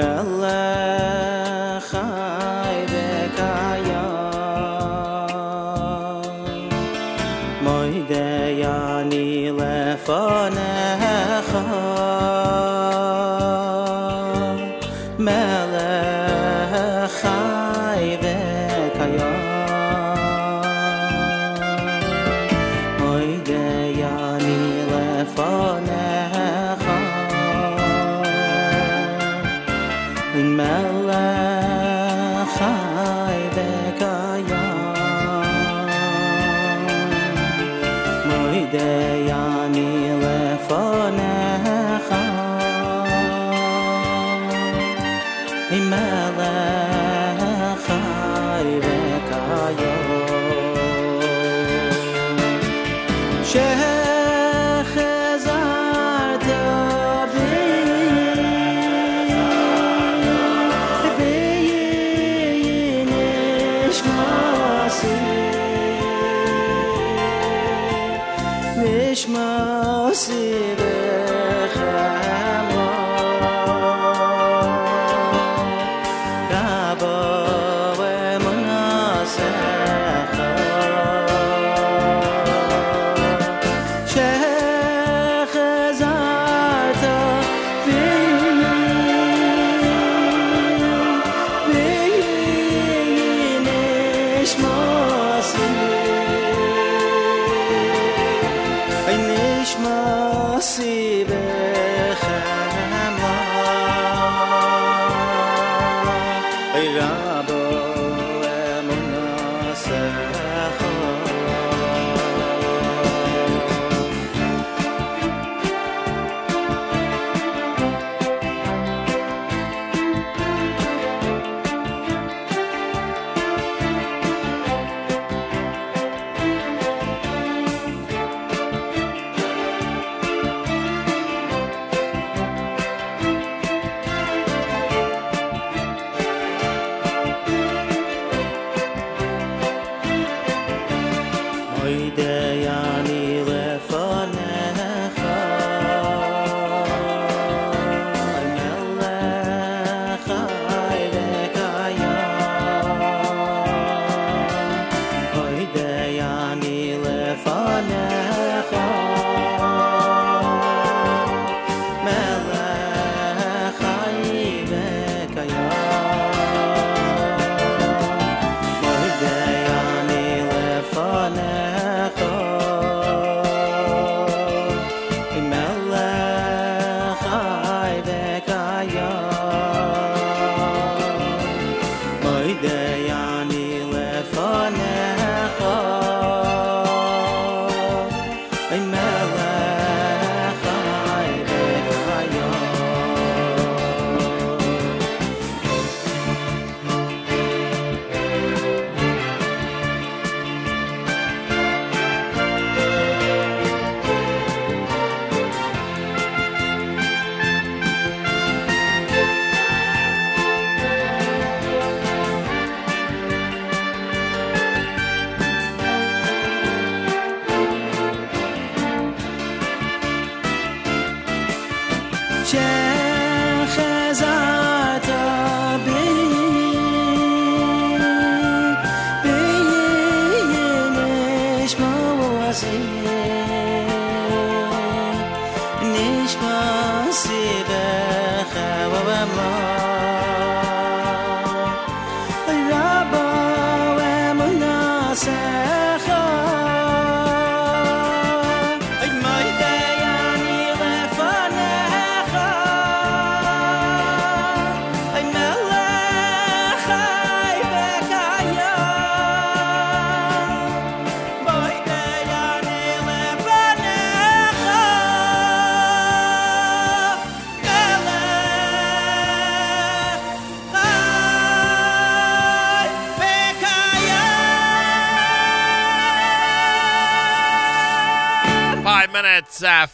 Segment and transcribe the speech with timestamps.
[0.00, 0.39] Allah.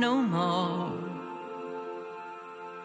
[0.00, 0.92] no more.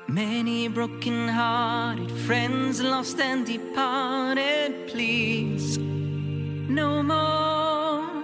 [0.08, 8.24] Many broken hearted friends lost and departed, please, no more.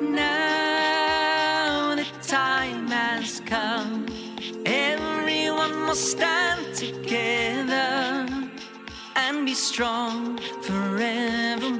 [0.00, 4.06] Now the time has come,
[4.66, 8.26] everyone must stand together
[9.16, 11.70] and be strong forevermore.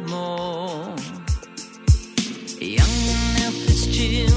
[2.60, 4.29] Young and helpless children.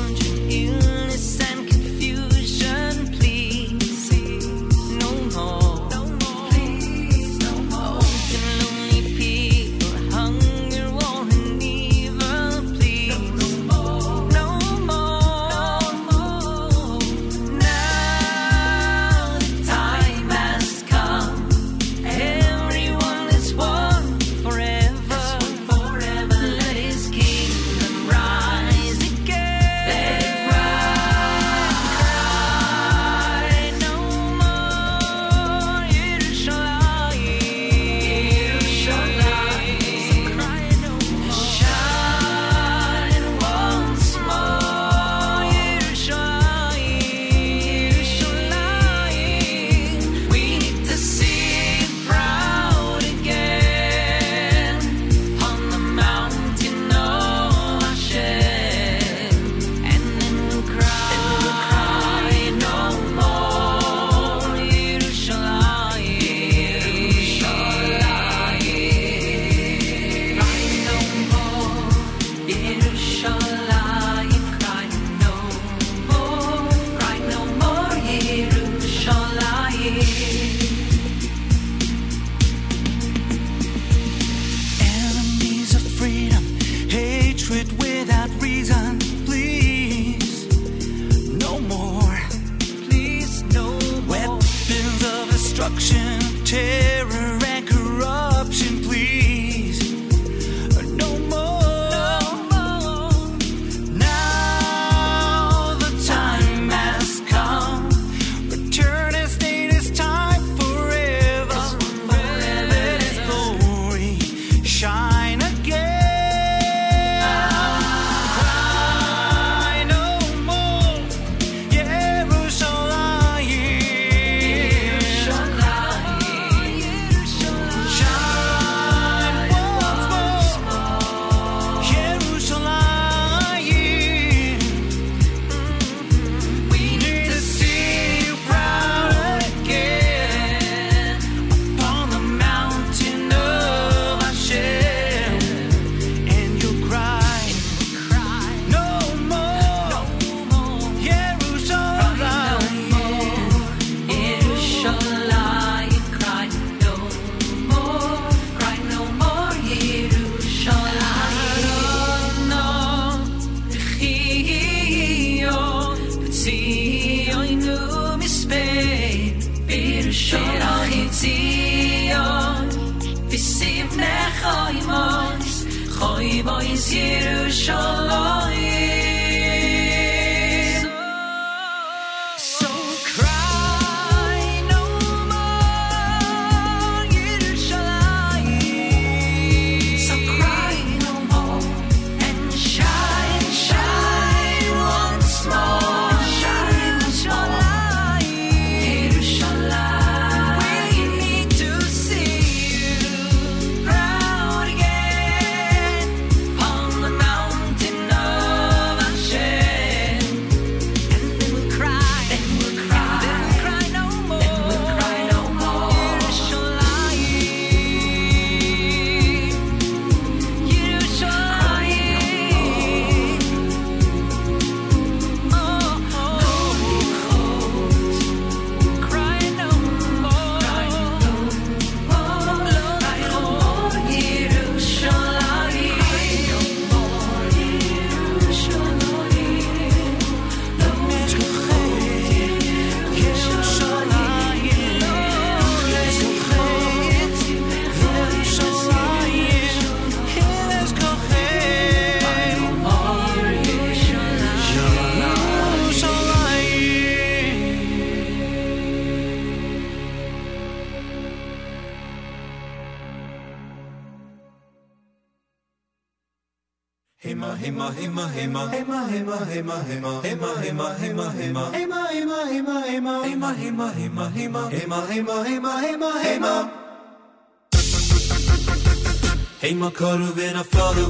[279.93, 281.05] makaru ben afalu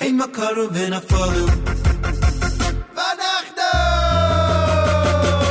[0.00, 1.44] Hey makaru ben afalu
[2.96, 3.70] Vanachdo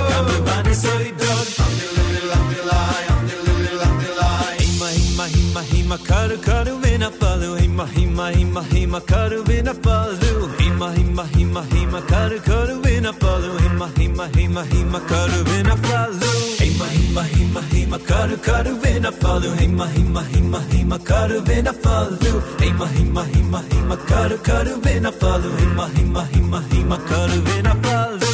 [0.10, 1.48] Kamu bani soidon
[6.10, 6.74] karu karu
[7.20, 13.14] palu hima hima hima hima karu vina palu hima hima hima hima karu karu vina
[13.14, 19.12] palu hima hima hima hima karu vina palu Hima hima hima hima karu karu vena
[19.22, 25.12] palu Hima hima hima hima karu vena palu Hima hima hima hima karu karu vena
[25.22, 28.32] palu Hima hima hima hima karu vena palu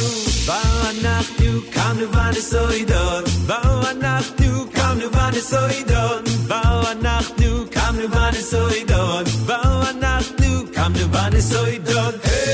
[0.48, 11.40] Vaanahtu kamnu vane soidon Vaanahtu kamnu vane soidon Vaanahtu kamnu vane soidon Vaanahtu kamnu vane
[11.52, 12.45] soidon Hey!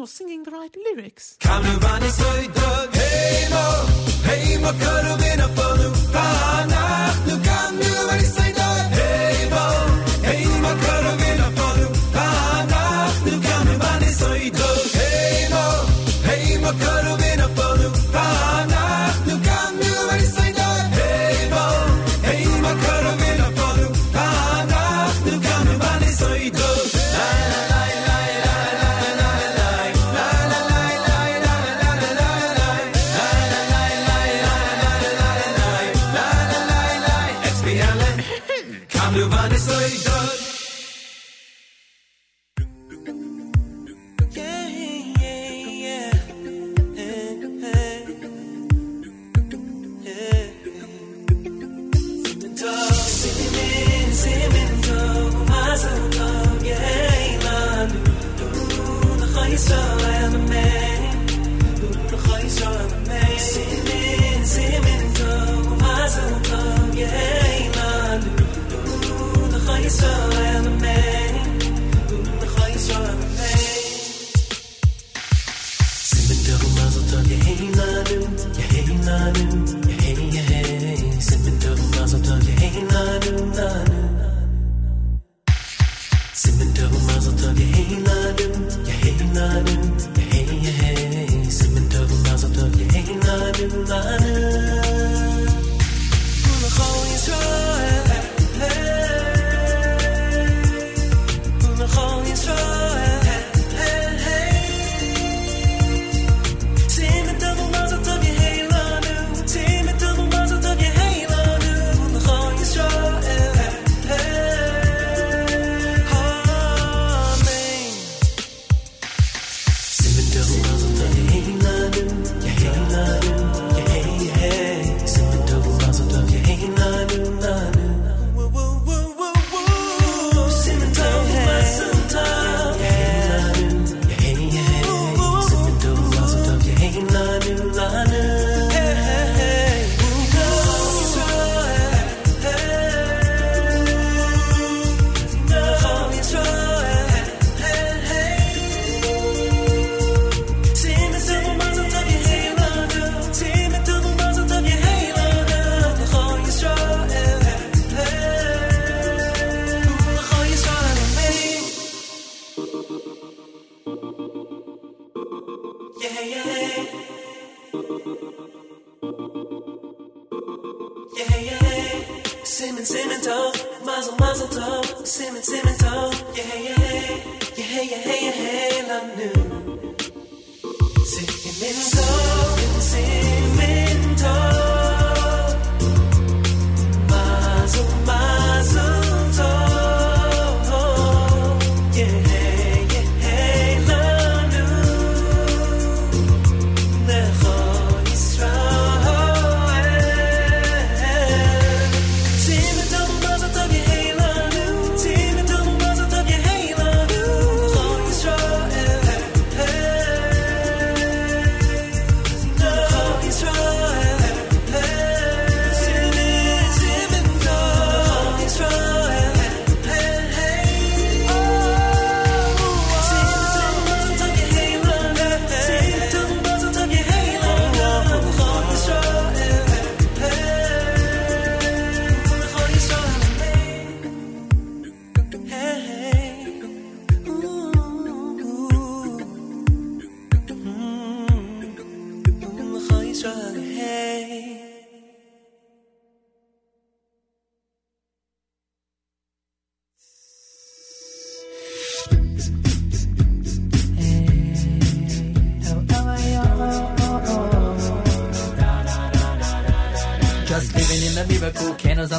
[0.00, 1.36] you're singing the right lyrics.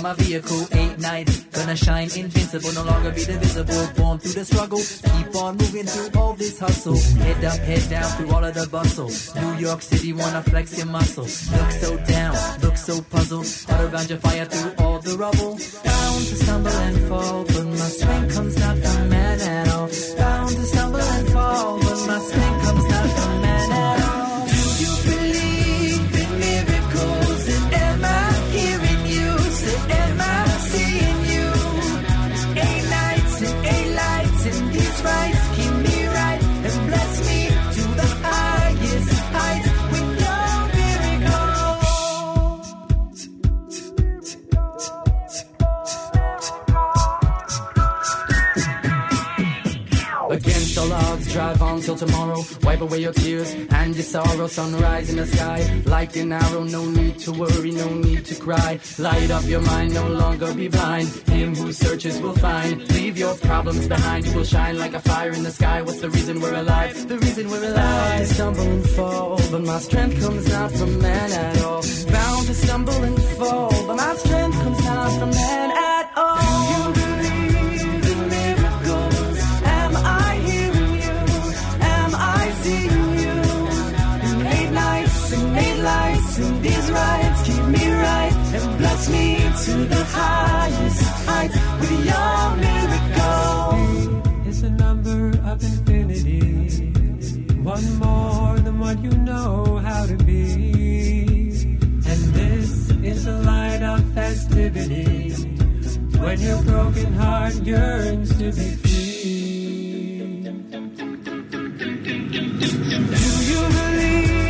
[0.02, 4.80] My vehicle, eight nights, gonna shine invincible, no longer be divisible, born through the struggle,
[4.80, 8.68] keep on moving through all this hustle, head up, head down through all of the
[8.68, 9.10] bustle,
[9.42, 14.10] New York City wanna flex your muscle, look so down, look so puzzled, heart around
[14.10, 18.58] your fire through all the rubble, bound to stumble and fall, but my strength comes
[18.58, 19.88] not from man at all,
[51.82, 52.42] till tomorrow.
[52.64, 54.48] Wipe away your tears and your sorrow.
[54.48, 56.64] Sunrise in the sky, like an arrow.
[56.64, 58.80] No need to worry, no need to cry.
[58.98, 61.08] Light up your mind, no longer be blind.
[61.28, 62.90] Him who searches will find.
[62.92, 64.26] Leave your problems behind.
[64.26, 65.82] You will shine like a fire in the sky.
[65.82, 67.08] What's the reason we're alive?
[67.08, 68.22] The reason we're alive.
[68.22, 71.84] I stumble and fall, but my strength comes not from man at all.
[72.12, 77.01] Bound to stumble and fall, but my strength comes not from man at all.
[86.98, 94.48] And keep me right and bless me to the highest heights with your miracle.
[94.48, 96.92] is a number of infinity.
[97.62, 101.68] One more than what you know how to be.
[102.12, 105.32] And this is the light of festivity.
[106.20, 108.92] When your broken heart yearns to be free.
[113.12, 114.41] Do you believe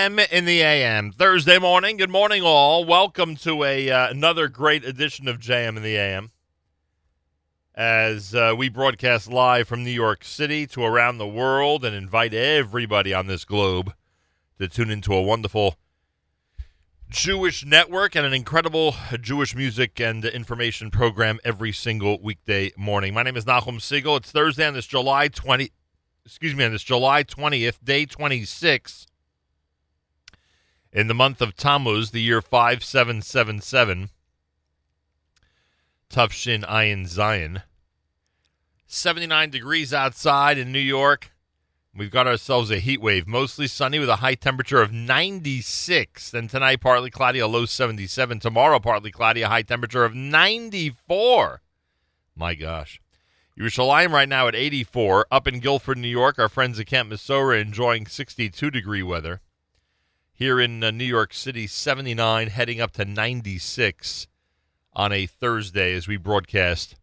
[0.00, 1.12] JM in the AM.
[1.12, 1.98] Thursday morning.
[1.98, 2.86] Good morning, all.
[2.86, 6.30] Welcome to a uh, another great edition of JM in the AM.
[7.74, 12.32] As uh, we broadcast live from New York City to around the world and invite
[12.32, 13.92] everybody on this globe
[14.58, 15.76] to tune into a wonderful
[17.10, 23.12] Jewish network and an incredible Jewish music and information program every single weekday morning.
[23.12, 24.16] My name is Nachum Segal.
[24.16, 25.70] It's Thursday on this July 20
[26.24, 29.06] excuse me, on this July 20th, day 26
[30.92, 34.10] in the month of Tammuz, the year 5777,
[36.10, 37.62] Tufshin Ayin Zion.
[38.86, 41.30] 79 degrees outside in New York.
[41.94, 46.30] We've got ourselves a heat wave, mostly sunny with a high temperature of 96.
[46.30, 48.40] Then tonight, partly cloudy, a low 77.
[48.40, 51.62] Tomorrow, partly cloudy, a high temperature of 94.
[52.36, 53.00] My gosh.
[53.58, 55.26] Yerushalayim right now at 84.
[55.30, 59.40] Up in Guilford, New York, our friends at Camp Mesorah enjoying 62 degree weather.
[60.40, 64.26] Here in uh, New York City, 79, heading up to 96
[64.94, 66.96] on a Thursday as we broadcast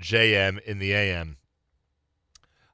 [0.00, 1.38] JM in the AM.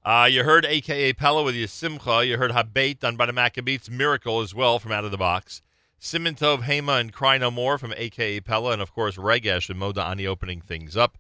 [0.04, 2.22] Uh, you heard AKA Pella with your Simcha.
[2.26, 3.88] You heard Habait done by the Maccabeats.
[3.88, 5.62] Miracle as well from Out of the Box.
[5.98, 8.72] Simon Tov, Hema, and Cry No More from AKA Pella.
[8.72, 11.16] And of course, Regesh and Moda Ani opening things up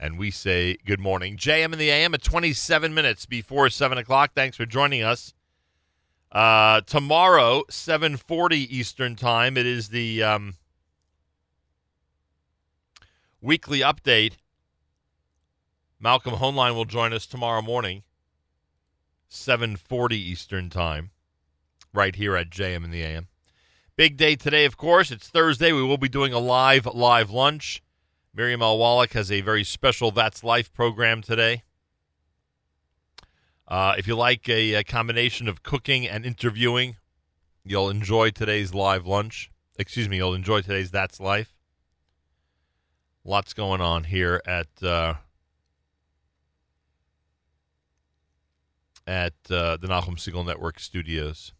[0.00, 1.36] and we say good morning.
[1.36, 4.30] JM in the AM at 27 minutes before 7 o'clock.
[4.34, 5.33] Thanks for joining us.
[6.34, 10.54] Uh, tomorrow, 7.40 Eastern Time, it is the um,
[13.40, 14.32] weekly update.
[16.00, 18.02] Malcolm Hoenlein will join us tomorrow morning,
[19.30, 21.12] 7.40 Eastern Time,
[21.92, 23.28] right here at JM in the AM.
[23.94, 25.12] Big day today, of course.
[25.12, 25.70] It's Thursday.
[25.70, 27.80] We will be doing a live, live lunch.
[28.34, 28.76] Miriam L.
[28.76, 31.62] Wallach has a very special That's Life program today.
[33.66, 36.96] Uh, if you like a, a, combination of cooking and interviewing,
[37.64, 39.50] you'll enjoy today's live lunch.
[39.78, 41.54] Excuse me, you'll enjoy today's That's Life.
[43.24, 45.14] Lots going on here at uh,
[49.06, 51.52] at uh, the Nachum Segal Network studios.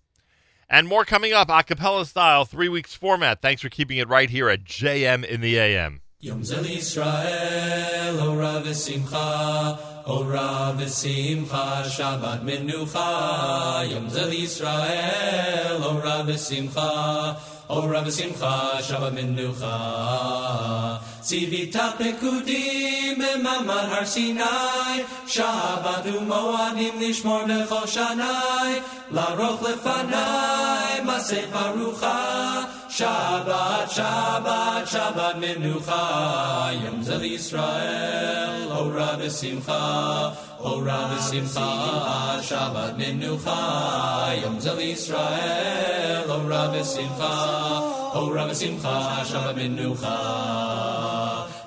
[0.68, 3.40] And more coming up, a cappella style, three weeks format.
[3.40, 6.00] Thanks for keeping it right here at JM in the AM.
[6.24, 13.86] Yom Zel Yisrael, Ora v'simcha, Ora v'simcha, Shabbat menucha.
[13.90, 17.36] Yom Zel Yisrael, Ora v'simcha,
[17.68, 20.98] Ora v'simcha, Shabbat menucha.
[21.20, 28.80] Tzivita pekudim b'mamad har Sinai, Shabbat u'moadim lishmor lechol shanai,
[29.12, 42.38] Laroch lefanai, Maseh barucha, Shabbat, Shabbat, Shabbat menucha, Yom Zel Yisrael, Ora v'simcha, Ora v'simcha,
[42.38, 50.14] Shabbat menucha, Yom Zel Yisrael, Ora v'simcha, Ora v'simcha, Shabbat menucha.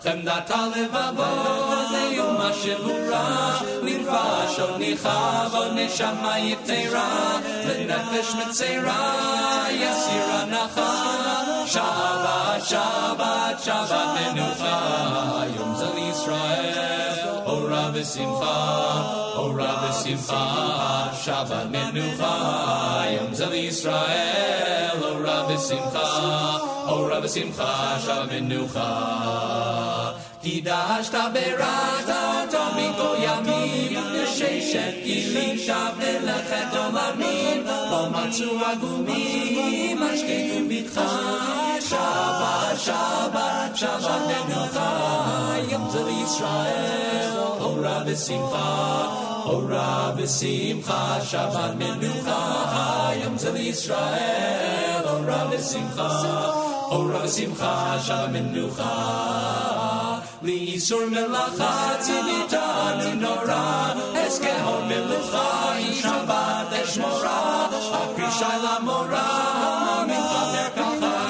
[0.01, 0.47] Chemdat
[2.46, 11.22] הלבבות ליום השבורה, נרפשות ניחבות נשמה יתרה, לנפש מצרה, יסיר הנחה.
[11.66, 19.02] שבת, שבת, שבת מנוחה, יום זה לישראל, אורה ושמחה,
[19.36, 26.58] אורה ושמחה, שבת מנוחה, יום זה לישראל, אורה ושמחה,
[26.88, 29.42] אורה ושמחה, שבת מנוחה.
[30.46, 41.08] קידשת ברעת אותו מכל ימים, לששת גילים שב מלאכת עולמים, לא מצאו עגומים, השקטו בטחה,
[41.80, 49.06] שבת, שבת, שבת מנוחה, יום זה לישראל, אורה ושמחה,
[49.44, 56.50] אורה ושמחה, שבת מנוחה, יום זה לישראל, אורה ושמחה,
[56.90, 59.65] אורה ושמחה, שבת מנוחה.
[60.46, 71.22] ליסור מלאכה ציוויתנו נורא, הסכהו מלוכה, היא שבת אשמורה, הקרישה למורה, מנחה מרקחה,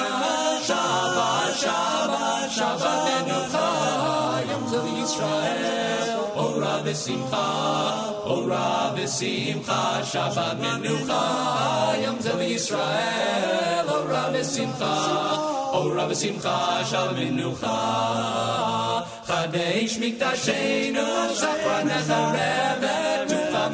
[0.63, 7.91] שבת, שבת, שבת מנוחה, יום זה לישראל, אורה ושמחה,
[8.25, 18.99] אורה ושמחה, שבת מנוחה, יום זה לישראל, אורה ושמחה, אורה ושמחה, שבת מנוחה.
[19.25, 23.26] חדש מקדשנו, זכרה נחרבת,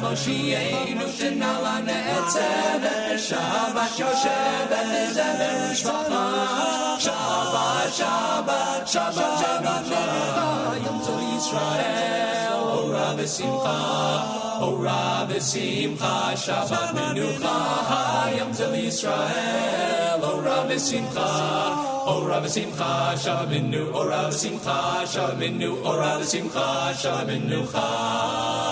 [0.04, 6.24] ופעמו Moshiach Shenala Netzever Shabbat Yoshevet Zever Shvacha
[7.04, 13.78] Shabbat Shabbat Shabbat Shabbat Shabbat Yom Tov Yisrael Ora v'simcha
[14.68, 17.56] Ora v'simcha Shabbat Menucha
[18.38, 21.28] Yom Tov Yisrael Ora v'simcha
[22.14, 22.92] Ora v'simcha
[23.22, 24.78] Shabbat Menu Ora v'simcha
[25.12, 26.68] Shabbat Menu Ora v'simcha
[27.00, 28.63] Shabbat Menucha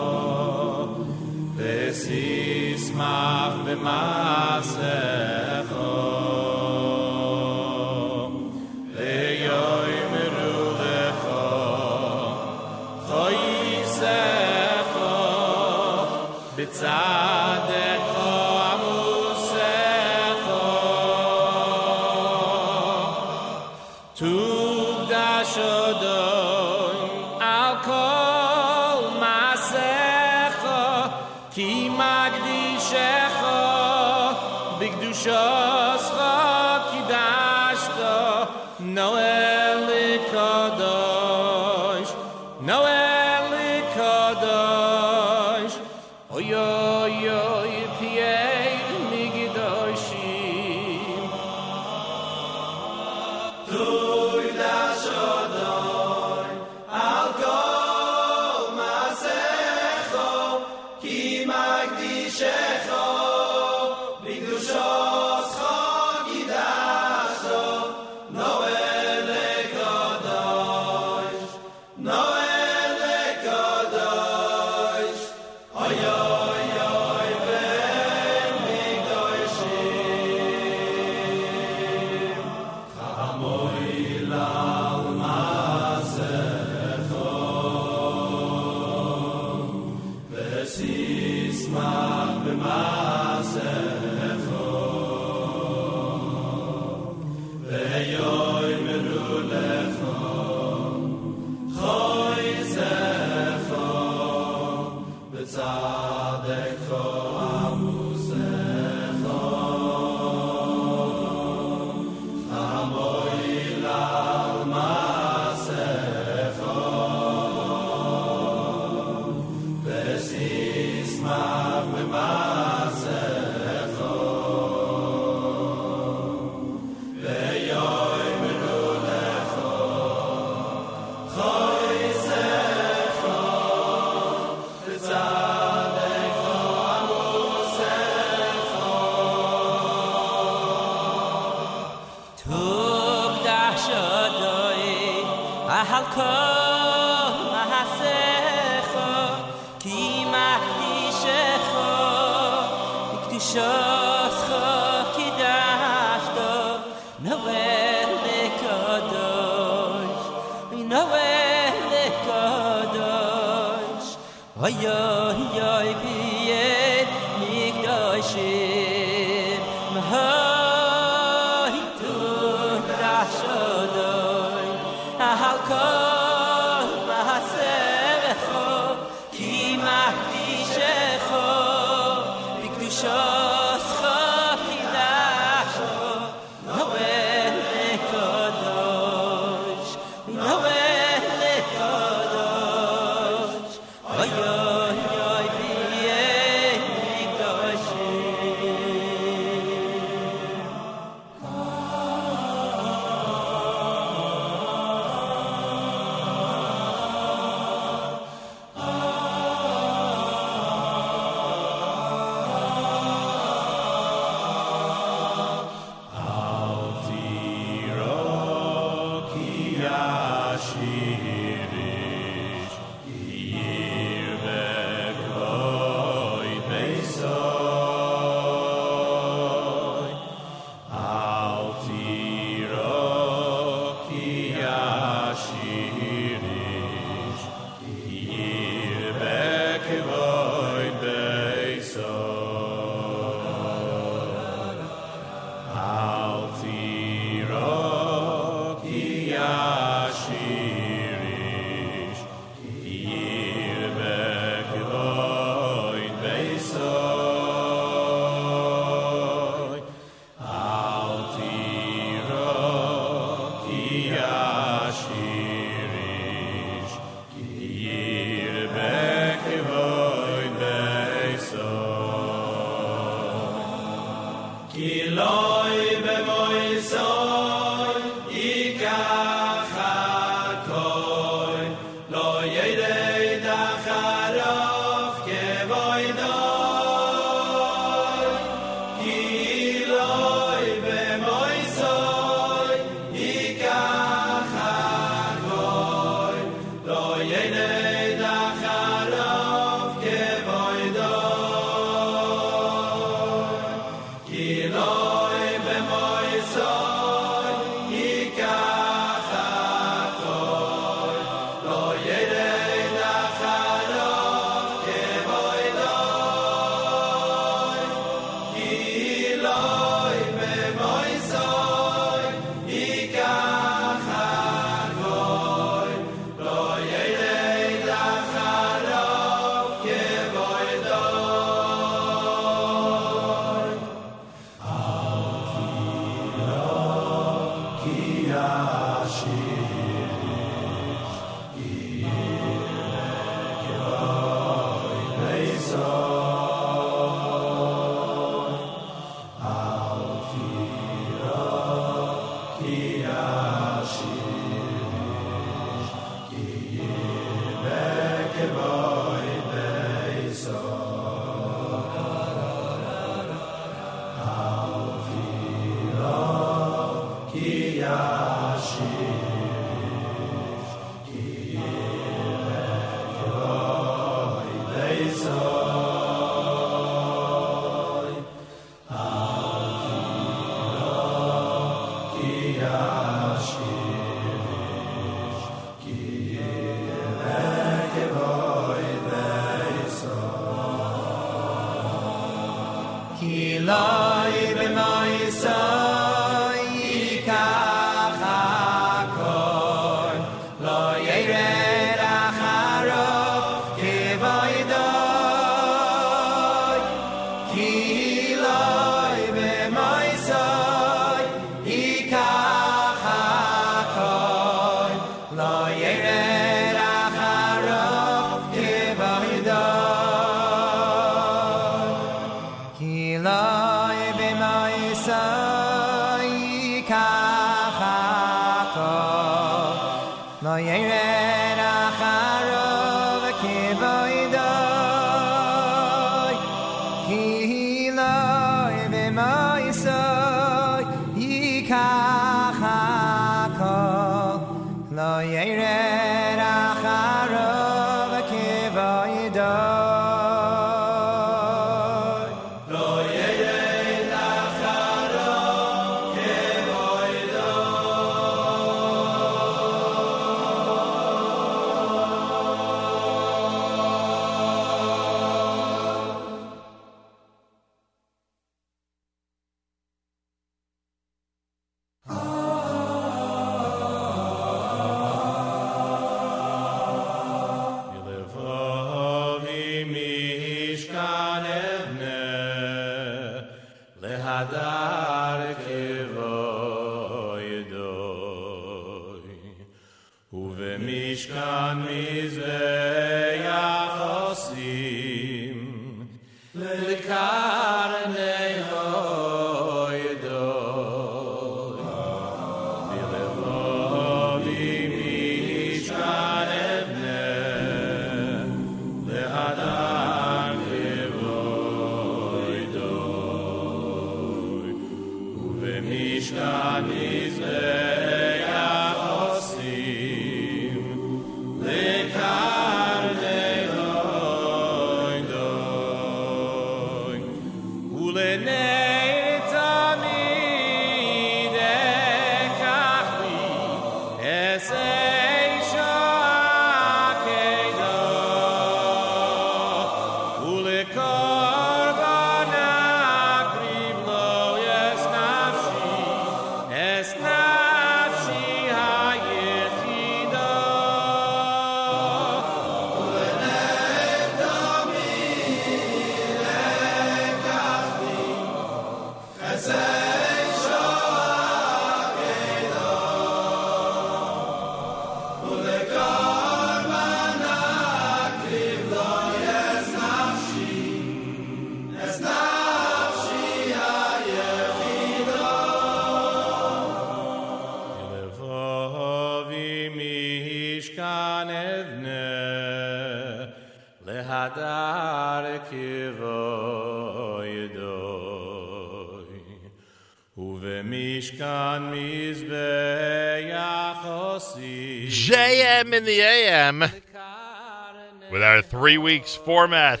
[599.34, 600.00] Format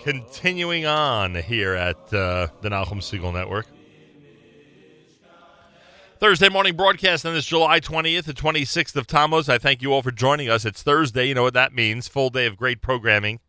[0.00, 3.66] continuing on here at uh, the Nachum Segal Network.
[6.18, 9.48] Thursday morning broadcast on this July 20th and 26th of Tammuz.
[9.48, 10.64] I thank you all for joining us.
[10.64, 11.28] It's Thursday.
[11.28, 12.08] You know what that means.
[12.08, 13.40] Full day of great programming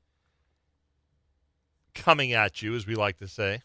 [1.93, 3.61] coming at you, as we like to say.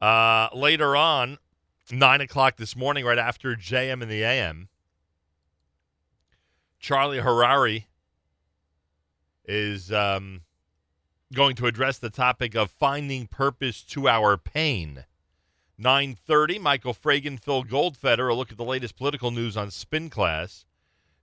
[0.00, 1.38] Uh, later on,
[1.90, 4.68] 9 o'clock this morning, right after JM and the AM,
[6.78, 7.88] Charlie Harari
[9.46, 10.42] is um,
[11.32, 15.04] going to address the topic of finding purpose to our pain.
[15.80, 18.30] 9:30, Michael Fragin, Phil Goldfeder.
[18.30, 20.64] A look at the latest political news on Spin Class.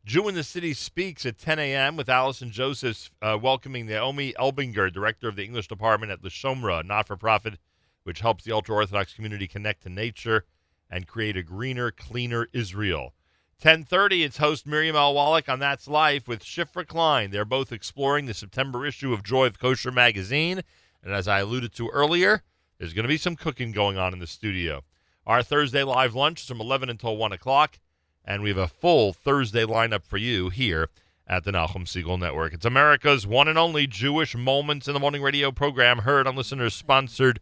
[0.06, 1.96] Jew in the City speaks at 10 a.m.
[1.96, 6.86] with Allison Josephs uh, welcoming Naomi Elbinger, director of the English department at the Shomra,
[6.86, 7.58] not-for-profit
[8.04, 10.46] which helps the ultra-Orthodox community connect to nature
[10.90, 13.14] and create a greener, cleaner Israel.
[13.62, 15.14] 10:30, it's host Miriam L.
[15.14, 17.32] Wallach on That's Life with Shifra Klein.
[17.32, 20.64] They're both exploring the September issue of Joy of Kosher magazine,
[21.02, 22.44] and as I alluded to earlier,
[22.78, 24.84] there's going to be some cooking going on in the studio.
[25.26, 27.80] Our Thursday live lunch is from 11 until 1 o'clock,
[28.26, 30.90] and we have a full Thursday lineup for you here
[31.26, 32.54] at the Nachum Segal Network.
[32.54, 36.74] It's America's one and only Jewish Moments in the Morning radio program, heard on listeners
[36.74, 37.40] sponsored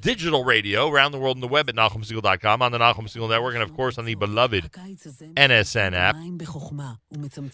[0.00, 3.54] digital radio around the world on the web at NachumSegal.com, on the Nachum Segal Network,
[3.54, 6.16] and of course on the beloved NSN app.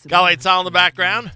[0.09, 1.32] Galay Tzal in the background.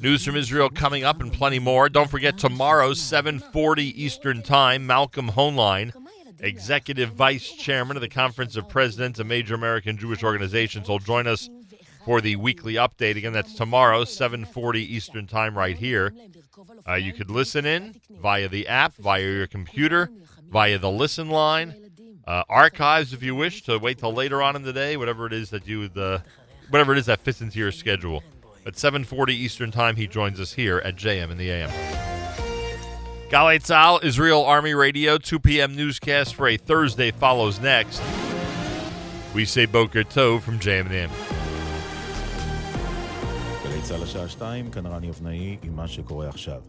[0.00, 1.88] News from Israel coming up and plenty more.
[1.88, 5.92] Don't forget tomorrow, 740 Eastern Time, Malcolm Hoenlein,
[6.40, 11.26] Executive Vice Chairman of the Conference of Presidents of Major American Jewish Organizations, will join
[11.26, 11.48] us
[12.04, 13.16] for the weekly update.
[13.16, 16.12] Again, that's tomorrow, 740 Eastern Time right here.
[16.86, 20.10] Uh, you could listen in via the app, via your computer,
[20.51, 21.75] via the listen line,
[22.25, 25.33] uh, archives if you wish to wait till later on in the day, whatever it
[25.33, 26.19] is that you would, uh,
[26.69, 28.23] whatever it is that fits into your schedule.
[28.65, 31.69] At 7:40 Eastern Time, he joins us here at JM in the AM.
[33.29, 35.75] Galay Tzal, Israel Army Radio, 2 p.m.
[35.75, 38.01] newscast for a Thursday follows next.
[39.33, 41.11] We say Boker Tov from JM in the AM.
[43.63, 46.61] גלי צה"ל השעה 2, כאן רני אבנאי עם מה שקורה עכשיו.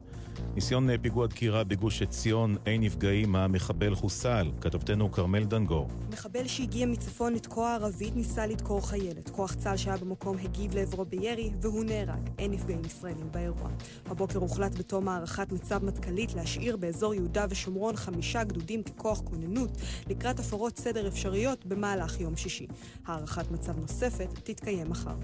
[0.55, 4.51] ניסיון פיגוע דקירה בגוש עציון, אין נפגעים, המחבל חוסל.
[4.61, 5.87] כתבתנו כרמל דנגור.
[6.11, 9.29] מחבל שהגיע מצפון לתקוע ערבית ניסה לדקור חיילת.
[9.29, 12.29] כוח צה"ל שהיה במקום הגיב לעברו בירי, והוא נהרג.
[12.39, 13.69] אין נפגעים ישראלים באירוע.
[14.05, 19.77] הבוקר הוחלט בתום הערכת מצב מטכ"לית להשאיר באזור יהודה ושומרון חמישה גדודים ככוח כוננות
[20.09, 22.67] לקראת הפרות סדר אפשריות במהלך יום שישי.
[23.05, 25.15] הערכת מצב נוספת תתקיים מחר.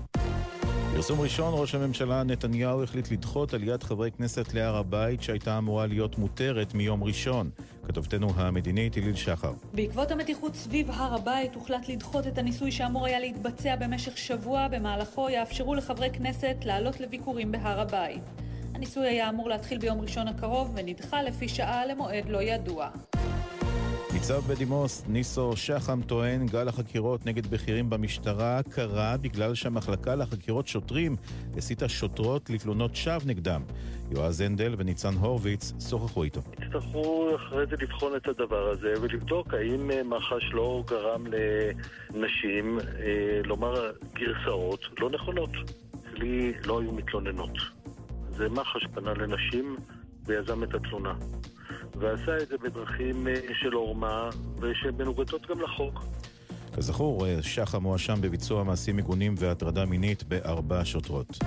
[0.93, 6.17] פרסום ראשון, ראש הממשלה נתניהו החליט לדחות עליית חברי כנסת להר הבית שהייתה אמורה להיות
[6.17, 7.49] מותרת מיום ראשון.
[7.87, 9.53] כתבתנו המדינית הליל שחר.
[9.73, 15.29] בעקבות המתיחות סביב הר הבית הוחלט לדחות את הניסוי שאמור היה להתבצע במשך שבוע, במהלכו
[15.29, 18.21] יאפשרו לחברי כנסת לעלות לביקורים בהר הבית.
[18.75, 22.89] הניסוי היה אמור להתחיל ביום ראשון הקרוב ונדחה לפי שעה למועד לא ידוע.
[24.13, 31.15] ניצב בדימוס ניסו שחם טוען גל החקירות נגד בכירים במשטרה קרה בגלל שהמחלקה לחקירות שוטרים
[31.57, 33.61] הסיתה שוטרות לתלונות שווא נגדם.
[34.11, 36.41] יועז הנדל וניצן הורוביץ שוחחו איתו.
[36.61, 41.23] יצטרכו אחרי זה לבחון את הדבר הזה ולבדוק האם אה, מח"ש לא גרם
[42.13, 45.49] לנשים אה, לומר גרסאות לא נכונות.
[46.19, 47.57] אצלי לא היו מתלוננות.
[48.29, 49.75] זה מח"ש פנה לנשים
[50.25, 51.13] ויזם את התלונה.
[51.95, 54.29] ועשה את זה בדרכים אה, של עורמה
[54.59, 56.03] ושמנוגדות גם לחוק.
[56.77, 61.37] כזכור, שחם מואשם בביצוע מעשים מגונים והטרדה מינית בארבע שוטרות.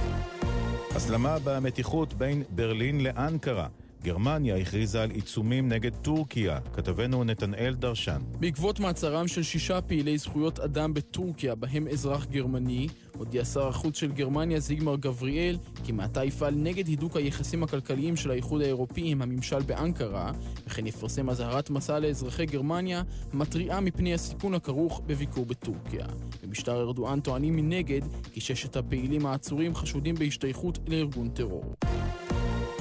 [0.96, 3.66] הסלמה במתיחות בין ברלין לאנקרה.
[4.02, 6.60] גרמניה הכריזה על עיצומים נגד טורקיה.
[6.72, 8.20] כתבנו נתנאל דרשן.
[8.40, 14.12] בעקבות מעצרם של שישה פעילי זכויות אדם בטורקיה, בהם אזרח גרמני, הודיע שר החוץ של
[14.12, 19.62] גרמניה זיגמר גבריאל כי מעתה יפעל נגד הידוק היחסים הכלכליים של האיחוד האירופי עם הממשל
[19.62, 20.32] באנקרה,
[20.66, 26.06] וכן יפרסם אזהרת מסע לאזרחי גרמניה, המתריעה מפני הסיכון הכרוך בביקור בטורקיה.
[26.42, 28.00] במשטר ארדואן טוענים מנגד
[28.32, 31.74] כי ששת הפעילים העצורים חשודים בהשתייכות לארגון טרור.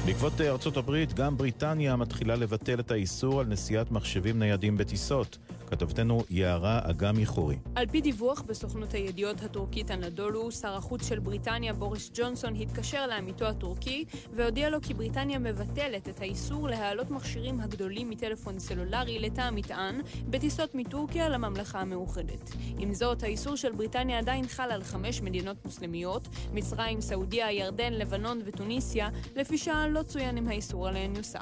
[0.05, 5.37] בעקבות ארצות הברית, גם בריטניה מתחילה לבטל את האיסור על נשיאת מחשבים ניידים בטיסות.
[5.71, 7.57] כתבתנו יערה אגמי חורי.
[7.75, 13.45] על פי דיווח בסוכנות הידיעות הטורקית הנדולו, שר החוץ של בריטניה בוריס ג'ונסון התקשר לעמיתו
[13.45, 20.01] הטורקי והודיע לו כי בריטניה מבטלת את האיסור להעלות מכשירים הגדולים מטלפון סלולרי לתא המטען
[20.29, 22.51] בטיסות מטורקיה לממלכה המאוחדת.
[22.77, 28.41] עם זאת, האיסור של בריטניה עדיין חל על חמש מדינות מוסלמיות, מצרים, סעודיה, ירדן, לבנון
[28.45, 31.39] וטוניסיה, לפי שעה לא צוין אם האיסור עליהן יוסר.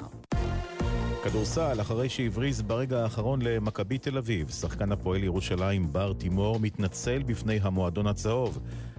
[1.24, 7.58] כדורסל, אחרי שהבריז ברגע האחרון למכבי תל אביב, שחקן הפועל ירושלים בר תימור מתנצל בפני
[7.62, 8.58] המועדון הצהוב.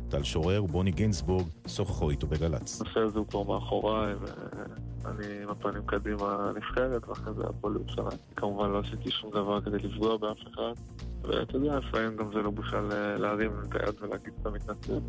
[0.10, 2.82] טל שורר ובוני גינזבורג שוחחו איתו בגל"צ.
[2.82, 8.18] הנושא הזה הוא כבר מאחוריי, ואני עם הפנים קדימה נבחרת, ואחרי זה הפועל ירושלים.
[8.36, 10.74] כמובן לא עשיתי שום דבר כדי לפגוע באף אחד,
[11.22, 12.82] ואתה יודע, לפעמים גם זה לא בושה
[13.18, 15.00] להרים את היד ולהגיד שאתה מתנצל.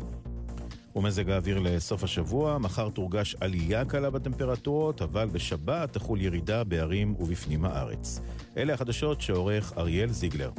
[0.95, 7.65] ומזג האוויר לסוף השבוע, מחר תורגש עלייה קלה בטמפרטורות, אבל בשבת תחול ירידה בערים ובפנים
[7.65, 8.21] הארץ.
[8.57, 10.51] אלה החדשות שעורך אריאל זיגלר.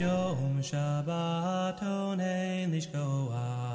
[0.00, 3.67] יום שבתון אין לשכוח,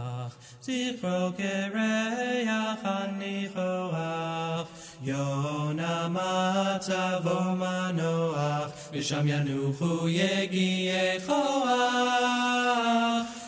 [0.63, 4.67] Zifro kereach anichoach,
[5.03, 11.27] Yona matzavo manoach, Visham yanuchu yegiechoach,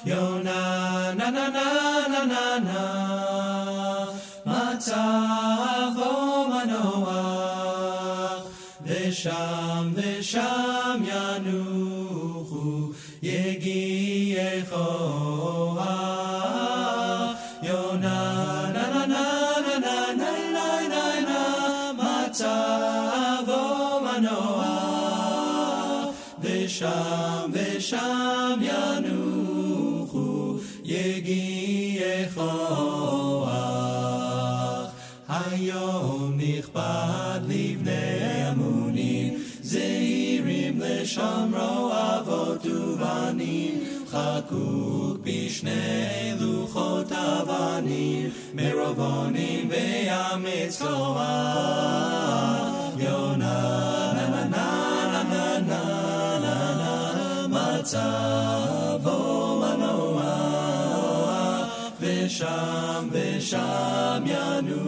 [0.05, 0.59] Yona
[1.15, 1.71] na na na
[2.11, 2.83] na na na,
[6.51, 8.43] manoach,
[8.83, 10.99] Visham visham
[27.84, 33.50] ושם ושם ינוחו יגיעי כוח.
[35.28, 52.63] היום נכבד לבני אמונים, זהירים לשומרו אבות ובנים, חקוק בשני לוחות אבנים, מרובונים ויאמץ כוח.
[57.84, 59.18] מצבו
[59.60, 61.00] מנוח,
[62.00, 64.83] ושם ושם ינוחו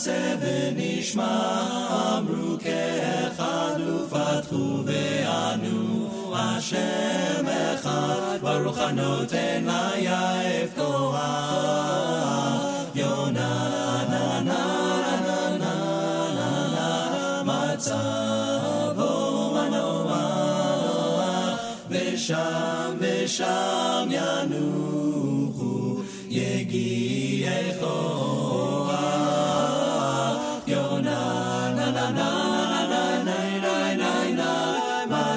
[0.00, 1.62] נעשה ונשמע,
[2.18, 11.16] אמרו כאחד ופתחו וענו, השם אחד, ברוך הנותן ליעף כוח.
[12.94, 14.70] יונה נה נה
[15.20, 15.74] נה נה
[16.34, 19.14] נה נה מצבו
[19.54, 20.12] מנוח,
[21.90, 23.79] ושם ושם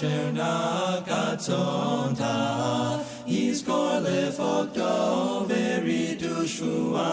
[0.00, 7.10] Asher Nagatzon Ta Yizkor Lefokto Veridushua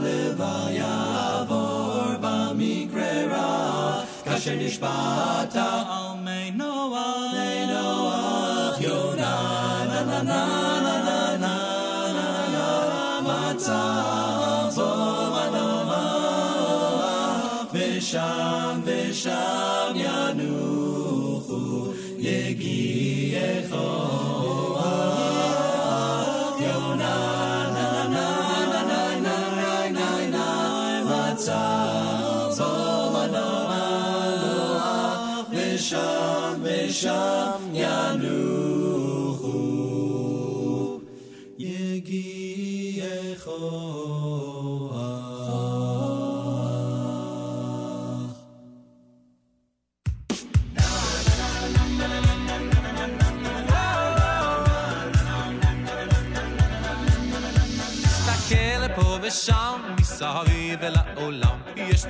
[0.00, 10.40] Levaya Avor Bamikrera Kasher Nishbata Almei Noah Almei Noah Yonah Na na na
[10.80, 11.61] na na na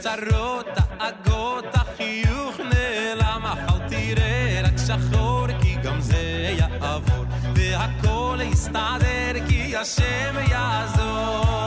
[0.03, 0.67] צרות,
[0.99, 7.25] דאגות, החיוך נעלם, אך אל תראה רק שחור, כי גם זה יעבור,
[7.55, 11.62] והכל יסתדר, כי השם יעזור.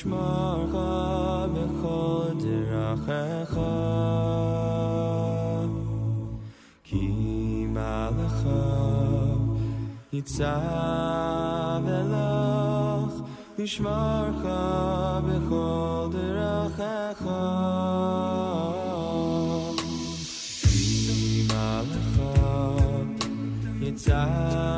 [0.00, 0.74] תשמרך
[1.54, 3.60] בכל דרכיך
[6.84, 8.46] כי מלאך
[10.12, 10.44] ניצב
[11.86, 13.12] אלך
[13.58, 14.44] ישמרך
[15.26, 17.28] בכל דרכיך
[20.62, 22.20] כי מלאך
[23.80, 24.69] ניצב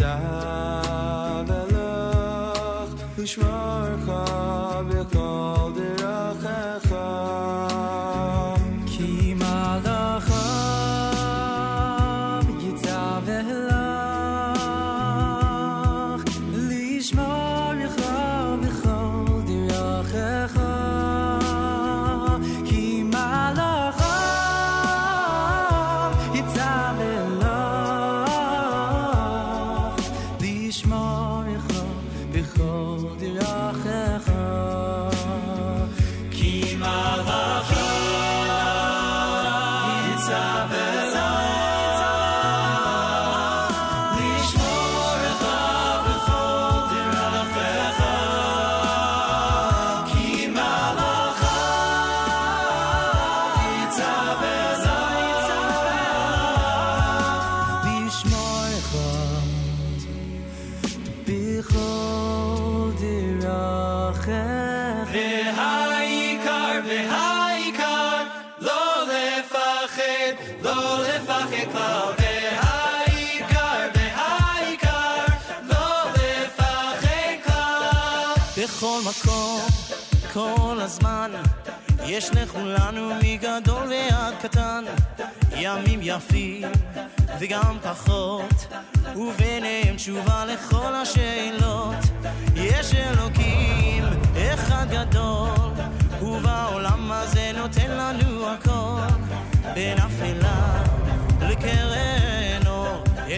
[0.00, 3.28] Save the love,
[82.20, 84.84] יש לכולנו מגדול ועד קטן.
[85.56, 86.68] ימים יפים
[87.38, 88.66] וגם פחות
[89.16, 91.96] וביניהם תשובה לכל השאלות.
[92.54, 94.04] יש אלוקים
[94.54, 95.70] אחד גדול
[96.22, 99.00] ובעולם הזה נותן לנו הכל.
[99.74, 100.84] בין אפלה
[101.40, 102.59] לקרן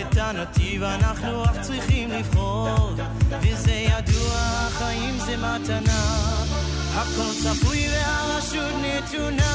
[0.01, 2.93] את הנתיב אנחנו אך צריכים לבחור.
[3.43, 6.33] וזה ידוע, החיים זה מתנה.
[6.95, 9.53] הכל צפוי והרשות נתונה.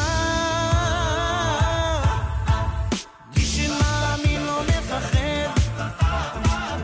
[3.35, 5.18] מי שמאמין לא מפחד.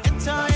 [0.07, 0.52] את ה...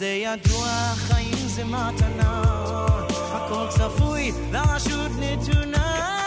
[0.00, 2.42] זה ידוע, חיים זה מתנה,
[3.32, 6.19] הכל צפוי, לרשות נתונה.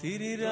[0.00, 0.48] Tira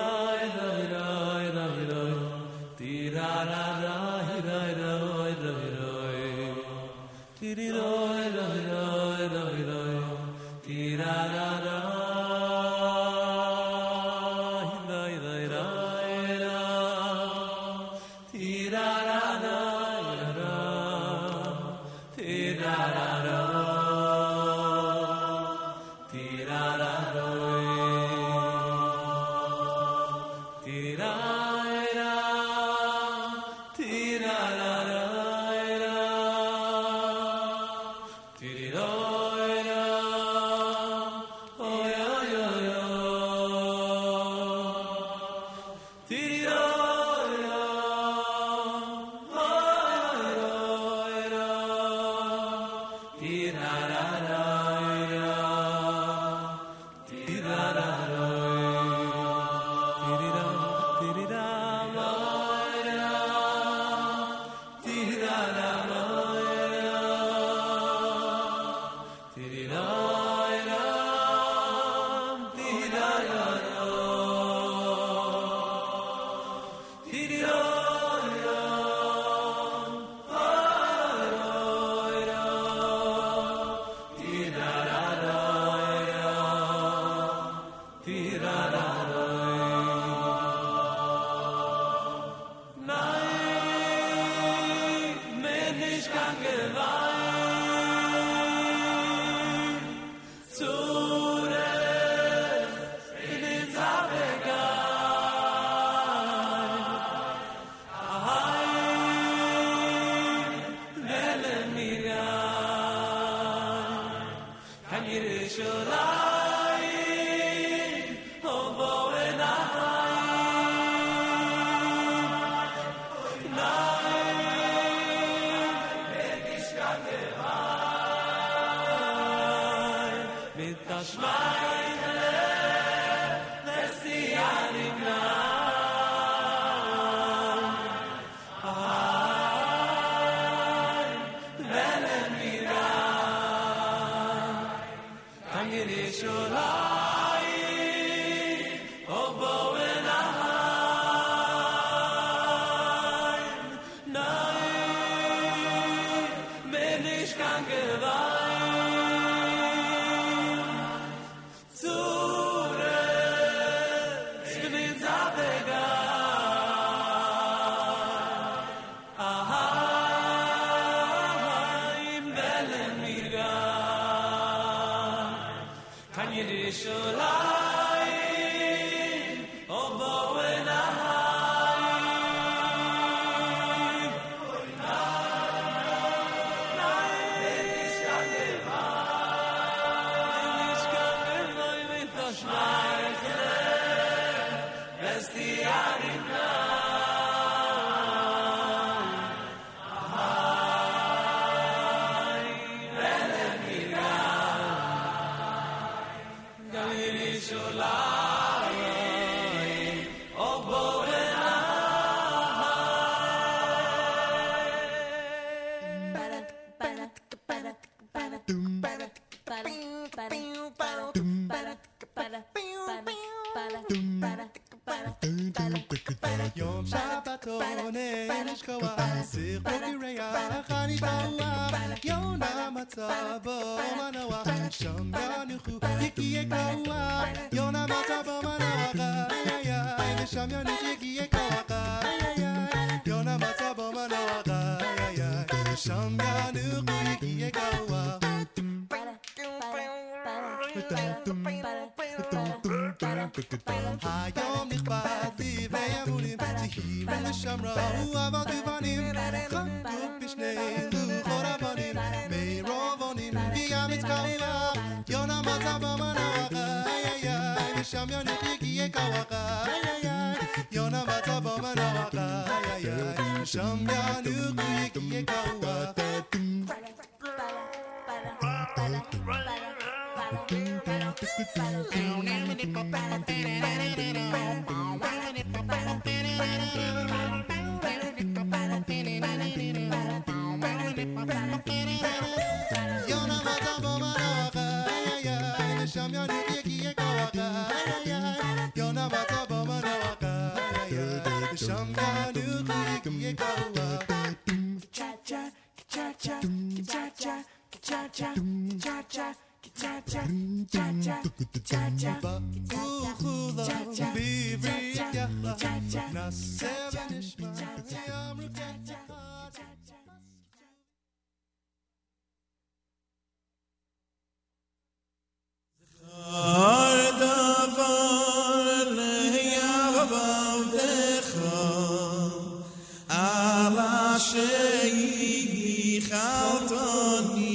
[334.86, 337.46] خیلی خطانی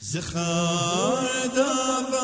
[0.00, 2.19] زخار دفع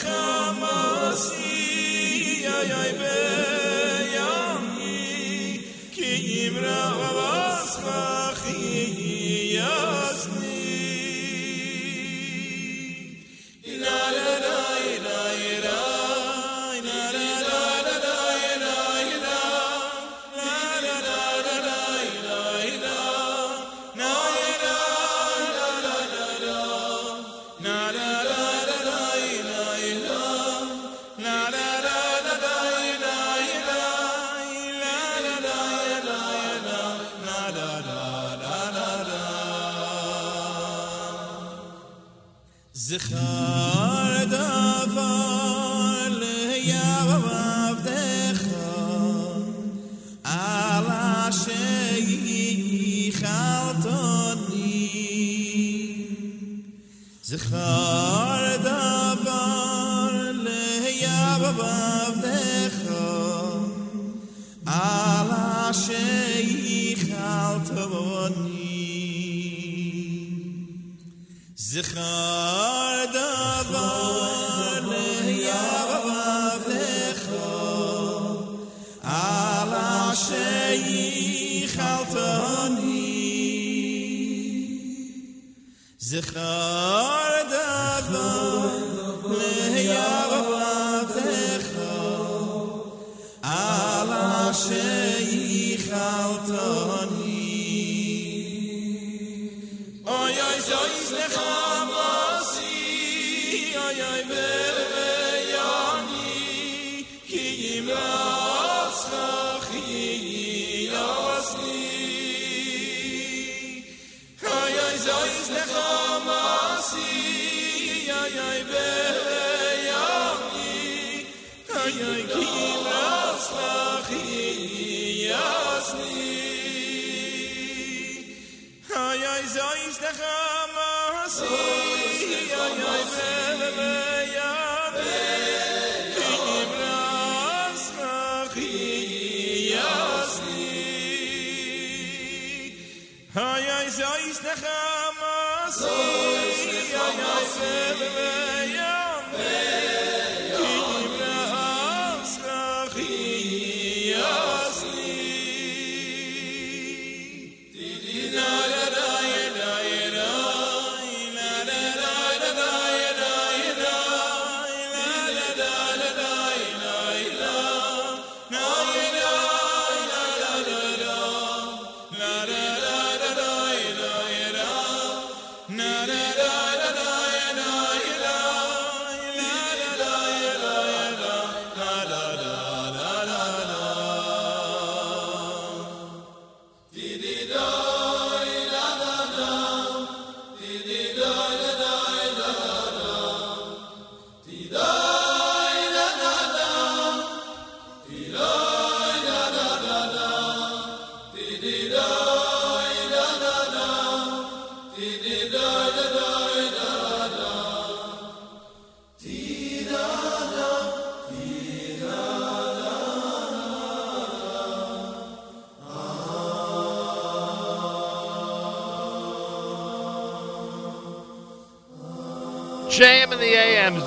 [0.00, 0.49] gaan.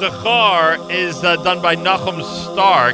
[0.04, 2.22] Zachar is uh, done by Nachum
[2.52, 2.94] Stark.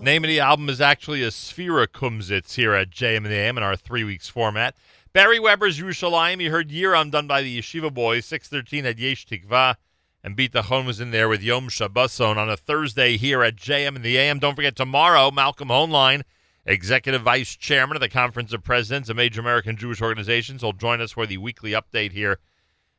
[0.00, 3.58] Name of the album is actually a Sphera Kumsitz here at JM in the AM
[3.58, 4.76] in our three weeks format.
[5.12, 6.40] Barry Weber's Yerushalayim.
[6.40, 8.24] You heard Year I'm done by the Yeshiva Boys.
[8.24, 9.74] 613 at Yesh Tikva.
[10.22, 13.96] And beat Bitachon was in there with Yom Shabboson on a Thursday here at JM
[13.96, 14.38] and the AM.
[14.38, 16.22] Don't forget tomorrow, Malcolm Hoenlein,
[16.64, 21.00] Executive Vice Chairman of the Conference of Presidents of Major American Jewish Organizations, will join
[21.00, 22.38] us for the weekly update here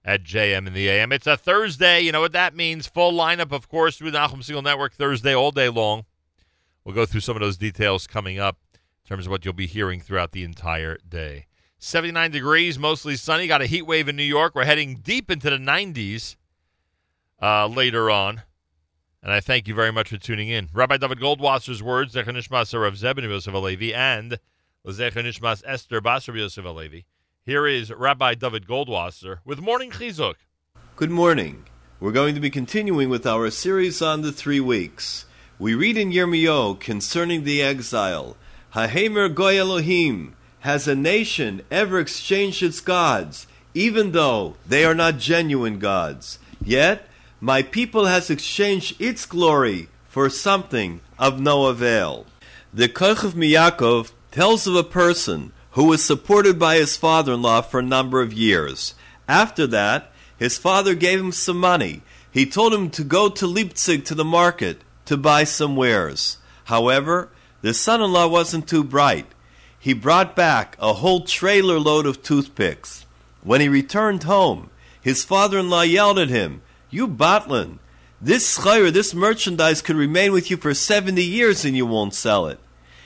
[0.08, 1.12] at JM and the AM.
[1.12, 2.00] It's a Thursday.
[2.00, 2.88] You know what that means.
[2.88, 6.06] Full lineup, of course, through the Nachum Segal Network Thursday all day long.
[6.86, 9.68] We'll go through some of those details coming up in terms of what you'll be
[9.68, 11.48] hearing throughout the entire day.
[11.80, 13.48] 79 degrees, mostly sunny.
[13.48, 14.56] Got a heat wave in New York.
[14.56, 16.38] We're heading deep into the 90s
[17.42, 18.44] uh, later on.
[19.22, 20.70] And I thank you very much for tuning in.
[20.74, 24.40] Rabbi David Goldwasser's words, Zecher Nishmas Rav Zebin Yosef Alevi, and
[24.86, 27.04] Zecher Nishmas Esther Basar Yosef Alevi.
[27.48, 30.36] Here is Rabbi David Goldwasser with Morning Chizuk.
[30.98, 31.64] Good morning.
[31.98, 35.24] We're going to be continuing with our series on the three weeks.
[35.58, 38.36] We read in Yirmiyahu concerning the exile,
[38.74, 45.18] Hahemer Goy Elohim, has a nation ever exchanged its gods, even though they are not
[45.18, 46.40] genuine gods?
[46.62, 47.08] Yet,
[47.40, 52.26] my people has exchanged its glory for something of no avail.
[52.74, 57.80] The Koch of Miyakov tells of a person who was supported by his father-in-law for
[57.80, 58.96] a number of years.
[59.28, 62.02] After that, his father gave him some money.
[62.32, 66.38] He told him to go to Leipzig to the market to buy some wares.
[66.64, 67.30] However,
[67.62, 69.28] the son-in-law wasn't too bright.
[69.78, 73.06] He brought back a whole trailer load of toothpicks.
[73.44, 77.78] When he returned home, his father-in-law yelled at him, "You Batlin,
[78.20, 82.48] this schayr, this merchandise could remain with you for 70 years and you won't sell
[82.48, 82.60] it."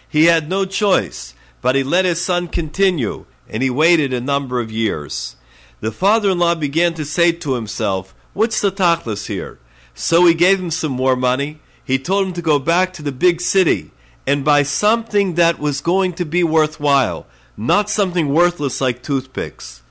[0.08, 4.60] He had no choice, but he let his son continue, and he waited a number
[4.60, 5.36] of years.
[5.80, 9.60] The father-in-law began to say to himself, "What's the tachlis here?"
[9.94, 11.60] So he gave him some more money.
[11.84, 13.92] He told him to go back to the big city
[14.26, 17.26] and buy something that was going to be worthwhile,
[17.58, 19.82] not something worthless like toothpicks.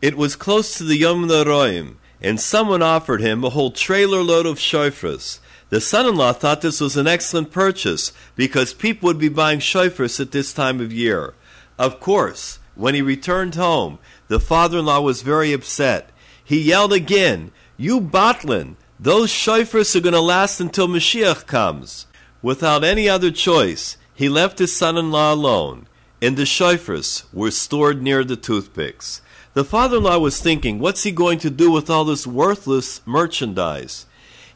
[0.00, 4.46] It was close to the Yom Noroim, and someone offered him a whole trailer load
[4.46, 5.40] of shofars.
[5.70, 10.32] The son-in-law thought this was an excellent purchase because people would be buying shofars at
[10.32, 11.34] this time of year.
[11.78, 16.10] Of course, when he returned home, the father-in-law was very upset.
[16.42, 18.76] He yelled again, "You botlin!
[18.98, 22.06] those shofars are going to last until Mashiach comes."
[22.40, 25.86] Without any other choice, he left his son-in-law alone,
[26.22, 29.20] and the shofars were stored near the toothpicks.
[29.54, 34.06] The father-in-law was thinking, what's he going to do with all this worthless merchandise?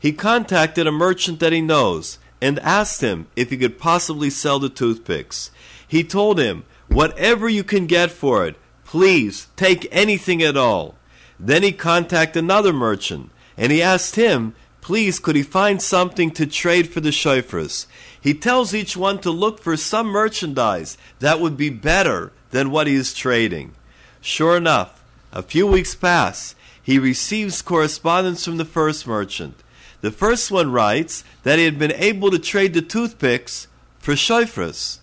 [0.03, 4.59] He contacted a merchant that he knows and asked him if he could possibly sell
[4.59, 5.53] the toothpicks.
[5.87, 10.97] He told him, whatever you can get for it, please take anything at all.
[11.39, 16.47] Then he contacted another merchant and he asked him, please could he find something to
[16.47, 17.87] trade for the shofars.
[18.20, 22.89] He tells each one to look for some merchandise that would be better than what
[22.89, 23.73] he is trading.
[24.20, 26.57] Sure enough, a few weeks pass.
[26.83, 29.62] He receives correspondence from the first merchant.
[30.03, 33.69] The first one writes that he had been able to trade the toothpicks
[33.99, 34.99] for shofars.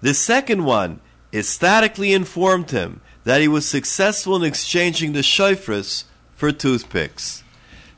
[0.00, 1.00] The second one
[1.32, 6.04] ecstatically informed him that he was successful in exchanging the shofars
[6.34, 7.44] for toothpicks.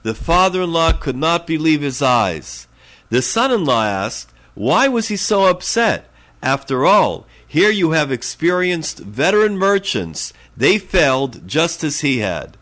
[0.02, 2.66] The father-in-law could not believe his eyes.
[3.10, 6.08] The son-in-law asked, why was he so upset?
[6.42, 10.32] After all, here you have experienced veteran merchants.
[10.56, 12.56] They failed just as he had.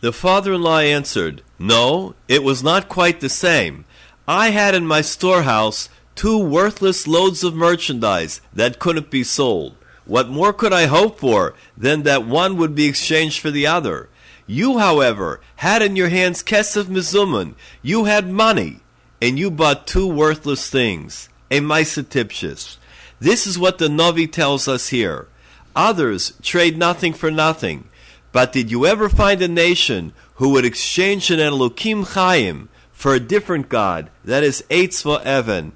[0.00, 3.84] The father-in-law answered, No, it was not quite the same.
[4.26, 9.76] I had in my storehouse two worthless loads of merchandise that couldn't be sold.
[10.06, 14.08] What more could I hope for than that one would be exchanged for the other?
[14.46, 17.54] You, however, had in your hands kesef mizuman.
[17.82, 18.80] You had money,
[19.20, 22.78] and you bought two worthless things, a misatipshis.
[23.20, 25.28] This is what the Novi tells us here.
[25.76, 27.84] Others trade nothing for nothing.
[28.32, 33.20] But did you ever find a nation who would exchange an Elokim Chaim for a
[33.20, 35.72] different God, that is Eitzva Evan,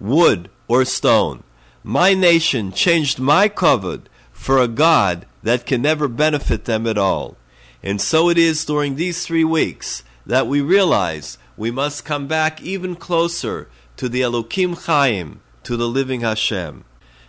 [0.00, 1.42] wood or stone?
[1.84, 7.36] My nation changed my covet for a God that can never benefit them at all.
[7.82, 12.62] And so it is during these three weeks that we realize we must come back
[12.62, 16.84] even closer to the Elokim Chaim, to the living Hashem.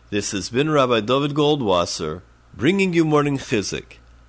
[0.09, 2.21] This has been Rabbi David Goldwasser
[2.55, 3.97] bringing you morning chizuk.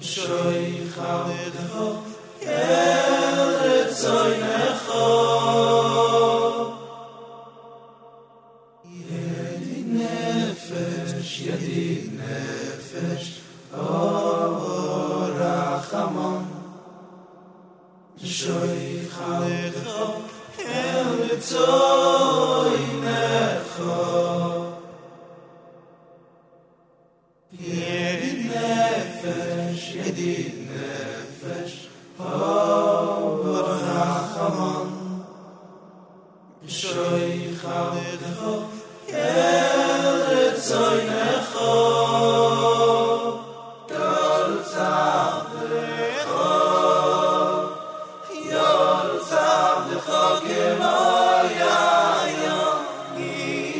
[0.00, 1.94] שייחה דהו
[2.42, 5.28] הלץ זייחה
[8.88, 11.28] ידי נפש
[12.12, 13.40] נפש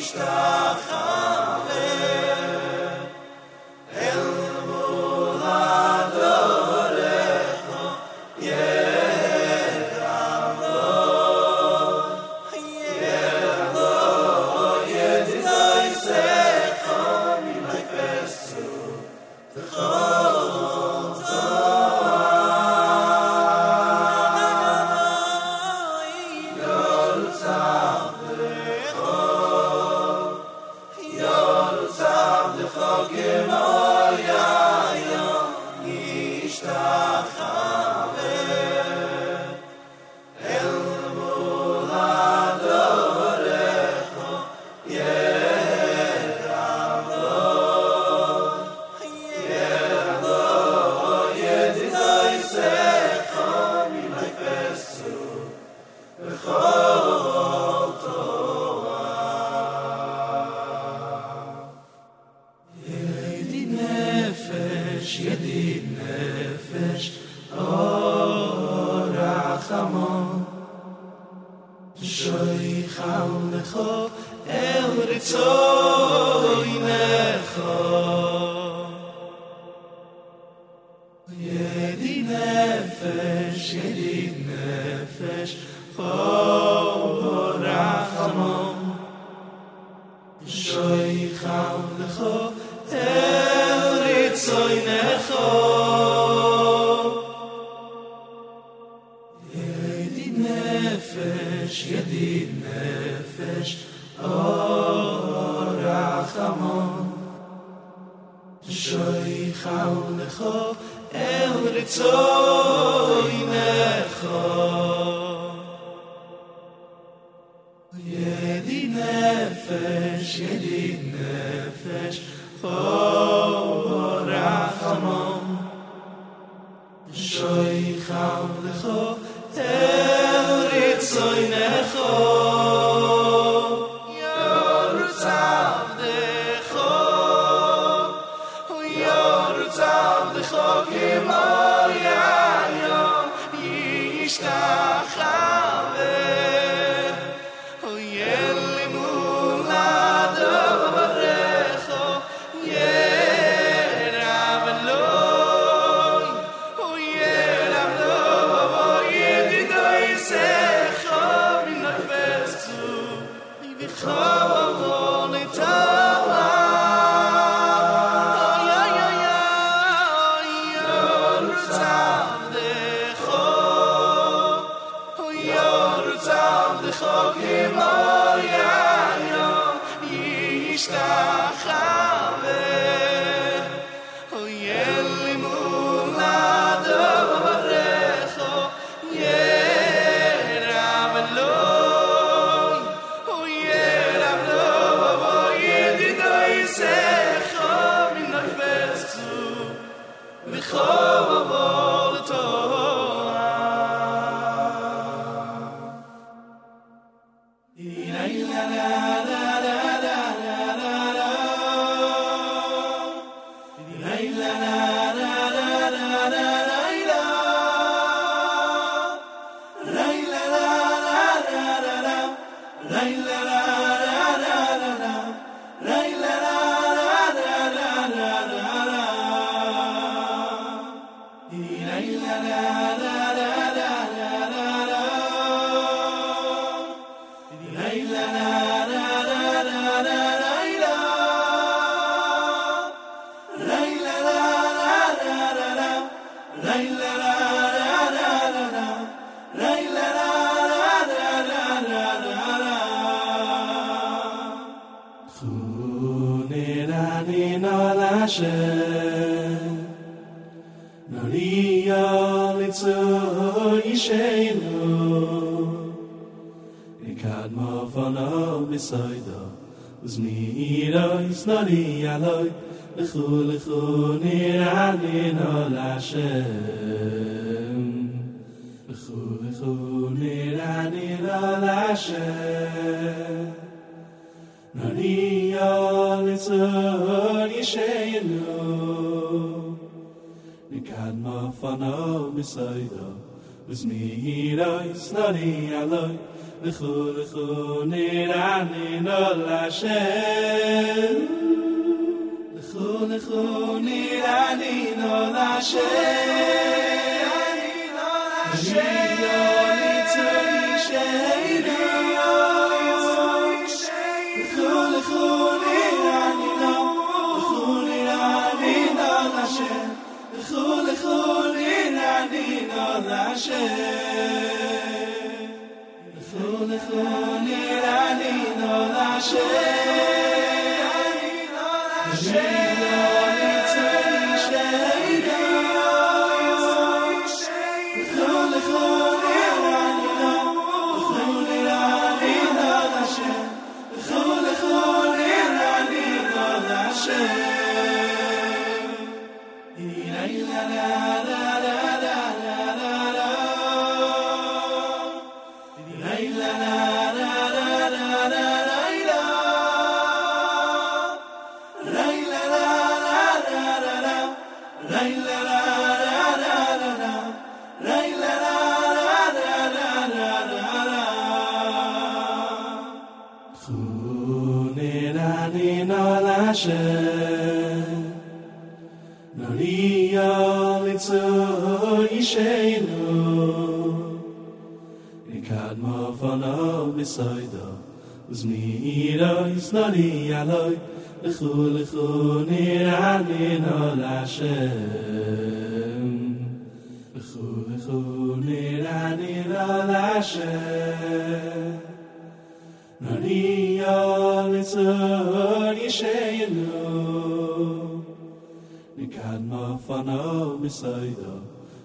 [0.08, 1.07] Ishtachar.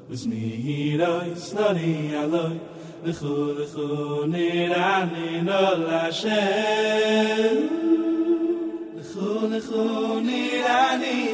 [0.10, 1.02] was mi hier
[1.32, 2.60] is na ni aloy
[3.04, 6.42] de khol khol ni ra ni no la she
[8.96, 10.84] de khol khol ni ra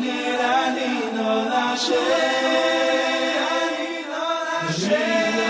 [0.00, 2.06] נראה לי נולה שם, נראה
[3.70, 5.47] לי נולה שם, נראה לי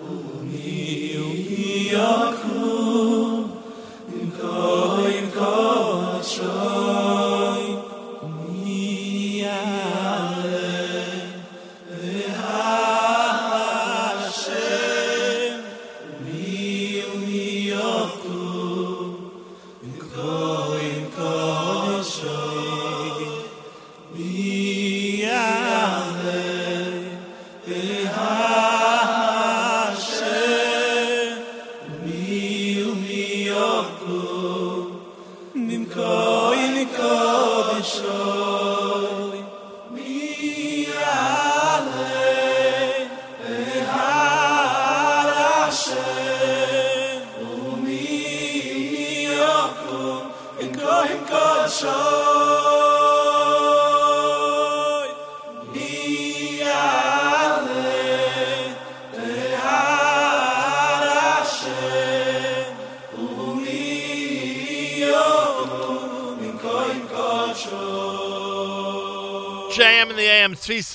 [0.00, 2.23] 우미 우미여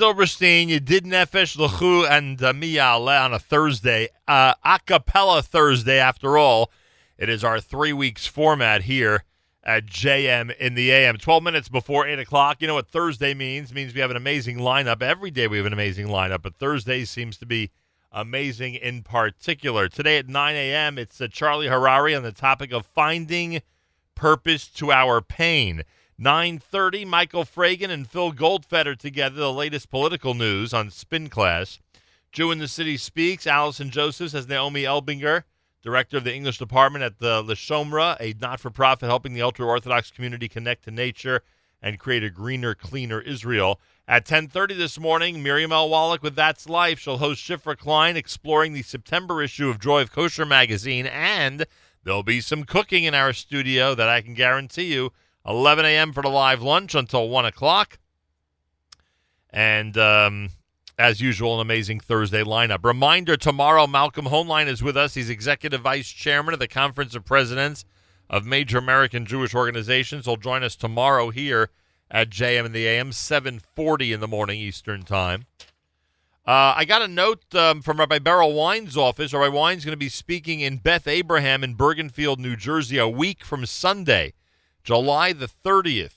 [0.09, 5.99] Silverstein, you did Nefesh Lechu and uh, Miyale on a Thursday, uh, a cappella Thursday
[5.99, 6.71] after all.
[7.19, 9.23] It is our three weeks format here
[9.63, 11.17] at JM in the AM.
[11.17, 12.57] 12 minutes before 8 o'clock.
[12.59, 13.69] You know what Thursday means?
[13.69, 15.03] It means we have an amazing lineup.
[15.03, 17.69] Every day we have an amazing lineup, but Thursday seems to be
[18.11, 19.87] amazing in particular.
[19.87, 23.61] Today at 9 a.m., it's uh, Charlie Harary on the topic of finding
[24.15, 25.83] purpose to our pain.
[26.19, 31.79] 9:30 Michael Fragin and Phil Goldfeder together the latest political news on Spin Class.
[32.33, 33.47] Jew in the City speaks.
[33.47, 35.43] Allison Josephs as Naomi Elbinger,
[35.81, 40.83] director of the English department at the La a not-for-profit helping the ultra-orthodox community connect
[40.83, 41.41] to nature
[41.81, 43.79] and create a greener, cleaner Israel.
[44.05, 45.87] At 10:30 this morning, Miriam L.
[45.87, 46.99] Wallach with That's Life.
[46.99, 51.65] She'll host Shifra Klein exploring the September issue of Joy of Kosher magazine, and
[52.03, 55.13] there'll be some cooking in our studio that I can guarantee you.
[55.45, 56.13] 11 a.m.
[56.13, 57.99] for the live lunch until 1 o'clock.
[59.51, 60.49] And um,
[60.97, 62.83] as usual, an amazing Thursday lineup.
[62.83, 65.13] Reminder tomorrow, Malcolm Hoenlein is with us.
[65.15, 67.85] He's executive vice chairman of the Conference of Presidents
[68.29, 70.25] of Major American Jewish Organizations.
[70.25, 71.69] He'll join us tomorrow here
[72.11, 75.45] at JM in the AM, 740 in the morning Eastern Time.
[76.45, 79.33] Uh, I got a note um, from Rabbi Berel Wein's office.
[79.33, 83.43] Rabbi Wein's going to be speaking in Beth Abraham in Bergenfield, New Jersey, a week
[83.43, 84.33] from Sunday,
[84.89, 86.15] July the 30th.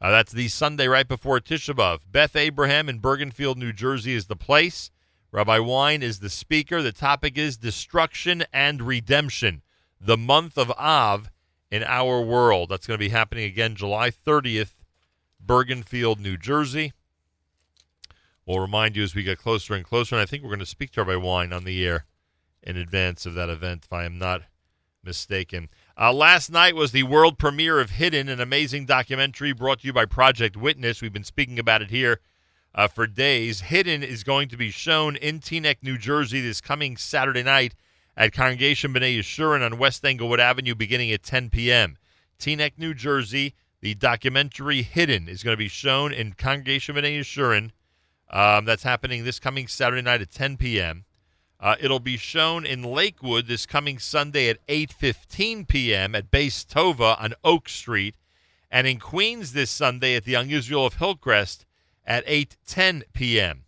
[0.00, 2.02] Uh, that's the Sunday right before Tisha B'Av.
[2.08, 4.92] Beth Abraham in Bergenfield, New Jersey is the place.
[5.32, 6.82] Rabbi Wein is the speaker.
[6.82, 9.62] The topic is destruction and redemption,
[10.00, 11.32] the month of Av
[11.72, 12.68] in our world.
[12.68, 14.74] That's going to be happening again July 30th,
[15.44, 16.92] Bergenfield, New Jersey.
[18.46, 20.66] We'll remind you as we get closer and closer, and I think we're going to
[20.66, 22.06] speak to Rabbi Wein on the air
[22.62, 24.42] in advance of that event, if I am not
[25.02, 25.70] mistaken.
[25.98, 29.92] Uh, last night was the world premiere of Hidden, an amazing documentary brought to you
[29.92, 31.02] by Project Witness.
[31.02, 32.20] We've been speaking about it here
[32.74, 33.60] uh, for days.
[33.60, 37.74] Hidden is going to be shown in Teaneck, New Jersey this coming Saturday night
[38.16, 41.98] at Congregation B'nai Yeshurun on West Englewood Avenue beginning at 10 p.m.
[42.38, 47.70] Teaneck, New Jersey, the documentary Hidden is going to be shown in Congregation B'nai Yeshurun.
[48.30, 51.04] Um, that's happening this coming Saturday night at 10 p.m.
[51.62, 56.16] Uh, it'll be shown in Lakewood this coming Sunday at 8:15 p.m.
[56.16, 58.16] at Base Tova on Oak Street,
[58.68, 61.64] and in Queens this Sunday at the Israel of Hillcrest
[62.04, 63.62] at 8:10 p.m.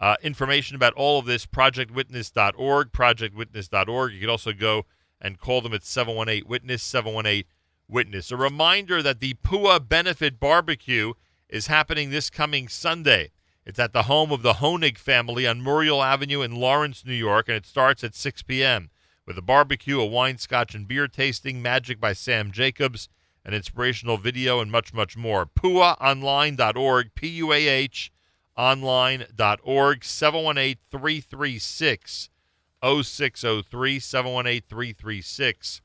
[0.00, 4.12] Uh, information about all of this, projectwitness.org, projectwitness.org.
[4.12, 4.86] You can also go
[5.20, 7.44] and call them at 718-WITNESS,
[7.88, 8.32] 718-WITNESS.
[8.32, 11.14] A reminder that the Puah Benefit Barbecue
[11.48, 13.30] is happening this coming Sunday.
[13.68, 17.48] It's at the home of the Honig family on Muriel Avenue in Lawrence, New York,
[17.48, 18.88] and it starts at 6 p.m.
[19.26, 23.10] with a barbecue, a wine, scotch, and beer tasting, magic by Sam Jacobs,
[23.44, 25.44] an inspirational video, and much, much more.
[25.44, 28.10] PuahOnline.org, P-U-A-H
[28.56, 32.28] online.org, 718-336
[32.82, 35.80] 0603, 718-336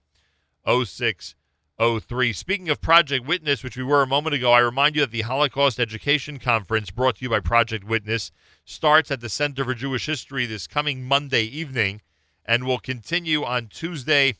[0.65, 1.42] 0603.
[1.79, 5.21] Speaking of Project Witness, which we were a moment ago, I remind you that the
[5.21, 8.31] Holocaust Education Conference brought to you by Project Witness
[8.63, 12.01] starts at the Center for Jewish History this coming Monday evening
[12.45, 14.35] and will continue on Tuesday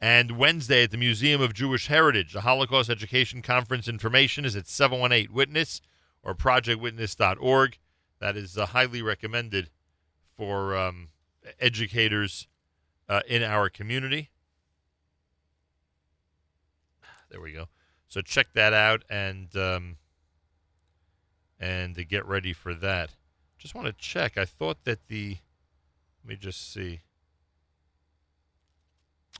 [0.00, 2.32] and Wednesday at the Museum of Jewish Heritage.
[2.32, 5.80] The Holocaust Education Conference information is at 718 Witness
[6.24, 7.78] or projectwitness.org.
[8.18, 9.70] That is uh, highly recommended
[10.36, 11.10] for um,
[11.60, 12.48] educators
[13.08, 14.30] uh, in our community.
[17.34, 17.66] There we go.
[18.06, 19.96] So check that out and um,
[21.58, 23.10] and to get ready for that.
[23.58, 24.38] Just want to check.
[24.38, 25.38] I thought that the
[26.22, 27.00] let me just see.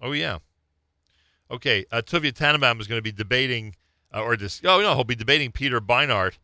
[0.03, 0.39] Oh yeah.
[1.49, 3.77] Okay, uh, Tuvia Tenenbom is going to be debating,
[4.13, 4.61] uh, or this.
[4.65, 6.39] Oh no, he'll be debating Peter Beinart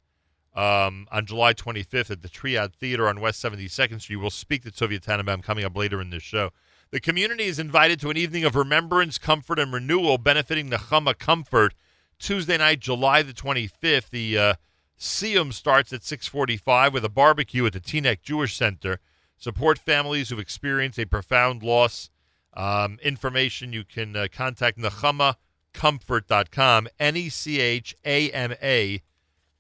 [0.55, 4.19] um, on July 25th at the Triad Theater on West 72nd Street.
[4.19, 6.51] We'll speak to Tuvia Tenenbom coming up later in this show.
[6.93, 11.73] The community is invited to an evening of remembrance, comfort, and renewal benefiting Nechama Comfort
[12.19, 14.11] Tuesday night, July the 25th.
[14.11, 14.55] The uh,
[14.99, 18.99] Siyum starts at 645 with a barbecue at the Teaneck Jewish Center.
[19.37, 22.11] Support families who've experienced a profound loss.
[22.55, 29.01] Um, information you can uh, contact nechamacomfort.com, N E C H A M A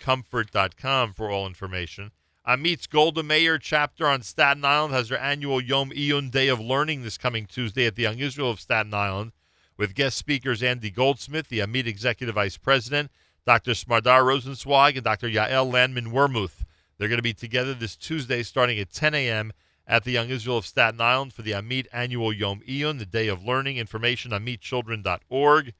[0.00, 2.10] comfort.com for all information.
[2.50, 6.58] Uh, Amit's Golda Meir chapter on Staten Island has their annual Yom Iyun Day of
[6.58, 9.30] Learning this coming Tuesday at the Young Israel of Staten Island
[9.76, 13.12] with guest speakers Andy Goldsmith, the Amit Executive Vice President,
[13.46, 13.70] Dr.
[13.70, 15.28] Smadar Rosensweig, and Dr.
[15.28, 16.64] Yael Landman Wormuth.
[16.98, 19.52] They're going to be together this Tuesday starting at 10 a.m.
[19.86, 23.28] at the Young Israel of Staten Island for the Amit Annual Yom Iyun, the Day
[23.28, 23.76] of Learning.
[23.76, 25.72] Information, amitchildren.org,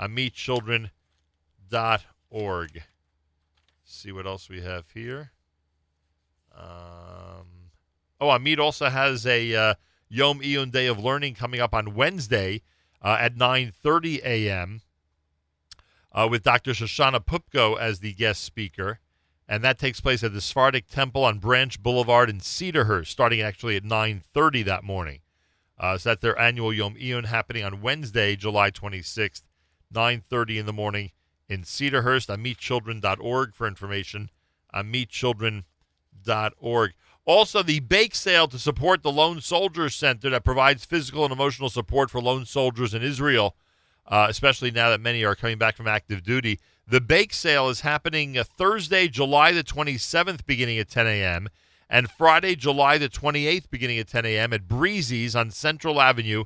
[0.00, 2.82] amitchildren.org.
[3.84, 5.32] See what else we have here.
[6.56, 7.70] Um,
[8.20, 9.74] oh, Amit also has a uh,
[10.08, 12.62] Yom Iyun Day of Learning coming up on Wednesday
[13.00, 14.82] uh, at 9.30 a.m.
[16.12, 16.72] Uh, with Dr.
[16.72, 19.00] Shoshana Pupko as the guest speaker.
[19.48, 23.76] And that takes place at the Sephardic Temple on Branch Boulevard in Cedarhurst, starting actually
[23.76, 25.20] at 9.30 that morning.
[25.78, 29.42] Uh, so that's their annual Yom Iyun happening on Wednesday, July 26th,
[29.92, 31.10] 9.30 in the morning
[31.48, 32.28] in Cedarhurst.
[32.28, 34.30] AmitChildren.org for information.
[36.24, 36.92] AmitChildren.org.
[37.24, 41.68] Also, the bake sale to support the Lone Soldiers Center that provides physical and emotional
[41.68, 43.54] support for lone soldiers in Israel,
[44.08, 46.58] uh, especially now that many are coming back from active duty.
[46.88, 51.48] The bake sale is happening uh, Thursday, July the 27th, beginning at 10 a.m.,
[51.88, 54.52] and Friday, July the 28th, beginning at 10 a.m.
[54.52, 56.44] at Breezy's on Central Avenue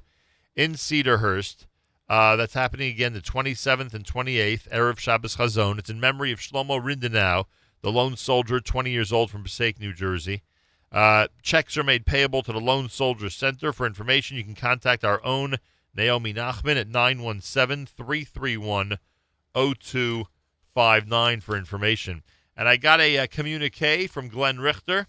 [0.57, 1.67] in Cedarhurst.
[2.09, 5.79] Uh, that's happening again the 27th and 28th, Erev Shabbos Chazon.
[5.79, 7.47] It's in memory of Shlomo Rindenau,
[7.83, 10.43] the lone soldier, 20 years old from Passaic, New Jersey.
[10.93, 13.73] Uh, checks are made payable to the Lone Soldier Center.
[13.73, 15.57] For information, you can contact our own
[15.95, 18.99] Naomi Nachman at 917 331
[19.55, 22.23] 0259 for information.
[22.57, 25.09] And I got a, a communique from Glenn Richter.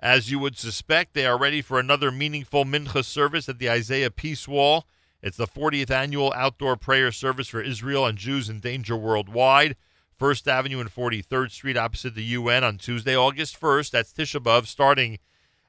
[0.00, 4.10] As you would suspect, they are ready for another meaningful Mincha service at the Isaiah
[4.10, 4.86] Peace Wall.
[5.22, 9.76] It's the 40th annual outdoor prayer service for Israel and Jews in danger worldwide.
[10.16, 13.90] First Avenue and 43rd Street opposite the UN on Tuesday, August 1st.
[13.90, 15.18] That's Tisha B'Av, starting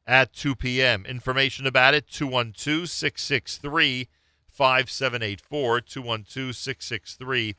[0.06, 1.04] at 2 p.m.
[1.06, 4.08] Information about it 212 663
[4.48, 5.82] 5784.
[5.82, 7.56] 212 663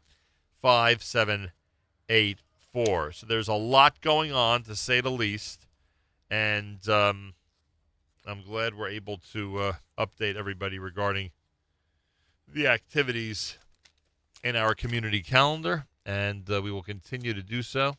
[0.62, 3.12] 5784.
[3.12, 5.66] So there's a lot going on, to say the least.
[6.30, 7.34] And um,
[8.24, 11.32] I'm glad we're able to uh, update everybody regarding
[12.46, 13.58] the activities
[14.44, 15.86] in our community calendar.
[16.06, 17.96] And uh, we will continue to do so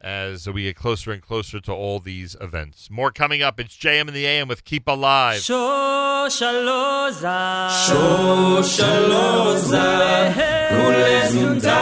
[0.00, 2.88] as we get closer and closer to all these events.
[2.90, 3.60] More coming up.
[3.60, 5.40] It's JM in the AM with Kippalive.
[5.46, 6.70] Shoshaloza
[7.86, 9.04] Shoshaloza
[10.70, 11.78] Kule zunta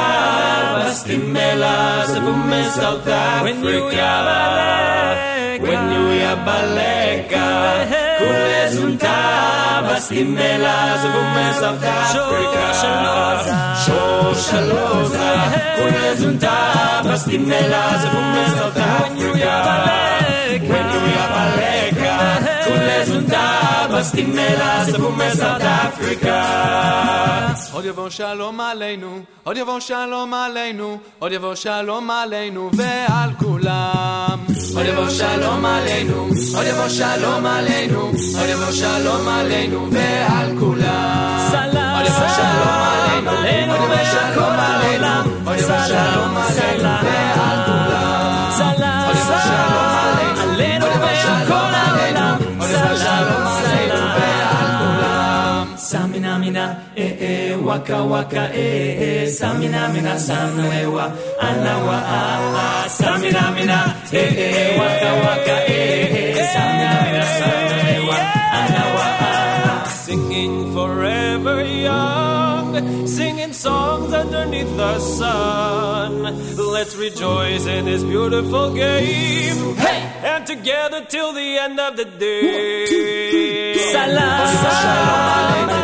[0.82, 3.06] Bastimela Zavume South
[3.42, 12.66] When you Africa When you yabaleka Zunta Bastimela Zavume South Africa
[13.84, 15.30] Shoshaloza
[15.76, 16.56] Kule zunta
[17.04, 19.54] Bastimela Zavume South Africa
[20.68, 26.38] When you sulle suntava, stimmela se come South Africa.
[27.72, 29.12] Od yavo shalom aleinu,
[29.44, 34.38] od yavo shalom aleinu, od yavo shalom aleinu ve'al kulam.
[34.78, 36.20] Od yavo shalom aleinu,
[36.58, 38.02] od yavo shalom aleinu,
[38.40, 41.40] od yavo shalom aleinu ve'al kulam.
[41.52, 43.32] Salam, od yavo shalom aleinu,
[43.74, 45.14] od yavo shalom aleinu,
[45.50, 47.17] od yavo shalom aleinu.
[56.58, 61.04] Mina eh eh waka waka eh eh Samina mina samnewa
[61.40, 63.78] anawa ah ah Samina mina
[64.12, 68.18] eh eh waka waka eh eh Samina mina samnewa
[68.60, 76.22] anawa ah ah Singing forever young, singing songs underneath the sun.
[76.56, 79.76] Let's rejoice in this beautiful game.
[79.76, 80.00] Hey!
[80.24, 83.74] And together till the end of the day.
[83.92, 85.77] Salam, salam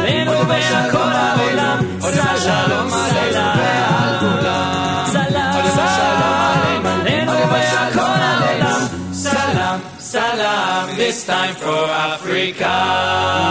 [10.97, 12.65] this time for Africa.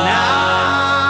[0.05, 1.02] When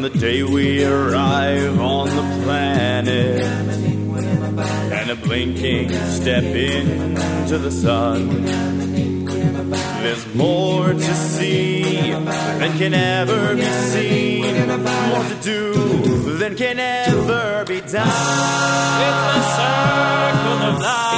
[0.00, 3.42] The day we arrive on the planet.
[3.44, 8.46] And a blinking step into the sun,
[10.02, 15.74] there's more to see than can ever be seen, more to do
[16.38, 18.08] than can ever be done.
[19.06, 21.09] It's a circle of life,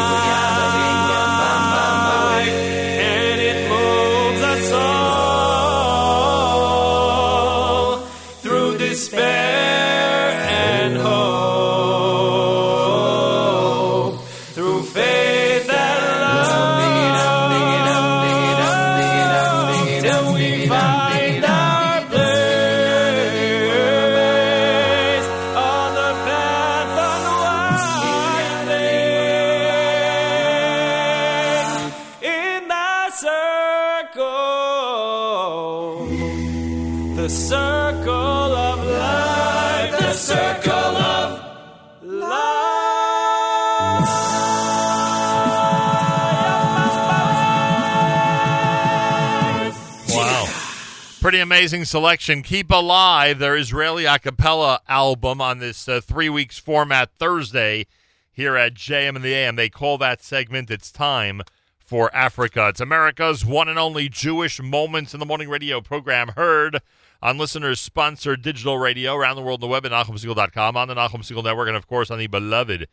[51.62, 52.42] amazing selection.
[52.42, 57.86] Kippalive, their Israeli a cappella album on this uh, three weeks format Thursday
[58.32, 59.54] here at JM and the AM.
[59.54, 61.40] They call that segment It's Time
[61.78, 62.66] for Africa.
[62.66, 66.80] It's America's one and only Jewish Moments in the Morning radio program heard
[67.22, 70.94] on listeners sponsored digital radio around the world on the web at NachumSegal.com, on the
[70.96, 72.88] Nachum Segal Network, and of course on the beloved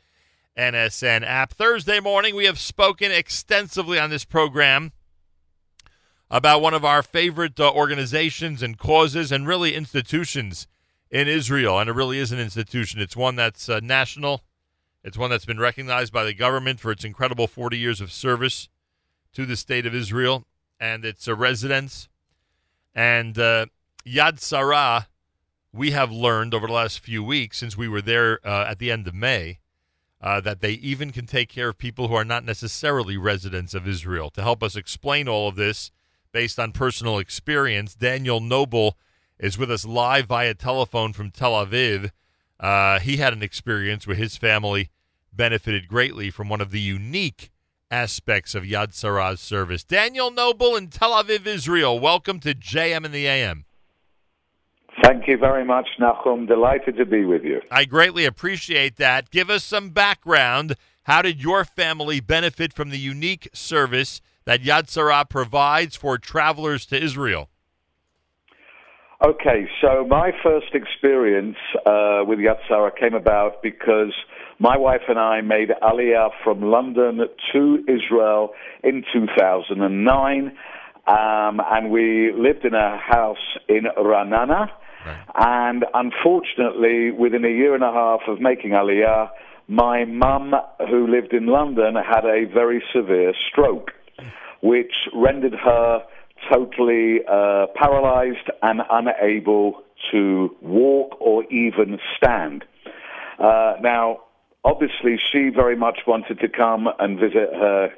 [0.55, 1.53] NSN app.
[1.53, 4.91] Thursday morning, we have spoken extensively on this program
[6.31, 10.67] about one of our favorite uh, organizations and causes and really institutions
[11.09, 11.79] in Israel.
[11.79, 13.01] And it really is an institution.
[13.01, 14.43] It's one that's uh, national,
[15.03, 18.69] it's one that's been recognized by the government for its incredible 40 years of service
[19.33, 20.45] to the state of Israel
[20.79, 22.09] and its uh, residents.
[22.93, 23.67] And uh,
[24.05, 25.07] Yad Sarah,
[25.71, 28.91] we have learned over the last few weeks since we were there uh, at the
[28.91, 29.59] end of May
[30.21, 33.87] uh, that they even can take care of people who are not necessarily residents of
[33.87, 34.29] Israel.
[34.31, 35.91] To help us explain all of this
[36.31, 38.93] based on personal experience, Daniel Knobil
[39.39, 42.11] is with us live via telephone from Tel Aviv.
[42.59, 44.89] Uh, he had an experience where his family
[45.31, 47.49] benefited greatly from one of the unique
[47.89, 49.83] aspects of Yad Sarah's service.
[49.83, 51.99] Daniel Knobil in Tel Aviv, Israel.
[51.99, 53.65] Welcome to JM in the AM.
[55.03, 56.47] Thank you very much, Nachum.
[56.47, 57.61] Delighted to be with you.
[57.71, 59.31] I greatly appreciate that.
[59.31, 60.75] Give us some background.
[61.03, 66.87] How did your family benefit from the unique service that Yad Sarah provides for travelers
[66.87, 67.49] to Israel?
[69.23, 74.11] Okay, so my first experience uh, with Yad Sarah came about because
[74.57, 78.53] my wife and I made Aliyah from London to Israel
[78.83, 80.57] in 2009,
[81.05, 84.71] um, and we lived in a house in Ra'anana.
[85.35, 89.29] And unfortunately, within a year and a half of making Aliyah,
[89.67, 90.55] my mum,
[90.89, 93.91] who lived in London, had a very severe stroke,
[94.61, 96.03] which rendered her
[96.51, 102.63] totally uh, paralyzed and unable to walk or even stand.
[103.37, 104.21] Uh, now,
[104.63, 107.91] obviously, she very much wanted to come and visit her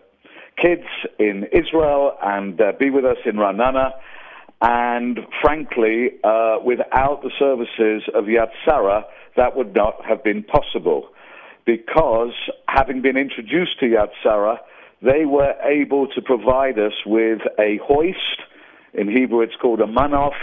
[0.57, 0.87] kids
[1.19, 3.93] in Israel and uh, be with us in Ra'anana.
[4.61, 9.05] And frankly, uh, without the services of Yad Sarah,
[9.35, 11.09] that would not have been possible.
[11.65, 12.33] Because
[12.67, 14.59] having been introduced to Yad Sarah,
[15.01, 18.41] they were able to provide us with a hoist.
[18.93, 20.37] In Hebrew, it's called a manoff.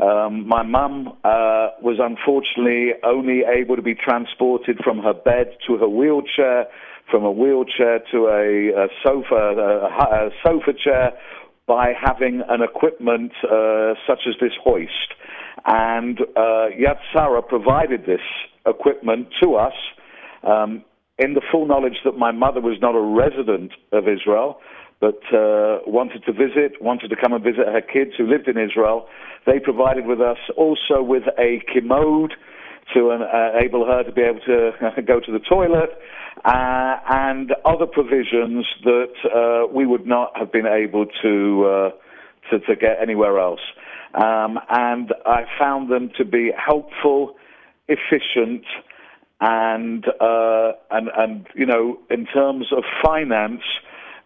[0.00, 5.76] Um, my mum uh, was unfortunately only able to be transported from her bed to
[5.76, 6.66] her wheelchair,
[7.10, 11.12] from a wheelchair to a, a sofa, a, a sofa chair,
[11.66, 15.14] by having an equipment uh, such as this hoist.
[15.66, 18.20] And uh, Yad Sarah provided this
[18.66, 19.74] equipment to us
[20.42, 20.84] um,
[21.20, 24.58] in the full knowledge that my mother was not a resident of Israel,
[25.00, 28.58] but uh, wanted to visit, wanted to come and visit her kids who lived in
[28.58, 29.06] Israel.
[29.46, 32.32] They provided with us also with a commode
[32.94, 34.72] to uh, enable her to be able to
[35.06, 35.90] go to the toilet,
[36.44, 41.90] uh, and other provisions that uh, we would not have been able to, uh,
[42.50, 43.60] to, to get anywhere else.
[44.14, 47.36] Um, and I found them to be helpful,
[47.88, 48.64] efficient,
[49.40, 53.62] and uh, and and you know, in terms of finance,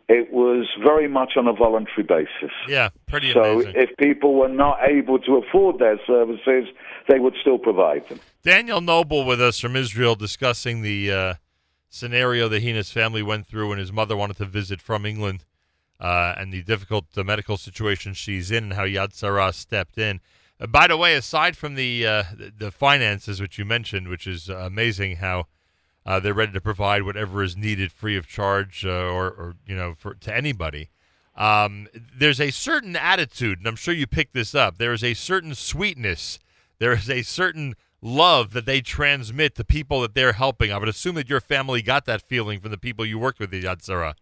[0.09, 2.53] it was very much on a voluntary basis.
[2.69, 3.75] Yeah, pretty so amazing.
[3.77, 6.69] if people were not able to afford their services,
[7.09, 8.21] they would still provide them.
[8.43, 11.35] Daniel Knobil with us from Israel discussing the uh,
[11.89, 15.07] scenario that he and his family went through when his mother wanted to visit from
[15.07, 15.45] England
[16.01, 20.21] uh, and the difficult uh, medical situation she's in and how Yad Sarah stepped in.
[20.65, 22.23] Uh, by the way, aside from the uh,
[22.59, 25.47] the- finances which you mentioned, which is uh, amazing how
[26.07, 29.77] uh, they're ready to provide whatever is needed free of charge uh, or, or you
[29.77, 30.89] know for to anybody.
[31.37, 34.79] Um, there's a certain attitude, and I'm sure you picked this up.
[34.79, 36.39] There is a certain sweetness.
[36.79, 40.73] There is a certain love that they transmit to people that they're helping.
[40.73, 43.53] I would assume that your family got that feeling from the people you worked with
[43.53, 44.15] at Yad Sarah.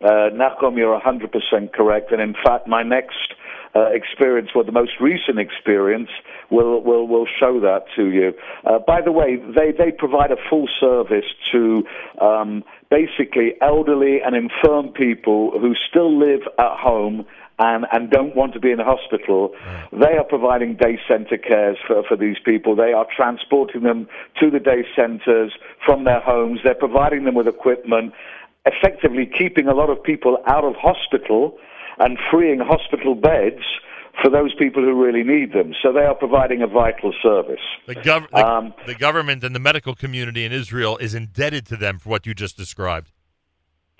[0.00, 2.12] Uh, Nachum, you're 100% correct.
[2.12, 3.34] And in fact, my next
[3.76, 6.10] uh, experience, or the most recent experience,
[6.50, 8.32] will, will, will show that to you.
[8.64, 11.84] Uh, by the way, they, they provide a full service to
[12.20, 17.26] um, basically elderly and infirm people who still live at home
[17.58, 19.54] and, and don't want to be in a hospital,
[19.92, 22.74] they are providing day center cares for, for these people.
[22.74, 24.08] They are transporting them
[24.40, 25.52] to the day centers
[25.84, 26.60] from their homes.
[26.64, 28.12] They're providing them with equipment,
[28.66, 31.56] effectively keeping a lot of people out of hospital
[31.98, 33.62] and freeing hospital beds
[34.22, 35.74] for those people who really need them.
[35.82, 37.60] So they are providing a vital service.
[37.86, 41.76] The, gov- the, Um, the government and the medical community in Israel is indebted to
[41.76, 43.10] them for what you just described.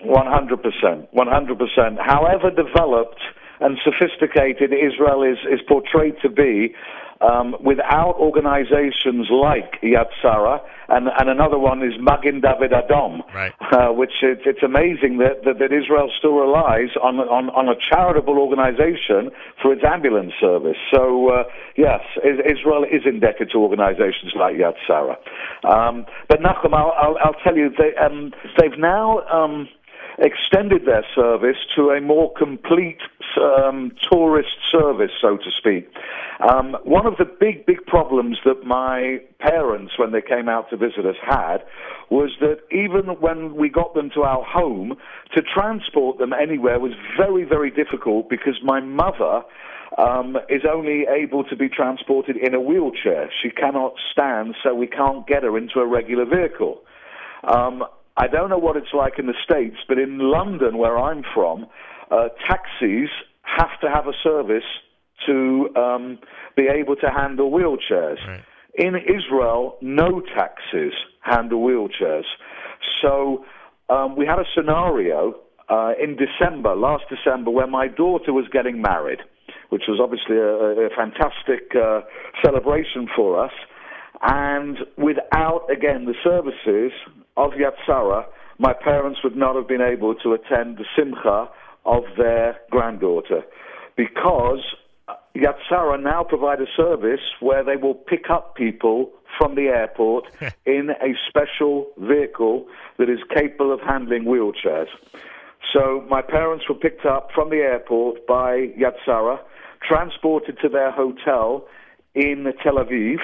[0.02, 1.98] One hundred percent, one hundred percent.
[2.00, 3.20] However developed
[3.60, 6.74] and sophisticated Israel is is portrayed to be,
[7.20, 13.52] um, without organizations like Yad Sarah, and, and another one is Magen David Adom, right.
[13.72, 17.76] uh, which it's, it's amazing that, that, that Israel still relies on, on, on a
[17.90, 19.30] charitable organization
[19.62, 20.76] for its ambulance service.
[20.92, 21.44] So, uh,
[21.76, 25.16] yes, is, Israel is indebted to organizations like Yad Sarah.
[25.64, 29.20] Um, but Nachum, I'll, I'll, I'll tell you, they, um, they've now.
[30.18, 33.00] Extended their service to a more complete
[33.40, 35.88] um, tourist service, so to speak.
[36.38, 40.76] Um, one of the big, big problems that my parents, when they came out to
[40.76, 41.64] visit us, had
[42.10, 44.94] was that even when we got them to our home,
[45.34, 49.42] to transport them anywhere was very, very difficult because my mother
[49.98, 53.30] um, is only able to be transported in a wheelchair.
[53.42, 56.82] She cannot stand, so we can't get her into a regular vehicle.
[57.44, 57.84] Um,
[58.16, 61.66] I don't know what it's like in the States, but in London, where I'm from,
[62.10, 63.08] uh, taxis
[63.42, 64.64] have to have a service
[65.26, 66.18] to um,
[66.56, 68.18] be able to handle wheelchairs.
[68.76, 72.24] In Israel, no taxis handle wheelchairs.
[73.02, 73.44] So
[73.88, 75.34] um, we had a scenario
[75.68, 79.20] uh, in December, last December, where my daughter was getting married,
[79.70, 82.00] which was obviously a, a fantastic uh,
[82.44, 83.52] celebration for us.
[84.22, 86.92] And without, again, the services
[87.36, 88.26] of Yad Sarah,
[88.58, 91.48] my parents would not have been able to attend the simcha
[91.84, 93.42] of their granddaughter
[93.96, 94.60] because
[95.36, 100.24] Yad Sarah now provide a service where they will pick up people from the airport
[100.66, 102.66] in a special vehicle
[102.98, 104.86] that is capable of handling wheelchairs.
[105.72, 109.40] So my parents were picked up from the airport by Yad Sarah,
[109.82, 111.66] transported to their hotel
[112.14, 113.16] in Tel Aviv,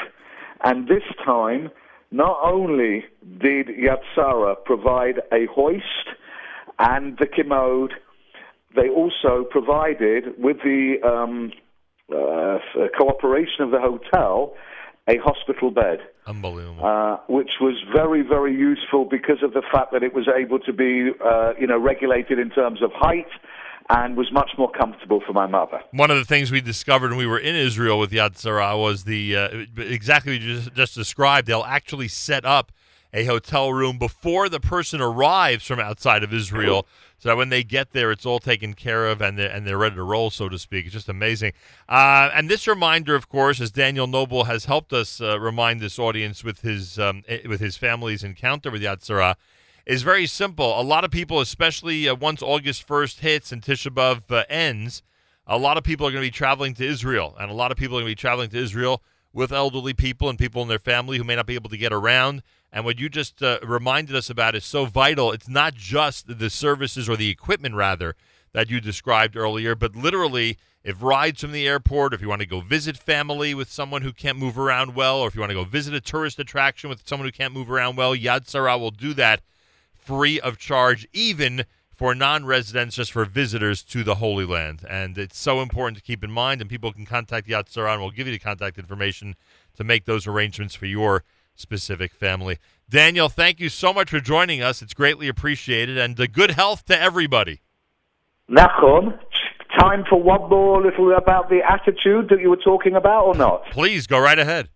[0.64, 1.70] and this time,
[2.10, 3.04] not only
[3.40, 5.84] did Yad Sarah provide a hoist
[6.78, 7.92] and the commode,
[8.74, 11.52] they also provided, with the um,
[12.12, 12.58] uh,
[12.98, 14.54] cooperation of the hotel,
[15.08, 15.98] a hospital bed.
[16.26, 16.84] Unbelievable.
[16.84, 20.72] Uh, which was very, very useful because of the fact that it was able to
[20.72, 23.30] be, uh, you know, regulated in terms of height
[23.90, 25.80] and was much more comfortable for my mother.
[25.90, 29.04] One of the things we discovered when we were in Israel with Yad Sarah was
[29.04, 31.48] the uh, exactly what you just, just described.
[31.48, 32.70] They'll actually set up
[33.12, 36.86] a hotel room before the person arrives from outside of Israel,
[37.18, 39.76] so that when they get there, it's all taken care of and they're, and they're
[39.76, 40.84] ready to roll, so to speak.
[40.84, 41.52] It's just amazing.
[41.88, 45.98] Uh, and this reminder, of course, as Daniel Knobil has helped us uh, remind this
[45.98, 49.36] audience with his um, eh, with his family's encounter with Yad Sarah,
[49.86, 50.80] is very simple.
[50.80, 55.02] A lot of people, especially uh, once August 1st hits and Tisha B'Av uh, ends,
[55.46, 57.76] a lot of people are going to be traveling to Israel, and a lot of
[57.76, 59.02] people are going to be traveling to Israel
[59.32, 61.92] with elderly people and people in their family who may not be able to get
[61.92, 62.42] around.
[62.72, 65.32] And what you just uh, reminded us about is so vital.
[65.32, 68.14] It's not just the services or the equipment, rather,
[68.52, 72.46] that you described earlier, but literally, if rides from the airport, if you want to
[72.46, 75.54] go visit family with someone who can't move around well, or if you want to
[75.54, 78.90] go visit a tourist attraction with someone who can't move around well, Yad Sarah will
[78.90, 79.42] do that
[80.00, 81.64] free of charge, even
[81.94, 84.84] for non residents, just for visitors to the Holy Land.
[84.88, 88.00] And it's so important to keep in mind, and people can contact Yad Sarah, and
[88.00, 89.36] we'll give you the contact information
[89.76, 91.24] to make those arrangements for your
[91.54, 92.58] specific family.
[92.88, 94.82] Daniel, thank you so much for joining us.
[94.82, 97.60] It's greatly appreciated, and uh, good health to everybody.
[98.50, 99.18] Nachum,
[99.78, 103.70] time for one more little about the attitude that you were talking about, or not?
[103.70, 104.70] Please go right ahead.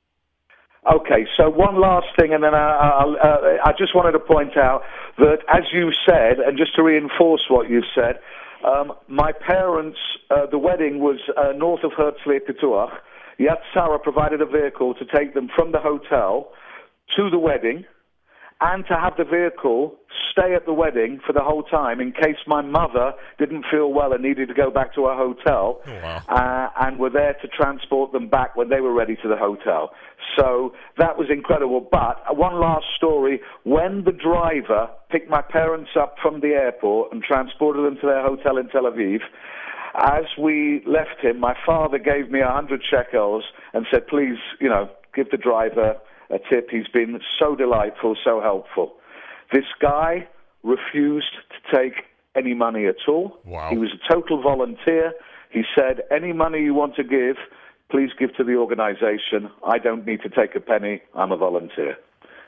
[0.86, 4.58] Okay, so one last thing, and then I, I, uh, I just wanted to point
[4.58, 4.82] out
[5.16, 8.18] that, as you said, and just to reinforce what you said,
[8.66, 9.98] um, my parents,
[10.30, 12.90] uh, the wedding was uh, north of Herzliya.
[13.40, 16.50] Yad Sarah provided a vehicle to take them from the hotel
[17.16, 17.86] to the wedding
[18.60, 19.96] and to have the vehicle
[20.30, 24.12] stay at the wedding for the whole time in case my mother didn't feel well
[24.12, 25.80] and needed to go back to her hotel
[26.28, 29.92] uh, and were there to transport them back when they were ready to the hotel.
[30.38, 31.86] So that was incredible.
[31.90, 33.40] But uh, one last story.
[33.64, 38.22] When the driver picked my parents up from the airport and transported them to their
[38.22, 39.20] hotel in Tel Aviv,
[39.96, 44.68] as we left him, my father gave me a hundred shekels and said, please, you
[44.68, 45.96] know, give the driver
[46.34, 46.68] a tip.
[46.70, 48.94] He's been so delightful, so helpful.
[49.52, 50.26] This guy
[50.62, 52.04] refused to take
[52.36, 53.38] any money at all.
[53.44, 53.70] Wow.
[53.70, 55.12] He was a total volunteer.
[55.50, 57.36] He said, any money you want to give,
[57.90, 59.50] please give to the organization.
[59.64, 61.02] I don't need to take a penny.
[61.14, 61.96] I'm a volunteer.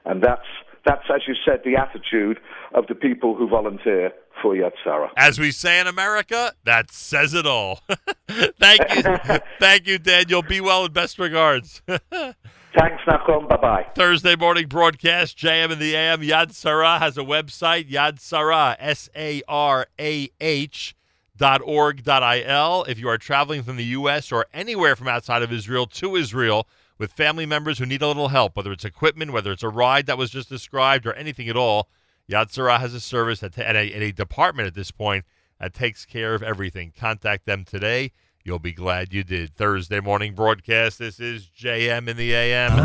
[0.04, 0.46] And that's,
[0.84, 2.40] that's, as you said, the attitude
[2.74, 5.10] of the people who volunteer for Yad Sarah.
[5.16, 7.80] As we say in America, that says it all.
[8.28, 10.42] thank you, thank you, Daniel.
[10.42, 11.82] Be well and best regards.
[12.76, 13.48] Thanks, Nachum.
[13.48, 13.86] Bye bye.
[13.94, 16.20] Thursday morning broadcast, JM in the AM.
[16.20, 20.94] Yad Sarah has a website, Yad Sarah, S A R A H
[21.38, 22.84] dot org dot il.
[22.84, 24.30] If you are traveling from the U.S.
[24.30, 28.28] or anywhere from outside of Israel to Israel with family members who need a little
[28.28, 31.56] help, whether it's equipment, whether it's a ride that was just described, or anything at
[31.56, 31.88] all,
[32.30, 35.24] Yad Sarah has a service that and, a, and a department at this point
[35.58, 36.92] that takes care of everything.
[36.94, 38.12] Contact them today.
[38.46, 39.56] You'll be glad you did.
[39.56, 41.00] Thursday morning broadcast.
[41.00, 42.76] This is JM in the AM.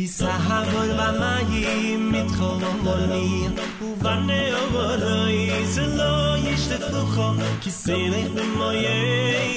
[0.00, 3.26] ki sahavol va mayim mit kholomoni
[3.86, 5.40] u van ne ovoroy
[5.72, 6.12] zlo
[6.52, 7.26] ish te tukho
[7.64, 8.94] ki sene ne moye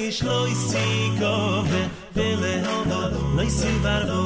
[0.07, 1.81] ish lo isikove
[2.17, 3.01] vele hova
[3.37, 4.21] lo isivarvo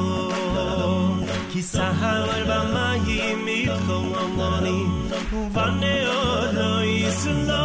[1.52, 4.76] ki sahavol va mayim mit kholomoni
[5.38, 6.92] u van ne ovoroy
[7.22, 7.64] zlo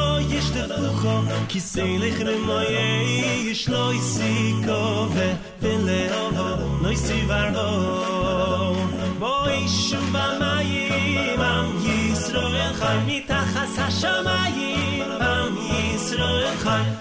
[1.52, 2.90] ki sene ne moye
[3.52, 3.86] ish lo
[5.62, 6.50] vele hova
[6.84, 8.13] lo isivarvo
[12.75, 15.57] חי מתחת השמיים, עם
[15.95, 16.92] ישראל חי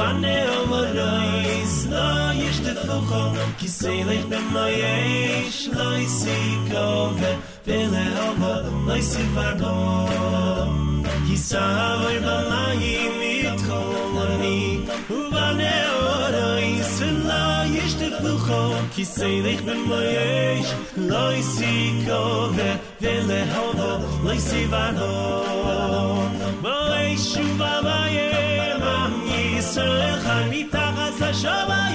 [0.00, 3.22] ובנה אומרויס לא ישתפוכו
[3.58, 7.08] כיסאלך במייש לא יסיקו
[7.66, 10.06] ולהובו לא יסיברו
[11.28, 22.48] כיסאמר במים מתחוללים ובנה אומרויס לא ישתפוכו כיסאלך במייש לא יסיקו
[23.00, 25.42] ולהובו לא יסיברו
[26.62, 28.29] בואי שוב אביים,
[29.73, 31.90] se ramit à raza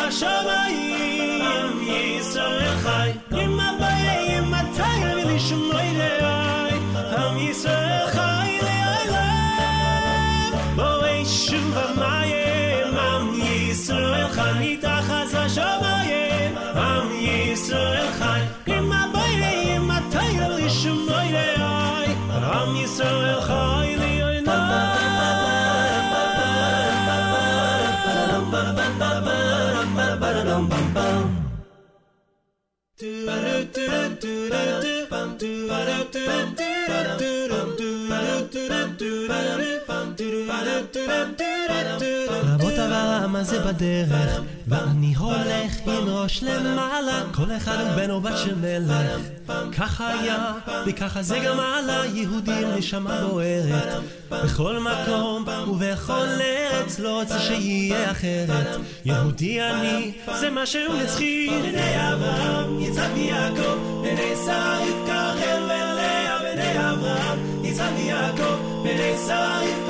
[0.00, 3.10] השמיים, ישראל חי.
[3.30, 6.78] עם הבעיה, עם התאיר ולשמוי רעי,
[7.16, 10.52] עם ישראל חי לעולם.
[10.76, 15.87] בואי שוב המים, עם ישראל חי מתחת השמיים,
[43.38, 48.38] אבל למה זה בדרך ואני הולך עם ראש למעלה כל אחד הוא בן או בת
[48.38, 49.20] של מלך.
[49.78, 50.52] ככה היה
[50.86, 54.02] וככה זה גם עלה יהודים נשמה בוערת.
[54.30, 58.76] בכל מקום ובכל ארץ לא רוצה שיהיה אחרת.
[59.04, 61.48] יהודי אני זה מה שהוא נצחי.
[61.62, 69.60] בני אברהם יצחק ויעקב בני שרה רבקה חבל לאה בני אברהם יצחק ויעקב בני שרה
[69.60, 69.87] רבקה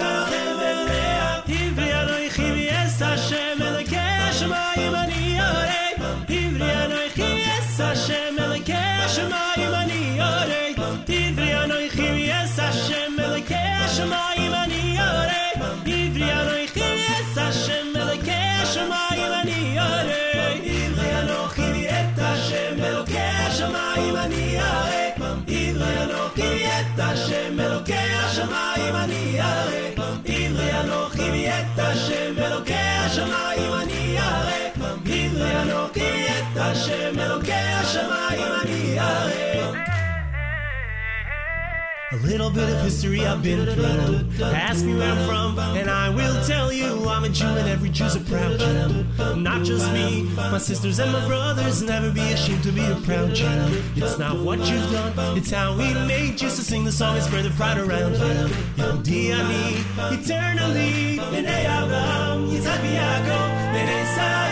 [42.10, 44.42] A little bit of history I've been through.
[44.42, 47.90] Ask me where I'm from, and I will tell you I'm a Jew, and every
[47.90, 49.04] Jew's a proud Jew.
[49.36, 53.34] Not just me, my sisters and my brothers never be ashamed to be a proud
[53.34, 53.46] Jew.
[53.94, 56.48] It's not what you've done, it's how we made you.
[56.48, 58.48] to sing the song and spread the pride around you.
[58.78, 59.84] Yehudi ani,
[60.16, 64.47] eternally, B'nai Abraham, Yitzhak Yaakov, B'nai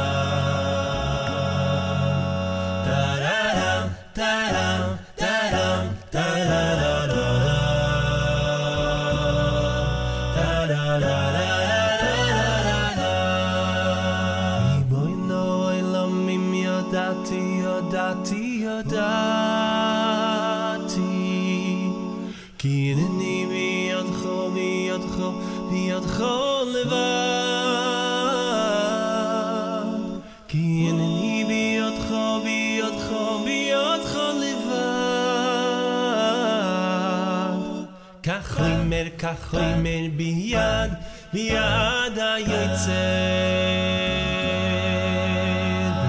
[39.27, 40.93] כך אומר ביד
[41.33, 42.93] ביד היוצר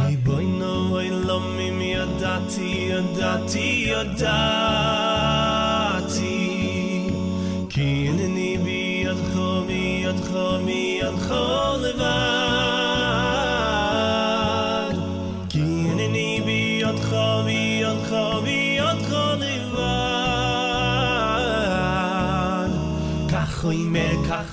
[0.08, 4.97] ריבונו עולמים ידעתי ידעתי ידעתי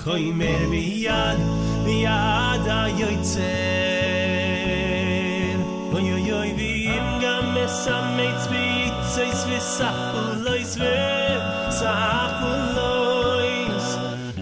[0.06, 1.38] koi mer mi yad
[1.84, 1.96] mi
[5.96, 8.66] oy oy oy vim gam es a mit vi
[9.10, 10.94] tsays vi sap lois vi
[11.78, 12.38] sap
[12.76, 13.88] lois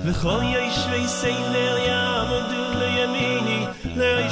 [0.04, 3.60] ve khoy ye shvey sey ler yam du le yemini
[4.00, 4.23] ler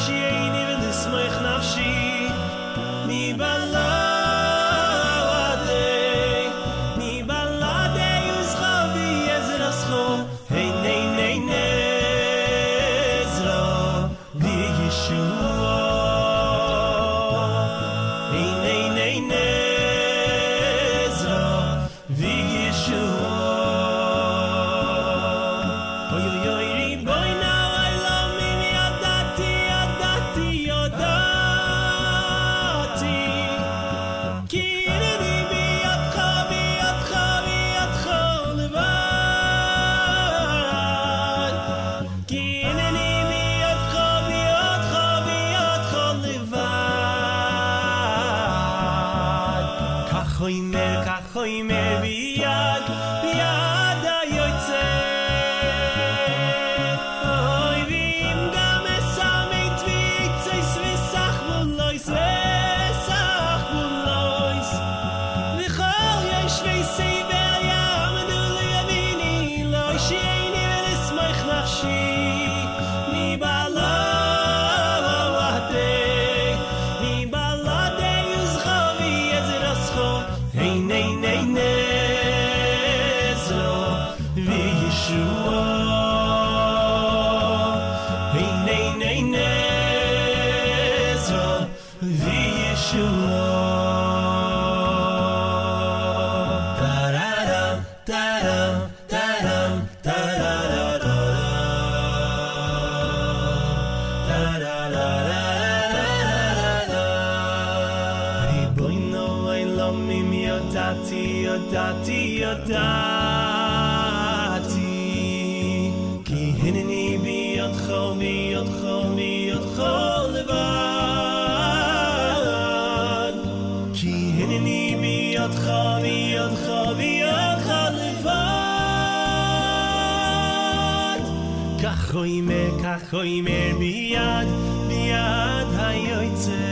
[133.13, 134.49] koi mer biad
[134.89, 136.69] biad hayoyce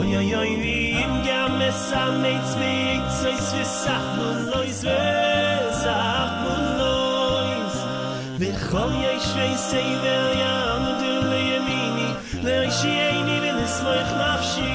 [0.00, 0.52] oy oy oy
[1.02, 5.00] im gam sam mit mit so is wir sach nu lois we
[5.82, 7.76] sach nu lois
[8.40, 12.08] vi khoy ey shvei sei vel yam du le yemini
[12.46, 14.73] le shi ey ni vel smoy khnafshi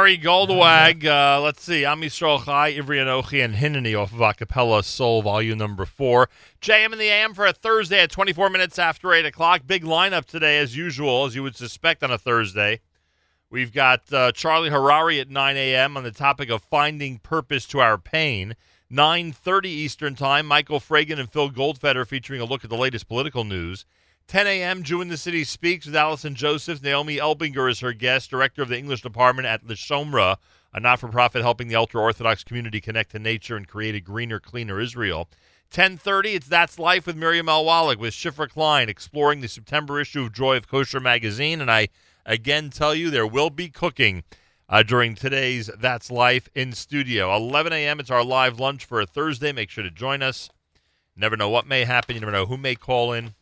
[0.00, 4.82] Ari Goldwag, uh, let's see, Am Yisrael Chai, Ivri Anochi, and Hineni off of Acapella
[4.82, 6.30] Soul, volume number four.
[6.62, 9.66] JM in the AM for a Thursday at 24 minutes after 8 o'clock.
[9.66, 12.80] Big lineup today, as usual, as you would suspect on a Thursday.
[13.50, 15.98] We've got uh, Charlie Harary at 9 a.m.
[15.98, 18.56] on the topic of finding purpose to our pain.
[18.90, 23.44] 9.30 Eastern Time, Michael Fragin and Phil Goldfeder featuring a look at the latest political
[23.44, 23.84] news.
[24.30, 26.80] 10 a.m., Jew in the City Speaks with Allison Joseph.
[26.80, 30.36] Naomi Elbinger is her guest, director of the English department at Leshomra,
[30.72, 35.28] a not-for-profit helping the ultra-Orthodox community connect to nature and create a greener, cleaner Israel.
[35.74, 37.64] 10.30, it's That's Life with Miriam L.
[37.64, 41.60] Wallach with Shifra Klein, exploring the September issue of Joy of Kosher magazine.
[41.60, 41.88] And I
[42.24, 44.22] again tell you there will be cooking
[44.68, 47.34] uh, during today's That's Life in studio.
[47.34, 49.50] 11 a.m., it's our live lunch for a Thursday.
[49.50, 50.50] Make sure to join us.
[51.16, 52.14] Never know what may happen.
[52.14, 53.34] You never know who may call in.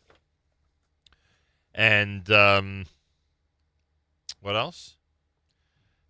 [1.79, 2.87] And um,
[4.41, 4.97] what else?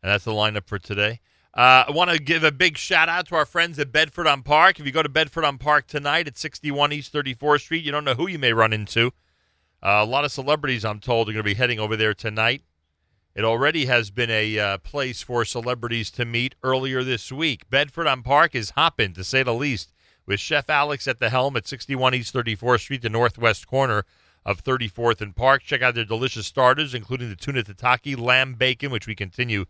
[0.01, 1.19] And that's the lineup for today.
[1.53, 4.41] Uh, I want to give a big shout out to our friends at Bedford on
[4.41, 4.80] Park.
[4.80, 8.03] If you go to Bedford on Park tonight at 61 East 34th Street, you don't
[8.03, 9.11] know who you may run into.
[9.83, 12.64] Uh, a lot of celebrities, I'm told, are going to be heading over there tonight.
[13.35, 17.69] It already has been a uh, place for celebrities to meet earlier this week.
[17.69, 19.93] Bedford on Park is hopping, to say the least,
[20.25, 24.03] with Chef Alex at the helm at 61 East 34th Street, the northwest corner
[24.45, 25.64] of 34th and Park.
[25.64, 29.66] Check out their delicious starters, including the tuna tataki, lamb bacon, which we continue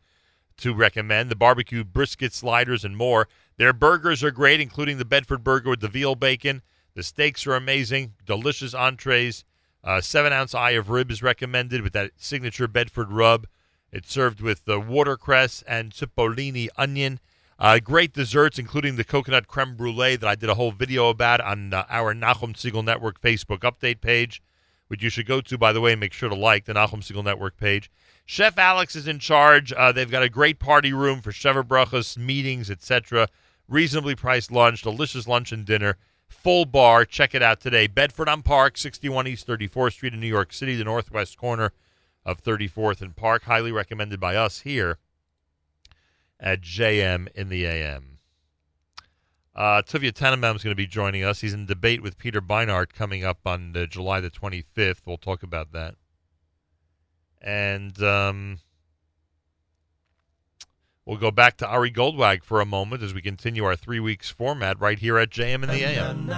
[0.57, 3.27] to recommend, the barbecue brisket sliders, and more.
[3.57, 6.61] Their burgers are great, including the Bedford burger with the veal bacon.
[6.95, 9.45] The steaks are amazing, delicious entrees.
[9.83, 13.47] Uh, seven ounce eye of rib is recommended with that signature Bedford rub.
[13.91, 17.19] It's served with the watercress and cipollini onion.
[17.57, 21.41] Uh, great desserts, including the coconut creme brulee that I did a whole video about
[21.41, 24.41] on uh, our Nachum Segal Network Facebook update page,
[24.89, 27.23] which you should go to, by the way, make sure to like the Nachum Segal
[27.23, 27.89] Network page.
[28.25, 29.71] Chef Alex is in charge.
[29.71, 33.27] Uh, they've got a great party room for Sheva Brachas, meetings, etc.
[33.67, 35.97] Reasonably priced lunch, delicious lunch and dinner.
[36.27, 37.05] Full bar.
[37.05, 37.87] Check it out today.
[37.87, 41.71] Bedford on Park, 61 East 34th Street in New York City, the northwest corner
[42.25, 43.43] of 34th and Park.
[43.43, 44.97] Highly recommended by us here
[46.39, 48.18] at JM in the AM.
[49.59, 51.41] Uh, Tuvia Tenenbom is going to be joining us.
[51.41, 55.01] He's in debate with Peter Beinart coming up on uh, July the 25th.
[55.05, 55.95] We'll talk about that.
[57.41, 58.59] And um,
[61.09, 64.29] we'll go back to Ari Goldwag for a moment as we continue our three weeks
[64.29, 66.29] format right here at JM in the AM.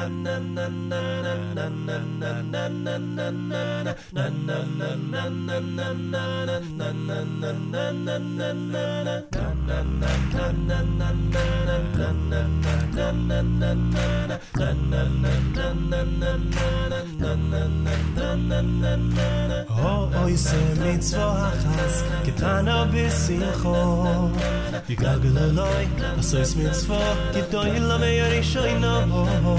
[24.88, 29.56] Die glagel aloi, a sois mitzvah Gitoi lame yari shoyna ho ho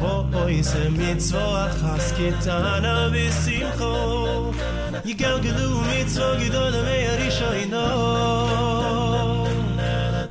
[0.00, 4.54] Ho ho is a mitzvah achas kitana v'simcho
[5.04, 7.84] Yigalgelu mitzvah gitoi lame yari shoyna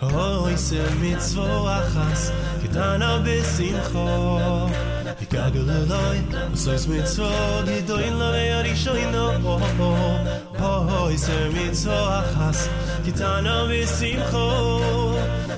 [0.01, 6.42] Ho ho is a mitzvah achas kitana v'simcho קטנו בשמחו.
[6.44, 9.28] יגלגלו מצווה, גדוי למי הראשונו.
[11.00, 12.68] אוי זה מצווה אחס,
[13.06, 14.80] קטנו בשמחו.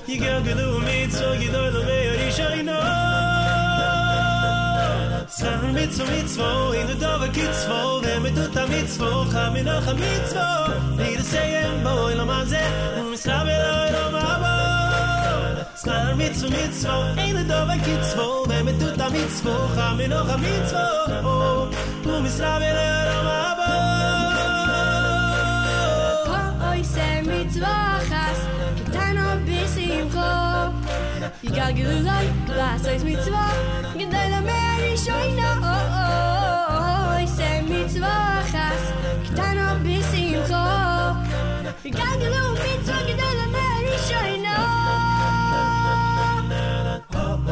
[0.08, 2.72] יגלגל אלוהי, עשויס מצווה, גדוי למי הראשונו.
[2.72, 3.50] אוי זה מצווה אחס,
[4.04, 4.74] קטנו בשמחו.
[4.74, 5.44] יגלגלו מצווה, גדוי למי הראשונו.
[5.44, 9.86] Sar mitzvo mitzvo in the dove kitzvo Dem mit ut a mitzvo Cham in och
[9.88, 10.48] a mitzvo
[10.96, 12.62] Nid a seyem boi lo maze
[12.98, 14.57] Um misra beloi lo
[15.78, 20.12] mabo Sar mitzvo mitzvo in the dove kitzvo Dem mit ut a mitzvo Cham in
[20.12, 20.84] och a mitzvo
[22.06, 23.94] Um misra beloi lo mabo
[26.74, 28.46] אוי זה מצווה אחס,
[28.76, 30.18] קטנו בשמחו.
[31.42, 33.52] יגלגל אולי לעשות מצווה,
[33.94, 35.66] כדי למר ראשונו.
[37.10, 38.92] אוי זה מצווה אחס,
[39.24, 40.64] קטנו בשמחו.
[41.84, 43.94] יגלגלו מצווה כדי למר ראשונו.
[43.94, 44.37] אוי זה מצווה אחס,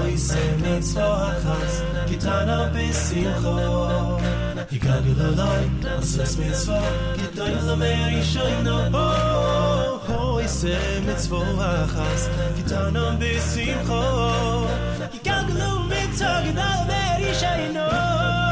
[0.03, 1.73] oise mitzvah achas
[2.09, 3.55] kitana besimcho
[4.71, 5.65] higadu leloi
[5.97, 8.77] asas mitzvah gidoy lemer yishoyno
[10.19, 10.75] oise
[11.07, 12.27] mitzvah achas
[12.57, 14.01] kitana besimcho
[15.13, 18.46] higadu lemer yishoyno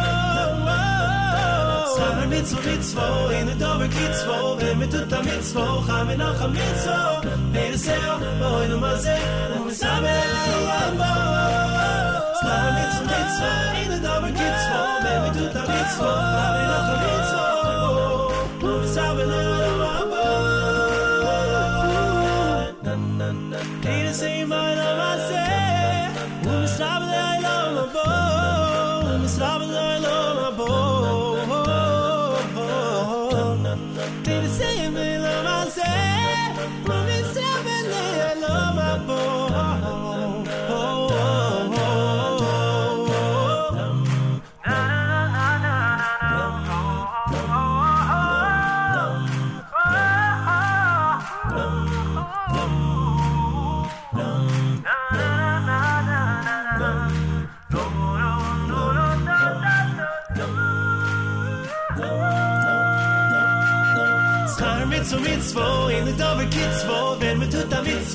[1.95, 3.05] Sar mitzvo mitzvo
[3.39, 6.97] in the dover kitzvo Vem mit tut a mitzvo Cham in och a mitzvo
[7.53, 9.17] Beir seo boi no maze
[9.55, 10.15] Um sabe
[10.69, 11.11] yambo
[12.41, 13.51] Sar mitzvo mitzvo
[13.81, 16.54] in the dover kitzvo Vem mit tut a mitzvo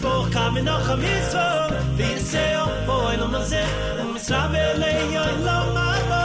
[0.00, 3.64] tut a mitzvo Cham in och a mitzvo Wie seo boi lo maze
[4.00, 6.22] Um misrabe le yoy lo mamo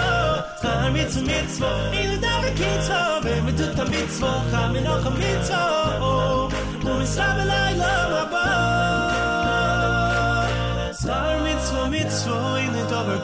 [0.62, 5.06] Schar mitzvo mitzvo in the dover kitzvo Wenn me tut a mitzvo Cham in och
[5.06, 5.62] a mitzvo
[6.84, 8.46] Um misrabe le lo mamo
[10.94, 13.20] Schar mitzvo mitzvo in the dover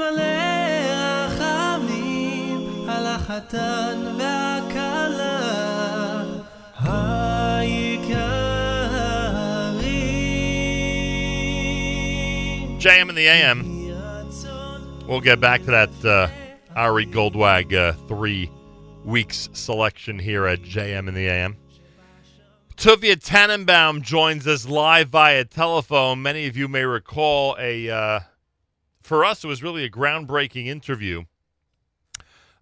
[0.00, 0.22] מלא
[1.28, 5.60] רחמים על החתן והכלה
[12.80, 13.60] JM and the AM.
[15.06, 16.30] We'll get back to that uh,
[16.74, 18.50] Ari Goldwag uh, three
[19.04, 21.58] weeks selection here at JM and the AM.
[22.78, 26.22] Tuvia Tenenbom joins us live via telephone.
[26.22, 28.20] Many of you may recall a uh,
[29.02, 31.24] for us, it was really a groundbreaking interview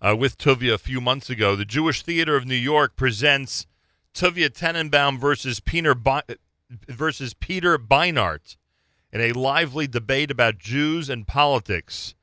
[0.01, 1.57] uh, with Tuvia a few months ago.
[1.57, 3.67] The Jewish Theater of New York presents
[4.15, 6.23] Tuvia Tenenbom versus Peter, Bi-
[6.71, 8.57] versus Peter Beinart
[9.13, 12.15] in a lively debate about Jews and politics,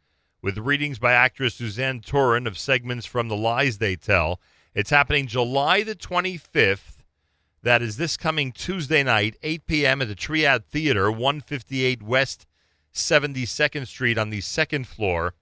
[0.42, 4.40] with readings by actress Suzanne Turin of segments from The Lies They Tell.
[4.74, 6.98] It's happening July the 25th.
[7.64, 10.02] That is this coming Tuesday night, 8 p.m.
[10.04, 12.46] at the Triad Theater, 158 West
[12.96, 15.34] 72nd Street on the second floor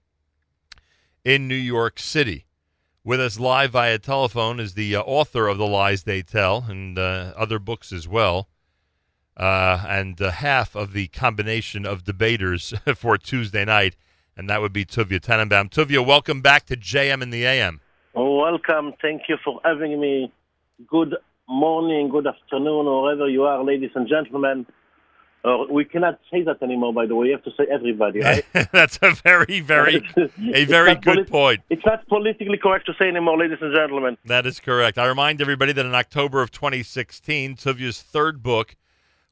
[1.24, 2.46] in New York City.
[3.04, 6.98] With us live via telephone is the uh, author of The Lies They Tell and
[6.98, 8.48] uh, other books as well,
[9.36, 13.96] uh, and uh, half of the combination of debaters for Tuesday night,
[14.38, 15.70] and that would be Tuvia Tenenbom.
[15.70, 17.82] Tuvia, welcome back to JM in the AM.
[18.14, 18.94] Welcome.
[19.02, 20.32] Thank you for having me.
[20.88, 21.16] Good
[21.48, 24.66] morning, good afternoon, wherever you are, ladies and gentlemen.
[25.46, 27.28] Uh, we cannot say that anymore, by the way.
[27.28, 28.46] You have to say everybody, right?
[28.72, 30.02] That's a very, very,
[30.54, 31.62] a very good polit- point.
[31.70, 34.18] It's not politically correct to say anymore, ladies and gentlemen.
[34.26, 34.98] That is correct.
[34.98, 38.78] I remind everybody that in October of 2016, Tuvia's third book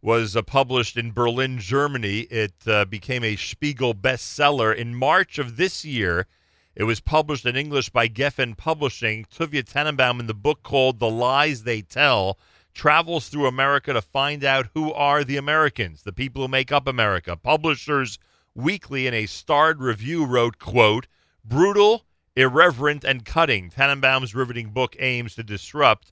[0.02, 2.22] was uh, published in Berlin, Germany.
[2.22, 4.76] It uh, became a Spiegel bestseller.
[4.76, 6.28] In March of this year,
[6.76, 9.26] it was published in English by Gefen Publishing.
[9.26, 12.38] Tuvia Tenenbom, in the book called The Lies They Tell,
[12.74, 16.88] travels through America to find out who are the Americans, the people who make up
[16.88, 17.36] America.
[17.36, 18.20] Publishers
[18.54, 21.08] Weekly, in a starred review, wrote, quote,
[21.46, 22.04] brutal,
[22.36, 23.70] irreverent, and cutting.
[23.70, 26.12] Tenenbom's riveting book aims to disrupt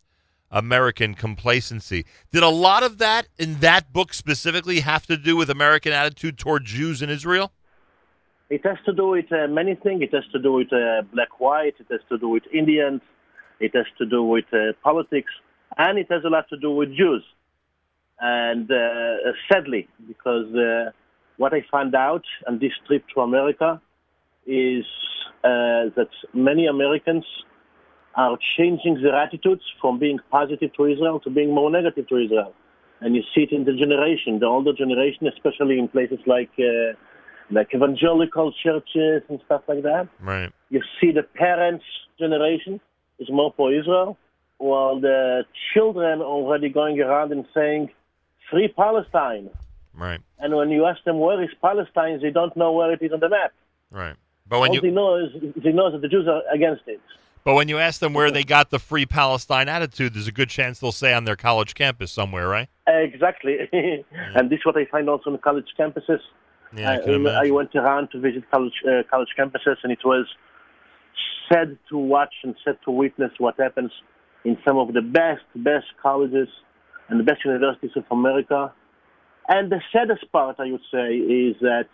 [0.49, 2.05] American complacency.
[2.31, 6.37] Did a lot of that in that book specifically have to do with American attitude
[6.37, 7.51] toward Jews in Israel?
[8.49, 10.01] It has to do with uh, many things.
[10.01, 11.75] It has to do with uh, black-white.
[11.79, 13.01] It has to do with Indians.
[13.59, 15.31] It has to do with uh, politics,
[15.77, 17.23] and it has a lot to do with Jews.
[18.19, 20.91] And uh, sadly, because uh,
[21.37, 23.81] what I found out on this trip to America
[24.45, 24.85] is
[25.43, 27.23] uh, that many Americans
[28.15, 32.53] are changing their attitudes from being positive to Israel to being more negative to Israel.
[33.01, 36.93] And you see it in the generation, the older generation, especially in places like uh,
[37.51, 40.07] like evangelical churches and stuff like that.
[40.19, 40.51] Right.
[40.69, 41.85] You see the parents'
[42.19, 42.81] generation
[43.19, 44.17] is more for Israel,
[44.59, 47.89] while the children are already going around and saying,
[48.51, 49.49] "Free Palestine."
[49.95, 50.21] Right.
[50.37, 53.19] And when you ask them where is Palestine, they don't know where it is on
[53.19, 53.51] the map.
[53.91, 54.15] Right.
[54.47, 57.01] But when All you they know is they know that the Jews are against it.
[57.43, 60.49] but when you ask them where they got the free Palestine attitude, there's a good
[60.49, 62.67] chance they'll say on their college campus somewhere, right?
[62.87, 63.55] Exactly,
[64.35, 66.19] and this is what I find also on college campuses.
[66.75, 67.39] Yeah, I Uh, imagine.
[67.45, 70.25] I went around to visit college uh, college campuses, and it was
[71.51, 73.91] sad to watch and sad to witness what happens
[74.45, 76.47] in some of the best best colleges
[77.09, 78.73] and the best universities of America.
[79.47, 81.89] And the saddest part, I would say, is that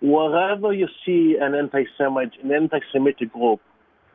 [0.00, 3.60] wherever you see an anti-Semite, an anti-Semitic group,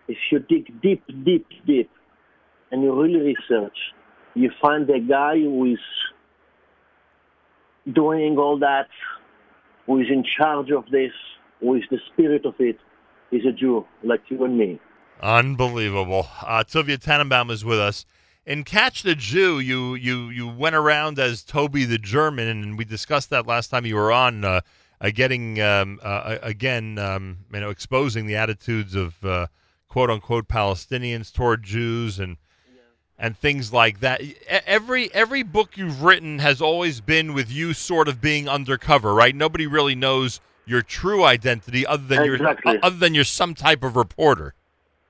[0.07, 1.89] if you dig deep, deep, deep,
[2.71, 3.77] and you really research,
[4.33, 5.79] you find a guy who is
[7.93, 8.87] doing all that,
[9.85, 11.11] who is in charge of this,
[11.59, 12.77] who is the spirit of it,
[13.31, 14.79] is a Jew like you and me.
[15.21, 16.27] Unbelievable.
[16.41, 18.05] Uh, Tuvia Tenenbom is with us.
[18.45, 22.85] In Catch the Jew, you you you went around as Toby the German, and we
[22.85, 24.45] discussed that last time you were on.
[24.45, 24.61] Uh,
[24.99, 29.47] uh, getting um, uh, again, um, you know, exposing the attitudes of uh,
[29.87, 32.37] quote unquote Palestinians toward Jews and
[33.19, 34.21] and things like that.
[34.47, 39.35] Every every book you've written has always been with you sort of being undercover, right?
[39.35, 42.73] Nobody really knows your true identity other than Exactly.
[42.73, 44.53] you're other than you're some type of reporter.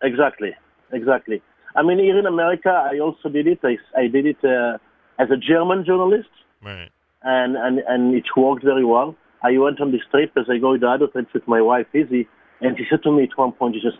[0.01, 0.51] Exactly,
[0.91, 1.41] exactly.
[1.75, 3.59] I mean, here in America, I also did it.
[3.63, 4.77] I, I did it uh,
[5.19, 6.29] as a German journalist,
[6.63, 6.89] Right.
[7.23, 9.15] and, and, and it worked very well.
[9.43, 12.27] I went on this trip as I go to other trips with my wife, Izzy,
[12.61, 13.97] and she said to me at one point, she says,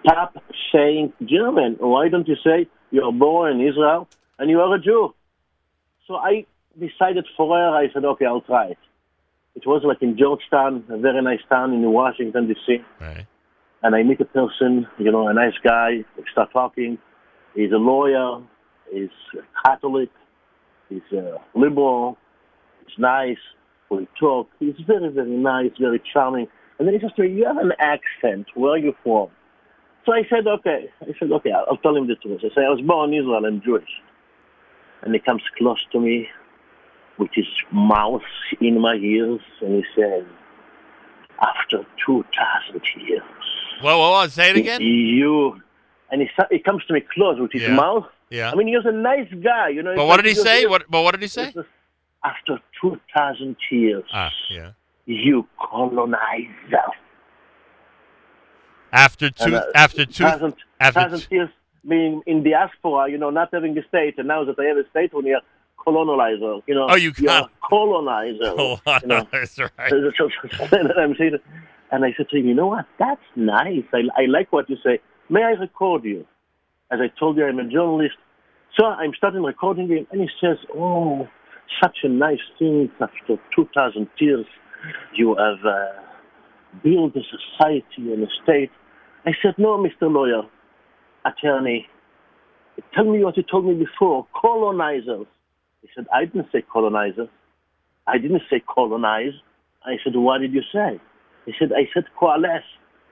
[0.00, 0.36] stop
[0.72, 1.76] saying German.
[1.78, 5.14] Why don't you say you're born in Israel and you are a Jew?
[6.08, 6.46] So I
[6.78, 8.78] decided for her, I said, okay, I'll try it.
[9.54, 12.78] It was like in Georgetown, a very nice town in Washington, D.C.
[13.00, 13.26] Right.
[13.82, 16.04] And I meet a person, you know, a nice guy.
[16.16, 16.98] We start talking.
[17.54, 18.42] He's a lawyer.
[18.92, 19.08] He's
[19.64, 20.10] Catholic.
[20.88, 22.18] He's a liberal.
[22.86, 23.38] He's nice.
[23.90, 24.48] We talk.
[24.58, 26.46] He's very, very nice, very charming.
[26.78, 28.46] And then he says to me, you have an accent.
[28.54, 29.28] Where are you from?
[30.06, 30.88] So I said, okay.
[31.02, 32.40] I said, okay, I'll, tell him the truth.
[32.44, 33.44] I say, I was born in Israel.
[33.44, 33.88] I'm Jewish.
[35.02, 36.28] And he comes close to me
[37.18, 38.22] with his mouth
[38.60, 40.24] in my ears, and he says,
[41.40, 43.22] after 2,000 years,
[43.82, 44.80] Whoa, whoa, whoa, say it again.
[44.82, 45.60] you,
[46.10, 47.74] and he he comes to me close with his Yeah.
[47.74, 48.06] mouth.
[48.30, 48.50] Yeah.
[48.52, 49.94] I mean, he was a nice guy, you know.
[49.96, 50.66] But what did he say?
[50.66, 50.84] What?
[50.90, 51.52] But what did he say?
[52.24, 54.72] After two thousand years, Ah, yeah.
[55.06, 56.92] you colonize colonizer.
[58.92, 61.48] After two, And, uh, after two, thousand, after thousand years
[61.88, 64.88] being in diaspora, you know, not having a state, and now that I have a
[64.90, 65.40] state, when you're
[65.84, 68.52] colonizer, you know, Oh, you you're can't- colonizer.
[69.02, 69.26] you know.
[69.32, 69.70] That's right.
[69.92, 71.38] and I'm saying,
[71.92, 72.86] and I said to him, you know what?
[72.98, 73.82] That's nice.
[73.92, 75.00] I, I like what you say.
[75.28, 76.26] May I record you?
[76.92, 78.14] As I told you, I'm a journalist.
[78.78, 81.28] So I'm starting recording him, and he says, oh,
[81.82, 82.90] such a nice thing.
[83.00, 84.46] After 2,000 years,
[85.14, 86.00] you have uh,
[86.82, 88.70] built a society and a state.
[89.26, 90.10] I said, no, Mr.
[90.12, 90.42] Lawyer,
[91.24, 91.86] attorney,
[92.94, 95.26] tell me what you told me before, colonizers.
[95.82, 97.28] He said, I didn't say colonizer.
[98.06, 99.32] I didn't say colonize.
[99.84, 101.00] I said, what did you say?
[101.46, 102.64] He said, I said coalesce.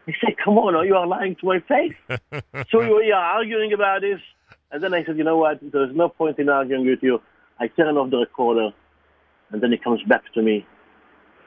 [0.06, 1.94] He said, come on, you are lying to my face.
[2.70, 4.20] so we are arguing about this.
[4.70, 5.58] And then I said, you know what?
[5.62, 7.20] There's no point in arguing with you.
[7.58, 8.70] I turn off the recorder.
[9.50, 10.66] And then he comes back to me.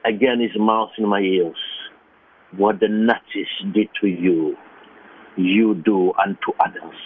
[0.04, 1.56] Again, his mouth in my ears.
[2.56, 4.56] What the Nazis did to you,
[5.36, 6.96] you do unto others.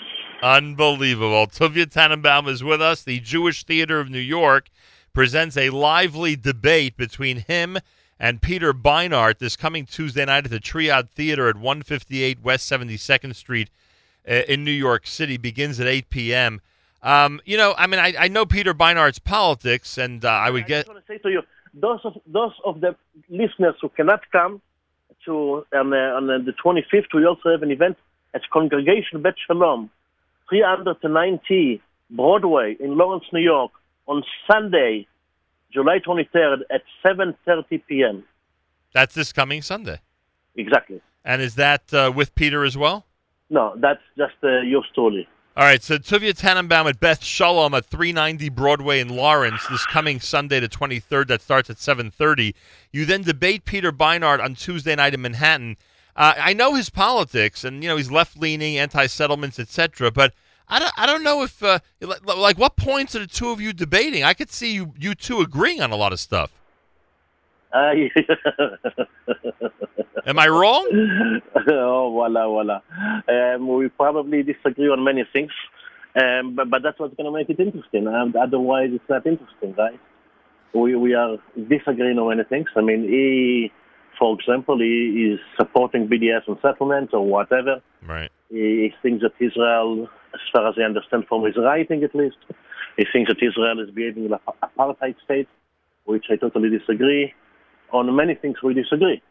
[0.43, 1.47] Unbelievable.
[1.47, 3.03] Tuvia Tenenbom is with us.
[3.03, 4.69] The Jewish Theater of New York
[5.13, 7.79] presents a lively debate between him
[8.19, 13.35] and Peter Beinart this coming Tuesday night at the Triad Theater at 158 West 72nd
[13.35, 13.71] Street
[14.29, 15.37] uh, in New York City.
[15.37, 16.61] Begins at 8 p.m.
[17.03, 20.65] Um, you know, I mean, I, I know Peter Beinart's politics, and uh, I would
[20.65, 20.87] I get.
[20.87, 21.43] just want to say to you,
[21.75, 22.97] those of those of the
[23.29, 24.61] listeners who cannot come
[25.25, 27.97] to on, uh, on the 25th, we also have an event
[28.35, 29.91] at Congregation Bet Shalom,
[30.49, 33.73] 390 Broadway in Lawrence, New York,
[34.07, 35.07] on Sunday,
[35.73, 38.25] July 23rd at 7:30 p.m.
[38.93, 40.01] That's this coming Sunday.
[40.57, 41.01] Exactly.
[41.25, 43.05] And is that uh, with Peter as well?
[43.51, 45.29] No, that's just uh, your story.
[45.57, 50.21] All right, so Tuvia Tenenbom at Beth Shalom at 390 Broadway in Lawrence this coming
[50.21, 51.29] Sunday the 23rd.
[51.29, 52.55] That starts at 7:30.
[52.93, 55.79] You then debate Peter Beinart on Tuesday night in Manhattan.
[56.17, 60.11] Uh, I know his politics, and you know he's left-leaning, anti-settlements, etc.
[60.11, 60.33] But
[60.69, 63.73] I don't, I don't know if uh, like what points are the two of you
[63.73, 64.25] debating?
[64.25, 66.53] I could see you you two agreeing on a lot of stuff.
[67.73, 67.93] Uh,
[70.27, 71.41] Am I wrong?
[71.69, 72.81] oh, voila, voila.
[73.29, 75.53] Um, we probably disagree on many things,
[76.21, 78.09] um, but, but that's what's going to make it interesting.
[78.09, 80.01] Um, otherwise, it's not interesting, right?
[80.73, 81.37] We, we are
[81.69, 82.69] disagreeing on many things.
[82.77, 83.71] I mean, he,
[84.19, 87.83] for example, he is supporting BDS and settlements or whatever.
[88.07, 88.31] Right.
[88.51, 92.37] He, he thinks that Israel, as far as I understand from his writing at least,
[92.97, 95.49] he thinks that Israel is behaving like an apartheid state,
[96.05, 97.35] which I totally disagree.
[97.93, 99.23] On many things, we disagree.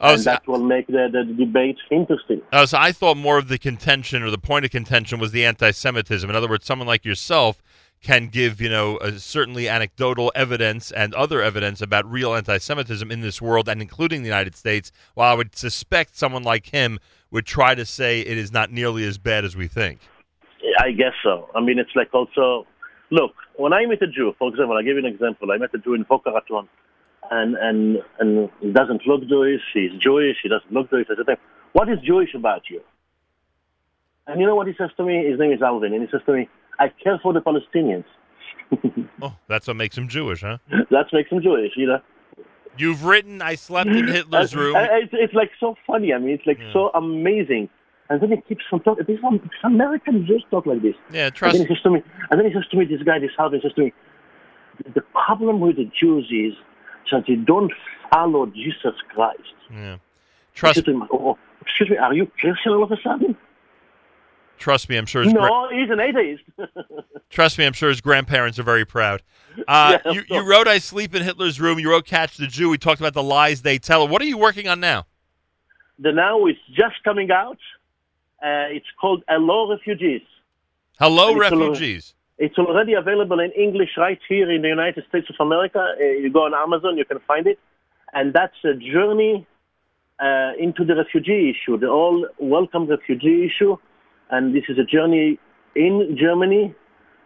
[0.00, 2.42] Oh, and so- that will make the, the debate interesting.
[2.52, 5.44] Uh, so I thought more of the contention or the point of contention was the
[5.44, 6.28] anti-Semitism.
[6.28, 7.62] In other words, someone like yourself
[8.06, 13.42] can give, you know, certainly anecdotal evidence and other evidence about real anti-Semitism in this
[13.42, 14.92] world and including the United States.
[15.14, 17.00] While I would suspect someone like him
[17.32, 19.98] would try to say it is not nearly as bad as we think.
[20.78, 21.48] I guess so.
[21.56, 22.64] I mean, it's like also,
[23.10, 25.50] look, when I meet a Jew, for example, I'll give you an example.
[25.50, 26.68] I met a Jew in Boca Raton,
[27.32, 31.08] and, and, and he doesn't look Jewish, he's Jewish, he doesn't look Jewish.
[31.10, 31.38] I said,
[31.72, 32.82] what is Jewish about you?
[34.28, 35.26] And you know what he says to me?
[35.28, 36.48] His name is Alvin, and he says to me,
[36.78, 38.04] I care for the Palestinians.
[39.22, 40.58] Oh, that's what makes him Jewish, huh?
[40.90, 42.00] that makes him Jewish, you know?
[42.76, 46.12] You've written "I slept in Hitler's room." it's, it's like so funny.
[46.12, 47.70] I mean, it's like so amazing.
[48.10, 49.04] And then he keeps on talking.
[49.08, 50.94] These some American Jews talk like this.
[51.10, 51.58] Yeah, trust.
[51.58, 51.82] And trust.
[51.84, 53.60] then he says to me, and then he says to me, this guy, this Alvin
[53.62, 53.92] says to me,
[54.94, 56.54] the problem with the Jews is
[57.10, 57.72] that they don't
[58.12, 59.40] follow Jesus Christ.
[59.72, 59.96] Yeah.
[60.54, 63.36] To him, oh, excuse me, are you Christian all of a sudden?
[64.58, 66.42] Trust me, I'm sure his gra- No, he's an atheist.
[67.30, 69.22] Trust me, I'm sure his grandparents are very proud.
[69.68, 72.68] Uh, Yeah, you, you wrote "I Sleep in Hitler's Room." You wrote "Catch the Jew."
[72.70, 74.06] We talked about the lies they tell.
[74.08, 75.06] What are you working on now?
[75.98, 77.58] the now is just coming out.
[78.42, 80.20] Uh, it's called Hello Refugees.
[80.98, 82.14] Hello, it's al- refugees.
[82.38, 85.94] It's already available in English right here in the United States of America.
[85.98, 87.58] Uh, you go on Amazon, you can find it.
[88.12, 89.46] And that's a journey
[90.20, 93.78] uh, into the refugee issue, the all welcome refugee issue.
[94.30, 95.38] And this is a journey
[95.74, 96.74] in Germany.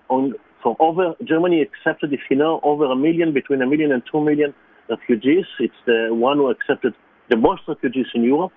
[0.09, 4.03] On, for over Germany accepted, if you know, over a million, between a million and
[4.11, 4.55] two million
[4.89, 5.47] refugees.
[5.59, 6.95] It's the one who accepted
[7.29, 8.53] the most refugees in Europe.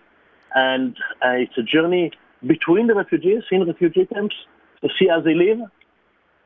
[0.55, 2.11] And uh, it's a journey
[2.45, 4.35] between the refugees in refugee camps
[4.81, 5.59] to see how they live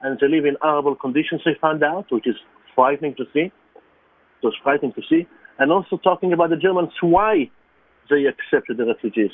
[0.01, 2.35] and they live in horrible conditions, they found out, which is
[2.75, 3.51] frightening to see.
[3.51, 5.27] It was frightening to see.
[5.57, 7.49] And also talking about the Germans, why
[8.09, 9.31] they accepted the refugees.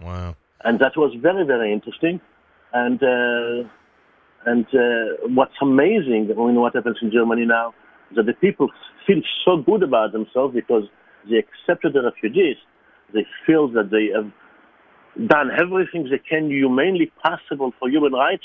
[0.00, 0.36] Wow.
[0.64, 2.20] And that was very very interesting.
[2.72, 3.68] And uh,
[4.46, 7.74] and uh, what's amazing, I mean, what happens in Germany now,
[8.10, 8.70] is that the people
[9.06, 10.84] feel so good about themselves because
[11.28, 12.56] they accepted the refugees.
[13.12, 14.30] They feel that they have
[15.28, 18.44] done everything they can humanely possible for human rights.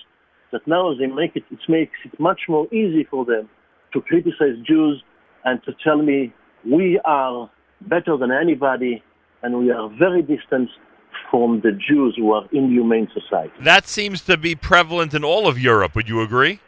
[0.52, 3.50] That now they make it, it makes it much more easy for them
[3.94, 5.02] to criticize Jews
[5.44, 6.34] and to tell me
[6.69, 7.50] we are
[7.82, 9.03] better than anybody
[9.44, 10.69] and we are very distant
[11.30, 13.53] from the Jews who are inhumane society.
[13.61, 15.95] That seems to be prevalent in all of Europe.
[15.95, 16.60] Would you agree?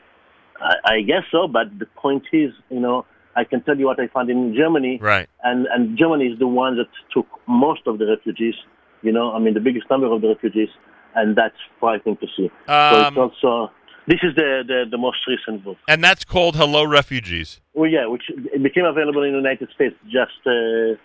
[0.62, 4.00] I, I guess so, but the point is, you know, I can tell you what
[4.00, 4.98] I found in Germany.
[5.02, 5.30] Right.
[5.44, 8.56] And, and Germany is the one that took most of the refugees,
[9.04, 10.70] you know, I mean, the biggest number of the refugees,
[11.16, 12.50] and that's frightening to see.
[12.68, 13.72] so Um, it's also,
[14.08, 15.78] this is the, the, the most recent book.
[15.88, 17.62] And that's called Hello Refugees.
[17.74, 20.98] Well, yeah, which it became available in the United States just uh,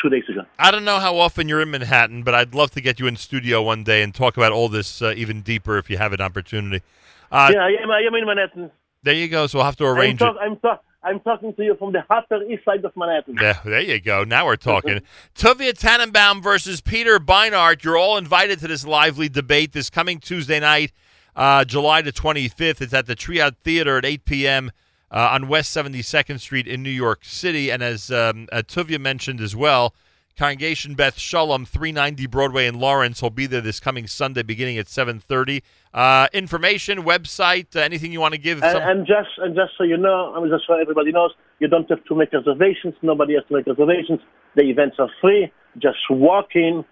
[0.00, 0.42] two days ago.
[0.58, 3.16] I don't know how often you're in Manhattan, but I'd love to get you in
[3.16, 6.20] studio one day and talk about all this uh, even deeper if you have an
[6.20, 6.84] opportunity.
[7.30, 8.70] Uh, yeah, I am, I am in Manhattan.
[9.02, 9.46] There you go.
[9.46, 10.42] So we'll have to I'm, arrange talk, it.
[10.42, 13.36] I'm, talk, I'm talking to you from the upper east side of Manhattan.
[13.36, 14.24] There, there you go.
[14.24, 15.00] Now we're talking.
[15.34, 17.84] Tuvia Tenenbom versus Peter Beinart.
[17.84, 20.92] You're all invited to this lively debate this coming Tuesday night,
[21.34, 22.80] uh, July the 25th.
[22.80, 24.72] It's at the Triad Theater at 8 p.m.
[25.08, 27.70] Uh, on West 72nd Street in New York City.
[27.70, 29.94] And as um, uh, Tuvia mentioned as well,
[30.36, 34.86] Congregation Beth Shalom, 390 Broadway in Lawrence, will be there this coming Sunday beginning at
[34.86, 35.62] 7.30.
[35.94, 38.62] Uh, information, website, uh, anything you want to give?
[38.62, 41.68] And, some- and just and just so you know, I'm just so everybody knows, you
[41.68, 42.94] don't have to make reservations.
[43.00, 44.20] Nobody has to make reservations.
[44.56, 45.50] The events are free.
[45.78, 46.84] Just walk in,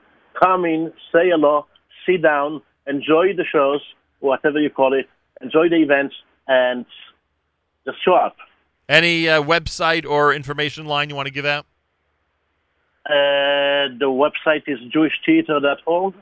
[0.42, 1.66] come in, say hello,
[2.06, 3.80] sit down, enjoy the shows,
[4.20, 5.06] whatever you call it,
[5.42, 6.14] enjoy the events,
[6.48, 6.86] and
[7.84, 8.36] just show up.
[8.88, 11.66] Any uh, website or information line you want to give out?
[13.06, 16.14] Uh, the website is jewishtheater.org.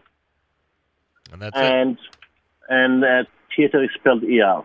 [1.32, 1.98] And that's and, it.
[2.68, 3.24] And uh,
[3.56, 4.62] theater is spelled ER.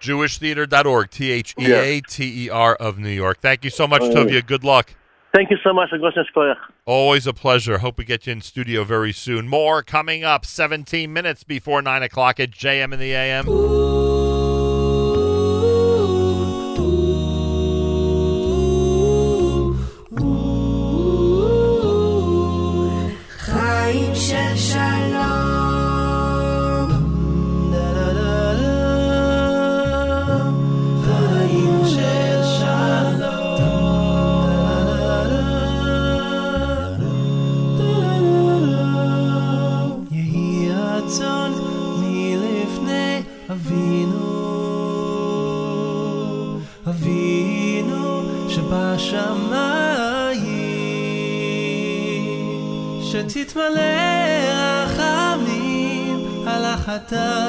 [0.00, 3.38] JewishTheater.org, T H E A T E R of New York.
[3.40, 4.44] Thank you so much, oh, Tuvia.
[4.44, 4.94] Good luck.
[5.32, 5.90] Thank you so much.
[6.84, 7.78] Always a pleasure.
[7.78, 9.48] Hope we get you in studio very soon.
[9.48, 13.48] More coming up 17 minutes before 9 o'clock at JM in the AM.
[13.48, 13.91] Ooh.
[24.72, 25.31] shalom.
[56.92, 57.41] حتى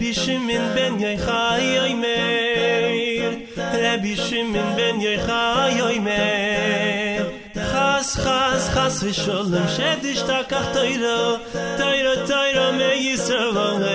[0.00, 10.22] Rabbi Shimon ben Yochai Omer Rabbi Shimon ben Yochai Omer Chas, chas, chas v'sholem Shedish
[10.24, 11.20] takach toiro
[11.76, 13.90] Toiro, toiro me Yisrael Omer.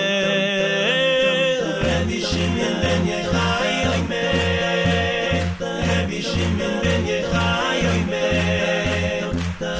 [1.89, 5.41] Rabbi Shimon ben Yochai Omer
[5.89, 9.21] Rabbi Shimon ben Yochai Omer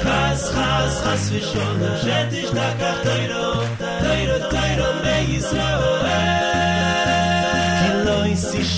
[0.02, 3.46] Chas, chas, chas v'sholem Shedish takach toiro
[4.02, 5.95] Toiro, toiro me Yisrael Ki lo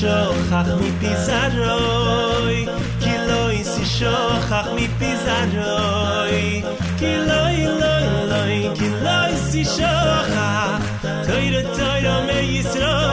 [0.01, 2.67] שוכח מפי זרוי
[3.01, 6.63] כי לא איסי שוכח מפי זרוי
[6.99, 10.81] כי לא אילוי אילוי כי לא איסי שוכח.
[11.03, 13.07] תוירו תוירו מישראל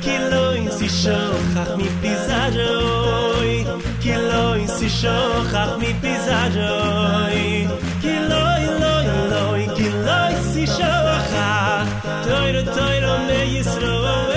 [0.00, 3.64] כי לא איסי שוכח מפי זרוי
[4.00, 7.66] כי לא איסי שוכח מפי זרוי
[8.00, 11.86] כי לא אילוי אילוי כי לא איסי שוכח.
[12.24, 14.29] תוירו תוירו מישראל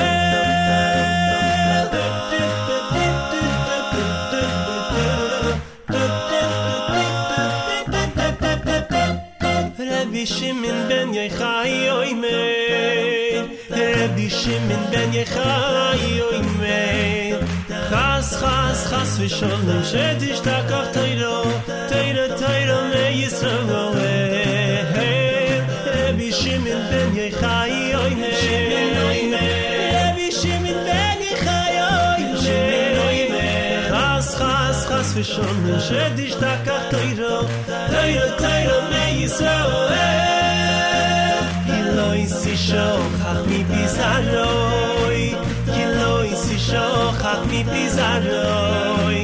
[10.24, 17.44] Rabbi Shimon ben Yochai Oimer Rabbi Shimon ben Yochai Oimer
[17.90, 21.44] Chas, chas, chas v'sholem Shedish takach teiro.
[21.90, 23.68] Teiro, teiro me Yisrael
[25.94, 28.34] Rabbi Shimon ben Yochai Oimer
[29.98, 31.76] Rabbi Shimon ben Yochai
[33.08, 33.52] Oimer
[33.90, 37.36] Chas, chas, chas v'sholem Shedish takach teiro.
[37.92, 38.93] Teiro, teiro me
[39.24, 39.88] Yisrael
[41.66, 45.28] Ki lo isi shochach mi pizaroi
[47.50, 49.23] mi pizaroi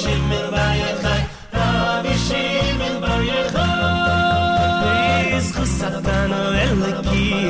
[0.00, 3.86] Shimon Bar Yochai Rabbi Shimon Bar Yochai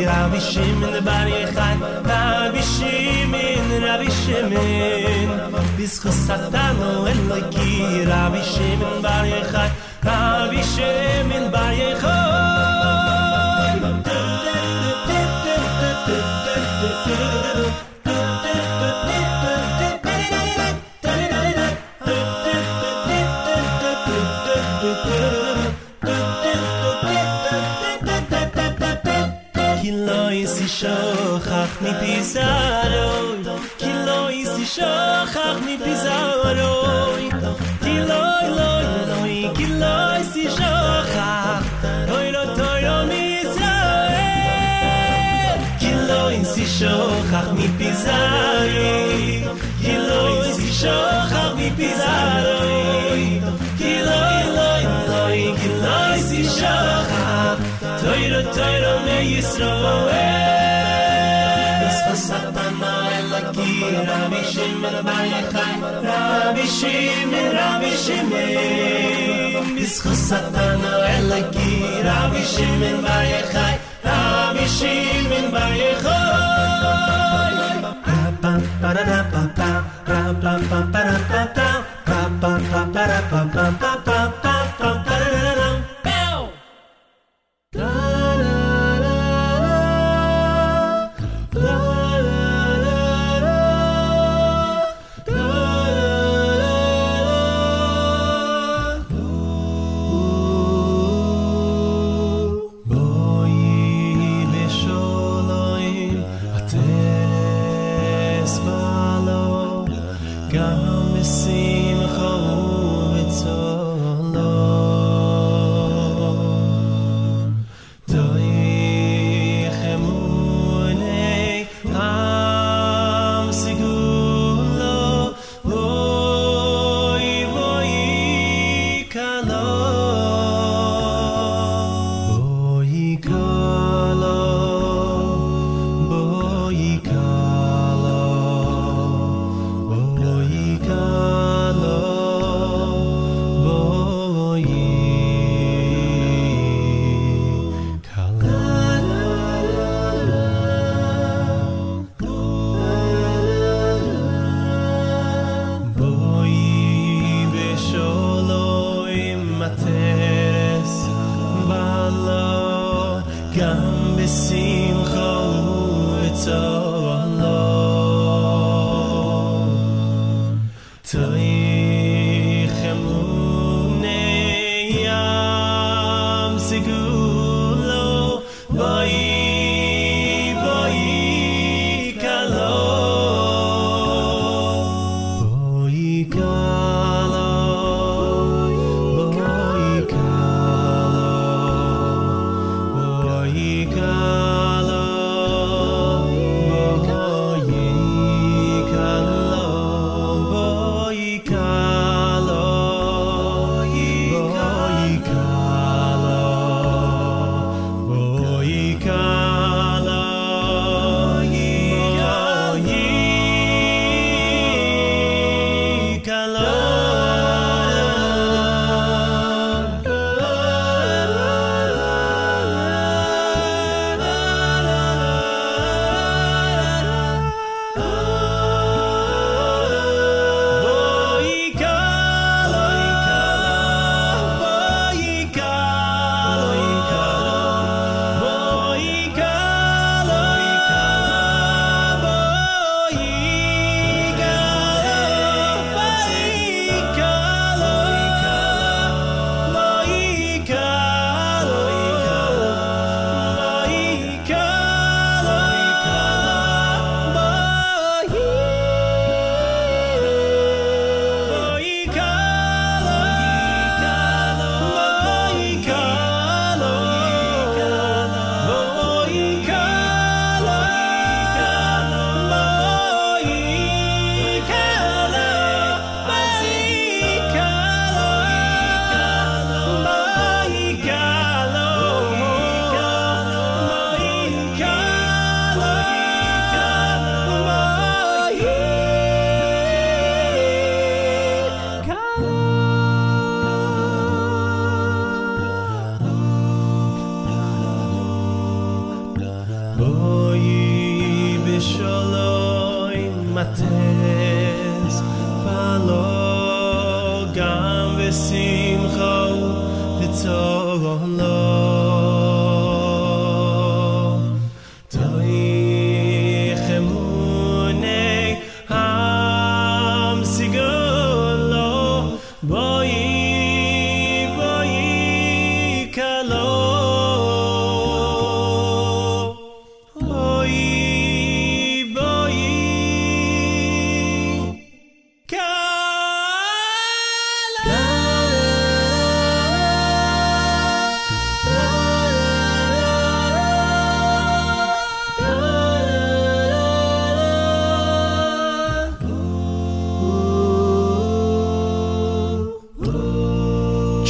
[0.06, 1.74] Rabbi Shimon Bar Yochai
[2.10, 5.28] Rabbi Shimon Rabbi Shimon
[5.76, 6.76] Bischo Satan
[7.10, 7.70] Elaki
[8.10, 9.24] Rabbi Shimon Bar
[10.04, 12.35] Rabbi Shimon Bar
[46.78, 48.70] שוחח מפיזאי
[49.80, 53.40] כי לא יסי שוחח מפיזאי.
[53.78, 54.20] כי לא
[54.56, 55.26] לא לא
[55.60, 57.56] כי לא יסי שוחח
[58.00, 60.46] תוירו תוירו מיי סרוה
[62.16, 63.72] Satana elaki
[64.08, 65.74] rabishim el vayakhai
[66.08, 71.72] rabishim el rabishim el bisku satana elaki
[72.08, 73.75] rabishim el vayakhai
[74.78, 77.54] shevin baye khoy
[78.42, 79.70] pa pa ra ra pa pa
[80.10, 81.40] ra pa pa ra pa
[82.94, 83.40] pa ra pa
[83.80, 84.05] pa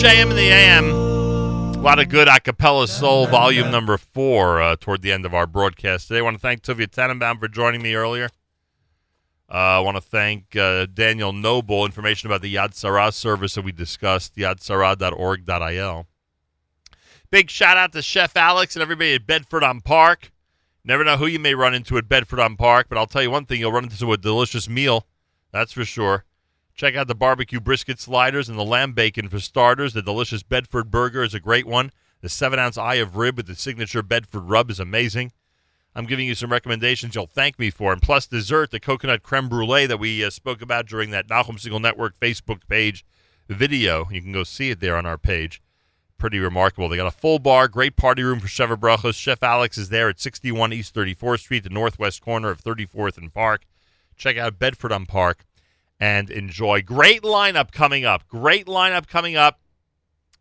[0.07, 0.91] JM in the AM.
[0.93, 5.49] A lot of good acapella soul, volume number four, uh, toward the end of our
[5.49, 6.21] broadcast today.
[6.21, 8.29] I want to thank Tuvia Tenenbom for joining me earlier.
[9.51, 11.85] Uh, I want to thank uh, Daniel Knobil.
[11.87, 16.07] Information about the Yad Sarah service that we discussed, yadsarah.org.il.
[17.33, 20.31] Big shout out to Chef Alex and everybody at Bedford on Park.
[20.85, 23.33] Never know who you may run into at Bedford on Park, but I'll tell you
[23.33, 25.05] one thing: you'll run into a delicious meal.
[25.51, 26.26] That's for sure.
[26.77, 29.95] Check out the barbecue brisket sliders and the lamb bacon for starters.
[29.95, 31.91] The delicious Bedford burger is a great one.
[32.21, 35.33] The seven ounce eye of rib with the signature Bedford rub is amazing.
[35.95, 37.95] I'm giving you some recommendations you'll thank me for.
[37.95, 41.59] And plus dessert, the coconut creme brulee that we uh, spoke about during that Nachum
[41.59, 43.07] Segal Network Facebook page
[43.49, 44.07] video.
[44.11, 45.63] You can go see it there on our page.
[46.19, 46.91] Pretty remarkable.
[46.91, 49.15] They got a full bar, great party room for Sheva Brachos.
[49.15, 53.33] Chef Alex is there at 61 East 34th Street, the northwest corner of 34th and
[53.33, 53.63] Park.
[54.15, 55.47] Check out Bedford on Park
[55.99, 56.83] and enjoy.
[56.83, 58.29] Great lineup coming up.
[58.29, 59.61] Great lineup coming up.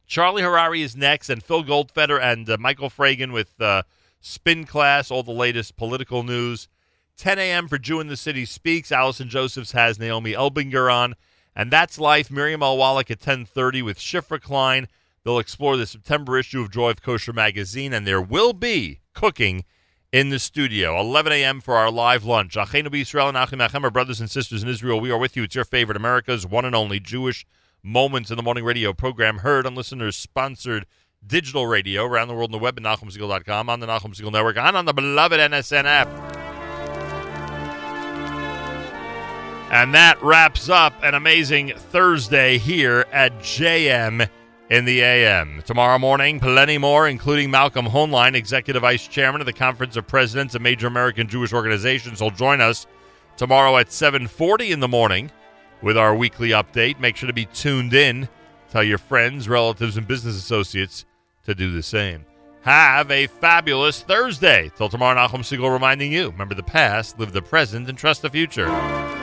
[0.07, 3.83] Charlie Harary is next, and Phil Goldfeder and uh, Michael Fragin with uh,
[4.19, 6.67] Spin Class, all the latest political news.
[7.17, 7.67] 10 a.m.
[7.67, 8.91] for Jew in the City Speaks.
[8.91, 11.15] Allison Josephs has Naomi Elbinger on.
[11.55, 12.29] And that's life.
[12.29, 14.87] Miriam Al Wallach at 10.30 with Shifra Klein.
[15.23, 19.63] They'll explore the September issue of Joy of Kosher magazine, and there will be cooking
[20.15, 20.97] in the studio.
[20.97, 21.59] 11 a.m.
[21.59, 22.55] for our live lunch.
[22.55, 25.01] Achenu B'Yisrael and Achim Achem, our brothers and sisters in Israel.
[25.01, 25.43] We are with you.
[25.43, 27.45] It's your favorite America's one and only Jewish
[27.83, 30.85] Moments in the Morning radio program, heard on listeners sponsored
[31.27, 34.55] digital radio around the world on the web at NachumSegal.com, on the Nachum Segal Network,
[34.55, 36.07] and on the beloved NSN app.
[39.69, 44.29] And that wraps up an amazing Thursday here at JM
[44.69, 45.61] in the AM.
[45.65, 50.55] Tomorrow morning, plenty more, including Malcolm Hoenlein, Executive Vice Chairman of the Conference of Presidents
[50.55, 52.87] of Major American Jewish Organizations, will join us
[53.37, 55.31] tomorrow at 7.40 in the morning
[55.81, 56.99] with our weekly update.
[56.99, 58.27] Make sure to be tuned in.
[58.69, 61.05] Tell your friends, relatives, and business associates
[61.45, 62.25] to do the same.
[62.61, 64.71] Have a fabulous Thursday.
[64.75, 68.29] Till tomorrow, Nachum Segal reminding you, remember the past, live the present, and trust the
[68.29, 69.14] future.